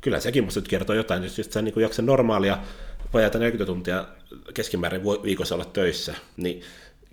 kyllä 0.00 0.20
sekin 0.20 0.44
musta 0.44 0.60
nyt 0.60 0.68
kertoo 0.68 0.96
jotain, 0.96 1.22
jos 1.22 1.40
sä 1.50 1.62
niin 1.62 1.80
jaksa 1.80 2.02
normaalia 2.02 2.58
vajaata 3.14 3.38
40 3.38 3.66
tuntia 3.66 4.04
keskimäärin 4.54 5.02
viikossa 5.04 5.54
olla 5.54 5.64
töissä, 5.64 6.14
niin 6.36 6.62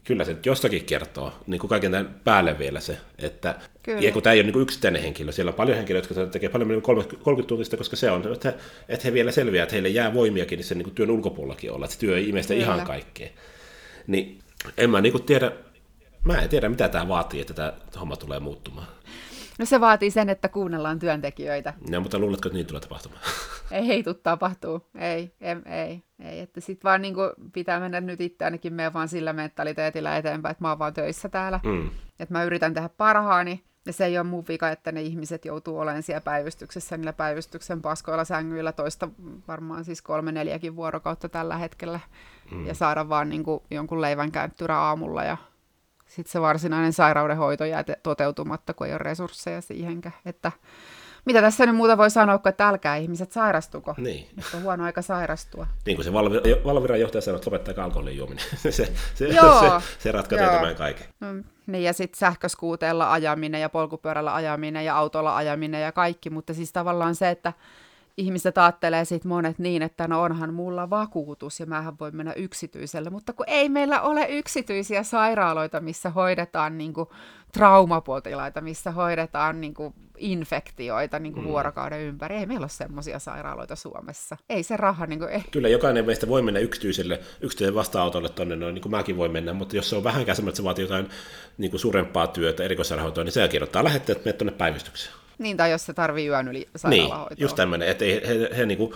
kyllä 0.03 0.25
se 0.25 0.35
jostakin 0.45 0.85
kertoo, 0.85 1.33
niin 1.47 1.59
kuin 1.59 1.69
kaiken 1.69 1.91
tämän 1.91 2.19
päälle 2.23 2.59
vielä 2.59 2.79
se, 2.79 2.97
että 3.17 3.55
ja 3.99 4.11
kun 4.11 4.21
tämä 4.21 4.33
ei 4.33 4.41
ole 4.41 4.51
niin 4.51 4.61
yksittäinen 4.61 5.01
henkilö, 5.01 5.31
siellä 5.31 5.49
on 5.49 5.55
paljon 5.55 5.77
henkilöitä, 5.77 6.07
jotka 6.09 6.25
tekee 6.25 6.49
paljon 6.49 6.71
yli 6.71 6.81
30 6.81 7.47
tuntista, 7.47 7.77
koska 7.77 7.95
se 7.95 8.11
on, 8.11 8.33
että, 8.33 8.53
että 8.89 9.07
he 9.07 9.13
vielä 9.13 9.31
selviää, 9.31 9.63
että 9.63 9.73
heille 9.75 9.89
jää 9.89 10.13
voimiakin 10.13 10.57
niin 10.57 10.65
sen 10.65 10.77
niin 10.77 10.95
työn 10.95 11.11
ulkopuolellakin 11.11 11.71
olla, 11.71 11.85
että 11.85 11.93
se 11.93 11.99
työ 11.99 12.17
ei 12.17 12.29
imestä 12.29 12.53
ihan 12.53 12.81
kaikkea. 12.81 13.29
Niin 14.07 14.39
en 14.77 14.89
mä 14.89 15.01
niin 15.01 15.23
tiedä, 15.23 15.51
mä 16.23 16.41
en 16.41 16.49
tiedä 16.49 16.69
mitä 16.69 16.89
tämä 16.89 17.07
vaatii, 17.07 17.41
että 17.41 17.53
tämä 17.53 17.73
homma 17.99 18.15
tulee 18.17 18.39
muuttumaan. 18.39 18.87
No 19.61 19.65
se 19.65 19.81
vaatii 19.81 20.11
sen, 20.11 20.29
että 20.29 20.49
kuunnellaan 20.49 20.99
työntekijöitä. 20.99 21.73
No, 21.89 22.01
mutta 22.01 22.19
luuletko, 22.19 22.47
että 22.47 22.57
niin 22.57 22.67
tulee 22.67 22.81
tapahtumaan? 22.81 23.21
Ei, 23.71 23.91
ei 23.93 24.03
tule 24.03 24.15
tapahtuu. 24.15 24.87
Ei, 24.95 25.33
ei, 25.41 25.55
ei. 25.65 26.03
ei. 26.19 26.39
Että 26.39 26.61
sit 26.61 26.83
vaan 26.83 27.01
niin 27.01 27.15
pitää 27.53 27.79
mennä 27.79 28.01
nyt 28.01 28.21
itse 28.21 28.45
ainakin 28.45 28.73
me 28.73 28.93
vaan 28.93 29.07
sillä 29.07 29.33
mentaliteetillä 29.33 30.17
eteenpäin, 30.17 30.51
että 30.51 30.63
mä 30.63 30.69
oon 30.69 30.79
vaan 30.79 30.93
töissä 30.93 31.29
täällä. 31.29 31.59
Mm. 31.63 31.89
Että 32.19 32.33
mä 32.33 32.43
yritän 32.43 32.73
tehdä 32.73 32.89
parhaani. 32.89 33.63
Ja 33.85 33.93
se 33.93 34.05
ei 34.05 34.17
ole 34.17 34.27
mun 34.27 34.45
vika, 34.47 34.69
että 34.69 34.91
ne 34.91 35.01
ihmiset 35.01 35.45
joutuu 35.45 35.79
olemaan 35.79 36.03
siellä 36.03 36.21
päivystyksessä 36.21 36.97
niillä 36.97 37.13
päivystyksen 37.13 37.81
paskoilla 37.81 38.25
sängyillä 38.25 38.71
toista 38.71 39.09
varmaan 39.47 39.85
siis 39.85 40.01
kolme 40.01 40.31
neljäkin 40.31 40.75
vuorokautta 40.75 41.29
tällä 41.29 41.57
hetkellä. 41.57 41.99
Mm. 42.51 42.67
Ja 42.67 42.73
saada 42.73 43.09
vaan 43.09 43.29
niin 43.29 43.43
kuin 43.43 43.63
jonkun 43.71 44.01
leivän 44.01 44.31
käyttyrä 44.31 44.77
aamulla 44.77 45.23
ja 45.23 45.37
sitten 46.11 46.31
se 46.31 46.41
varsinainen 46.41 46.93
sairaudenhoito 46.93 47.65
jää 47.65 47.83
toteutumatta, 48.03 48.73
kun 48.73 48.87
ei 48.87 48.93
ole 48.93 48.97
resursseja 48.97 49.61
siihenkään. 49.61 50.15
Että 50.25 50.51
mitä 51.25 51.41
tässä 51.41 51.65
nyt 51.65 51.75
muuta 51.75 51.97
voi 51.97 52.09
sanoa, 52.09 52.37
kun 52.37 52.49
että 52.49 52.67
älkää 52.67 52.95
ihmiset 52.95 53.31
sairastuko. 53.31 53.95
Niin. 53.97 54.27
Nyt 54.35 54.45
on 54.53 54.63
huono 54.63 54.83
aika 54.83 55.01
sairastua. 55.01 55.67
Niin 55.85 55.97
kuin 55.97 56.05
se 56.05 56.13
Valviran 56.63 56.99
johtaja 56.99 57.21
sanoi, 57.21 57.35
että 57.35 57.49
lopettakaa 57.49 57.85
alkoholin 57.85 58.17
juominen. 58.17 58.45
se, 58.57 58.71
se, 58.71 58.87
Joo. 59.19 59.79
se, 59.79 59.85
se 59.99 60.11
ratkaisee 60.11 60.47
Joo. 60.47 60.55
tämän 60.55 60.75
kaiken. 60.75 61.07
No, 61.19 61.27
niin 61.67 61.83
ja 61.83 61.93
sitten 61.93 62.19
sähköskuuteella 62.19 63.11
ajaminen 63.11 63.61
ja 63.61 63.69
polkupyörällä 63.69 64.35
ajaminen 64.35 64.85
ja 64.85 64.97
autolla 64.97 65.35
ajaminen 65.35 65.81
ja 65.81 65.91
kaikki, 65.91 66.29
mutta 66.29 66.53
siis 66.53 66.71
tavallaan 66.73 67.15
se, 67.15 67.29
että 67.29 67.53
ihmiset 68.17 68.57
ajattelee 68.57 69.05
sit 69.05 69.25
monet 69.25 69.59
niin, 69.59 69.81
että 69.81 70.07
no 70.07 70.21
onhan 70.21 70.53
mulla 70.53 70.89
vakuutus 70.89 71.59
ja 71.59 71.65
mähän 71.65 71.99
voi 71.99 72.11
mennä 72.11 72.33
yksityiselle, 72.33 73.09
mutta 73.09 73.33
kun 73.33 73.45
ei 73.49 73.69
meillä 73.69 74.01
ole 74.01 74.25
yksityisiä 74.29 75.03
sairaaloita, 75.03 75.79
missä 75.79 76.09
hoidetaan 76.09 76.77
niin 76.77 76.93
kuin 76.93 77.09
traumapotilaita, 77.53 78.61
missä 78.61 78.91
hoidetaan 78.91 79.61
niin 79.61 79.73
kuin 79.73 79.93
infektioita 80.17 81.19
niin 81.19 81.33
kuin 81.33 81.45
mm. 81.45 81.49
vuorokauden 81.49 82.01
ympäri. 82.01 82.35
Ei 82.35 82.45
meillä 82.45 82.63
ole 82.63 82.69
semmoisia 82.69 83.19
sairaaloita 83.19 83.75
Suomessa. 83.75 84.37
Ei 84.49 84.63
se 84.63 84.77
raha... 84.77 85.05
Niin 85.05 85.19
kuin, 85.19 85.31
ei. 85.31 85.43
Kyllä 85.51 85.67
jokainen 85.67 86.05
meistä 86.05 86.27
voi 86.27 86.41
mennä 86.41 86.59
yksityiselle, 86.59 87.19
yksityiselle 87.41 87.79
vastaanotolle 87.79 88.29
tuonne, 88.29 88.55
noin, 88.55 88.75
niin 88.75 88.81
kuin 88.81 88.91
mäkin 88.91 89.17
voi 89.17 89.29
mennä, 89.29 89.53
mutta 89.53 89.75
jos 89.75 89.89
se 89.89 89.95
on 89.95 90.03
vähänkään 90.03 90.35
semmoinen, 90.35 90.51
että 90.51 90.57
se 90.57 90.63
vaatii 90.63 90.85
jotain 90.85 91.09
niin 91.57 91.71
kuin 91.71 91.81
suurempaa 91.81 92.27
työtä, 92.27 92.63
erikoissairaanhoitoa, 92.63 93.23
niin 93.23 93.31
se 93.31 93.47
kirjoittaa 93.47 93.83
lähetteet, 93.83 94.17
että 94.17 94.27
menet 94.27 94.37
tuonne 94.37 94.53
päivystykseen. 94.53 95.20
Niin, 95.41 95.57
tai 95.57 95.71
jos 95.71 95.85
se 95.85 95.93
tarvii 95.93 96.27
yön 96.27 96.47
yli 96.47 96.67
sairaalahoitoa. 96.75 97.35
Niin, 97.35 97.41
just 97.41 97.55
tämmöinen, 97.55 97.87
että 97.87 98.05
he, 98.05 98.21
he, 98.27 98.57
he 98.57 98.65
niin 98.65 98.77
kuin, 98.77 98.93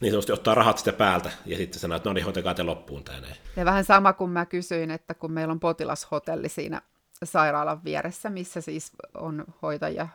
niin 0.00 0.12
sanotusti 0.12 0.32
ottaa 0.32 0.54
rahat 0.54 0.78
sitä 0.78 0.92
päältä 0.92 1.30
ja 1.46 1.56
sitten 1.56 1.80
sanoo, 1.80 1.96
että 1.96 2.08
no 2.08 2.12
niin, 2.12 2.24
hoitakaa 2.24 2.54
te 2.54 2.62
loppuun 2.62 3.04
tämä 3.04 3.18
Ja 3.56 3.64
vähän 3.64 3.84
sama 3.84 4.12
kuin 4.12 4.30
mä 4.30 4.46
kysyin, 4.46 4.90
että 4.90 5.14
kun 5.14 5.32
meillä 5.32 5.52
on 5.52 5.60
potilashotelli 5.60 6.48
siinä 6.48 6.82
sairaalan 7.24 7.84
vieressä, 7.84 8.30
missä 8.30 8.60
siis 8.60 8.92
on 9.14 9.44
hoitajia 9.62 10.08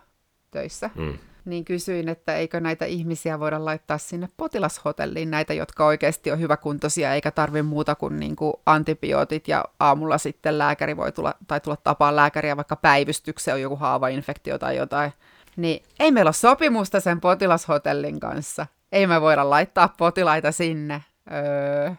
töissä, 0.52 0.90
mm. 0.96 1.18
niin 1.46 1.66
kysyin, 1.66 2.10
että 2.10 2.36
eikö 2.36 2.60
näitä 2.60 2.86
ihmisiä 2.86 3.40
voida 3.40 3.66
laittaa 3.66 3.98
sinne 3.98 4.30
potilashotelliin, 4.38 5.32
näitä, 5.32 5.54
jotka 5.54 5.86
oikeasti 5.86 6.32
on 6.32 6.40
hyväkuntoisia, 6.40 7.14
eikä 7.14 7.32
tarvi 7.32 7.62
muuta 7.62 7.96
kuin, 7.96 8.20
niin 8.20 8.36
kuin 8.36 8.54
antibiootit, 8.66 9.48
ja 9.48 9.66
aamulla 9.80 10.18
sitten 10.18 10.58
lääkäri 10.58 10.98
voi 10.98 11.12
tulla, 11.12 11.34
tai 11.48 11.60
tulla 11.60 11.78
tapaan 11.84 12.16
lääkäriä, 12.16 12.58
vaikka 12.58 12.76
päivystykseen 12.76 13.56
on 13.56 13.62
joku 13.62 13.76
haavainfektio 13.76 14.58
tai 14.58 14.78
jotain. 14.78 15.12
Niin 15.60 15.84
ei 16.00 16.12
meillä 16.12 16.30
ole 16.30 16.34
sopimusta 16.34 17.00
sen 17.00 17.22
potilashotellin 17.22 18.20
kanssa. 18.20 18.68
Ei 18.92 19.08
me 19.08 19.22
voida 19.22 19.50
laittaa 19.50 19.94
potilaita 19.98 20.52
sinne. 20.52 21.04
Öö, 21.32 21.92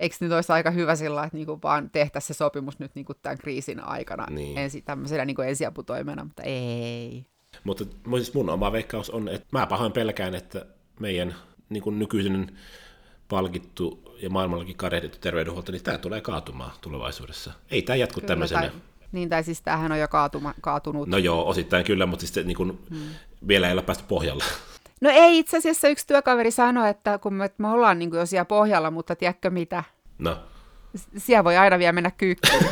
eikö 0.00 0.16
nyt 0.20 0.32
olisi 0.32 0.52
aika 0.52 0.70
hyvä 0.70 0.96
sillä, 0.96 1.24
että 1.24 1.36
niinku 1.36 1.58
vaan 1.62 1.90
tehtäisiin 1.90 2.36
se 2.36 2.38
sopimus 2.38 2.78
nyt 2.78 2.94
niinku 2.94 3.14
tämän 3.14 3.38
kriisin 3.38 3.80
aikana 3.80 4.26
niin. 4.30 4.58
ensi, 4.58 4.82
tämmöisenä 4.82 5.24
niinku 5.24 5.42
ensiaputoimena, 5.42 6.24
mutta 6.24 6.42
ei. 6.42 7.26
Mutta 7.64 7.84
siis 8.16 8.34
mun 8.34 8.50
oma 8.50 8.72
veikkaus 8.72 9.10
on, 9.10 9.28
että 9.28 9.46
mä 9.52 9.66
pahoin 9.66 9.92
pelkään, 9.92 10.34
että 10.34 10.66
meidän 11.00 11.34
niin 11.68 11.82
kuin 11.82 11.98
nykyinen 11.98 12.58
palkittu 13.28 14.16
ja 14.22 14.30
maailmallakin 14.30 14.76
kadehdittu 14.76 15.18
terveydenhuolto, 15.20 15.72
niin 15.72 15.82
tämä 15.82 15.98
tulee 15.98 16.20
kaatumaan 16.20 16.72
tulevaisuudessa. 16.80 17.52
Ei 17.70 17.82
tämä 17.82 17.96
jatku 17.96 18.20
kyllä, 18.20 18.28
tämmöisenä. 18.28 18.60
Tai, 18.60 18.70
niin, 19.12 19.28
tai 19.28 19.44
siis 19.44 19.62
tämähän 19.62 19.92
on 19.92 19.98
jo 19.98 20.08
kaatuma, 20.08 20.54
kaatunut. 20.60 21.08
No 21.08 21.18
joo, 21.18 21.48
osittain 21.48 21.84
kyllä, 21.84 22.06
mutta 22.06 22.26
siis 22.26 22.46
niin 22.46 22.56
kuin, 22.56 22.78
hmm. 22.90 23.08
vielä 23.48 23.66
ei 23.66 23.72
ole 23.72 23.82
päästy 23.82 24.04
pohjalla. 24.08 24.44
No 25.00 25.10
ei, 25.12 25.38
itse 25.38 25.56
asiassa 25.56 25.88
yksi 25.88 26.06
työkaveri 26.06 26.50
sanoi, 26.50 26.90
että 26.90 27.18
kun 27.18 27.34
me, 27.34 27.50
me 27.58 27.68
ollaan 27.68 27.98
niin 27.98 28.10
kuin 28.10 28.18
jo 28.18 28.26
siellä 28.26 28.44
pohjalla, 28.44 28.90
mutta 28.90 29.16
tiedätkö 29.16 29.50
mitä? 29.50 29.84
No. 30.18 30.38
Siellä 31.16 31.44
voi 31.44 31.56
aina 31.56 31.78
vielä 31.78 31.92
mennä 31.92 32.10
kyykkyyn. 32.10 32.64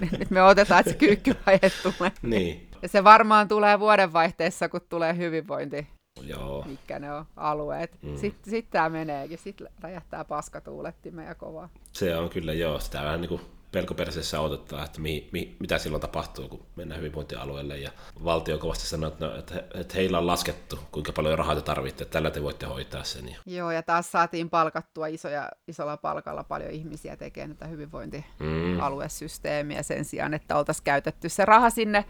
Nyt 0.18 0.30
me 0.30 0.42
otetaan, 0.42 0.80
että 0.80 0.92
se 0.92 0.98
kyykkyvaihe 0.98 1.70
tulee. 1.82 2.12
Niin. 2.22 2.68
Ja 2.82 2.88
se 2.88 3.04
varmaan 3.04 3.48
tulee 3.48 3.80
vuodenvaihteessa, 3.80 4.68
kun 4.68 4.80
tulee 4.88 5.16
hyvinvointi. 5.16 5.86
Joo. 6.22 6.64
Mitkä 6.66 6.98
ne 6.98 7.12
on 7.12 7.24
alueet. 7.36 7.98
Mm. 8.02 8.16
Sitten 8.16 8.50
sit 8.50 8.70
tämä 8.70 8.88
meneekin, 8.88 9.38
sitten 9.38 9.68
räjähtää 9.80 10.24
paskatuulettimeen 10.24 11.28
ja 11.28 11.34
kovaa. 11.34 11.68
Se 11.92 12.16
on 12.16 12.30
kyllä 12.30 12.52
joo, 12.52 12.80
sitä 12.80 13.02
vähän 13.02 13.20
niin 13.20 13.28
kuin 13.28 13.40
pelkoperäisessä 13.72 14.40
odottaa, 14.40 14.84
että 14.84 15.00
mi, 15.00 15.28
mi, 15.32 15.56
mitä 15.58 15.78
silloin 15.78 16.00
tapahtuu, 16.00 16.48
kun 16.48 16.66
mennään 16.76 17.00
hyvinvointialueelle. 17.00 17.78
Ja 17.78 17.90
valtio 18.24 18.58
kovasti 18.58 18.86
sanoo, 18.86 19.08
että, 19.08 19.26
no, 19.26 19.36
että, 19.36 19.64
että 19.74 19.94
heillä 19.94 20.18
on 20.18 20.26
laskettu, 20.26 20.78
kuinka 20.92 21.12
paljon 21.12 21.38
rahaa 21.38 21.54
te 21.54 21.62
tarvitte, 21.62 22.02
että 22.02 22.12
tällä 22.12 22.30
te 22.30 22.42
voitte 22.42 22.66
hoitaa 22.66 23.04
sen. 23.04 23.36
Joo, 23.46 23.70
ja 23.70 23.82
taas 23.82 24.12
saatiin 24.12 24.50
palkattua 24.50 25.06
isoja, 25.06 25.48
isolla 25.68 25.96
palkalla 25.96 26.44
paljon 26.44 26.70
ihmisiä 26.70 27.16
tekemään 27.16 27.56
tätä 27.56 27.66
hyvinvointialuesysteemiä 27.66 29.82
sen 29.82 30.04
sijaan, 30.04 30.34
että 30.34 30.56
oltaisiin 30.56 30.84
käytetty 30.84 31.28
se 31.28 31.44
raha 31.44 31.70
sinne 31.70 32.04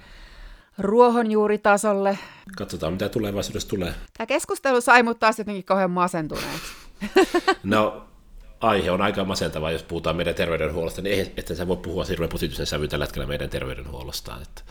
ruohonjuuritasolle. 0.78 2.18
Katsotaan, 2.56 2.92
mitä 2.92 3.08
tulevaisuudessa 3.08 3.68
tulee. 3.68 3.94
Tämä 4.16 4.26
keskustelu 4.26 4.80
sai 4.80 5.02
mut 5.02 5.18
taas 5.18 5.38
jotenkin 5.38 5.64
kauhean 5.64 5.90
masentuneeksi. 5.90 6.72
no, 7.64 8.08
aihe 8.68 8.90
on 8.90 9.02
aika 9.02 9.24
masentava, 9.24 9.70
jos 9.70 9.82
puhutaan 9.82 10.16
meidän 10.16 10.34
terveydenhuollosta, 10.34 11.02
niin 11.02 11.32
että 11.36 11.54
sä 11.54 11.68
voi 11.68 11.76
puhua 11.76 12.04
hirveän 12.04 12.30
positiivisen 12.30 12.66
sävy 12.66 12.88
tällä 12.88 13.04
hetkellä 13.04 13.26
meidän 13.26 13.50
terveydenhuollosta. 13.50 14.38
Että, 14.42 14.62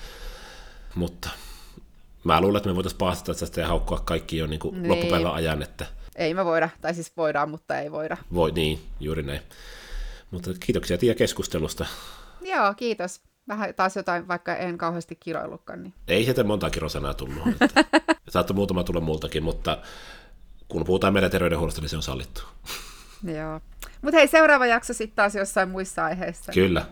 mutta 0.96 1.30
mä 2.24 2.42
luulen, 2.42 2.58
että 2.58 2.70
me 2.70 2.76
voitaisiin 2.76 2.98
paastata 2.98 3.40
tästä 3.40 3.62
ja 3.62 3.68
haukkua 3.68 4.02
kaikki 4.06 4.38
jo 4.38 4.48
niin 4.48 4.60
kuin 4.60 4.82
niin. 4.82 4.92
loppupäivän 4.92 5.34
ajan. 5.34 5.64
Että... 5.64 5.86
Ei 6.16 6.34
me 6.34 6.46
voida, 6.46 6.70
tai 6.82 6.94
siis 6.94 7.18
voidaan, 7.18 7.50
mutta 7.50 7.80
ei 7.80 7.92
voida. 7.92 8.18
Voi, 8.34 8.52
niin, 8.52 8.80
juuri 9.00 9.24
näin. 9.24 9.42
Mutta 10.32 10.52
kiitoksia 10.60 10.98
Tiia 10.98 11.16
keskustelusta. 11.16 11.86
Joo, 12.42 12.74
kiitos. 12.74 13.22
Vähän 13.48 13.74
taas 13.76 13.96
jotain, 13.96 14.28
vaikka 14.28 14.56
en 14.56 14.78
kauheasti 14.78 15.16
kiroillutkaan. 15.16 15.84
Niin. 15.84 15.94
Ei 16.08 16.24
sieltä 16.24 16.44
monta 16.44 16.70
kirosanaa 16.70 17.14
tullut. 17.14 17.48
Että, 17.62 17.86
saattoi 18.30 18.56
muutama 18.56 18.84
tulla 18.84 19.02
multakin, 19.02 19.44
mutta 19.44 19.78
kun 20.68 20.86
puhutaan 20.86 21.14
meidän 21.14 21.32
terveydenhuollosta, 21.32 21.82
niin 21.82 21.90
se 21.90 21.96
on 21.96 22.04
sallittu. 22.04 22.42
Joo. 23.26 23.62
Mutta 24.02 24.18
hei, 24.18 24.28
seuraava 24.28 24.66
jakso 24.66 24.94
sitten 24.94 25.16
taas 25.16 25.36
jossain 25.36 25.70
muissa 25.70 26.06
aiheissa. 26.06 26.52
Kyllä. 26.52 26.86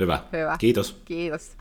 Hyvä. 0.00 0.20
Hyvä. 0.32 0.56
Kiitos. 0.58 1.02
Kiitos. 1.04 1.56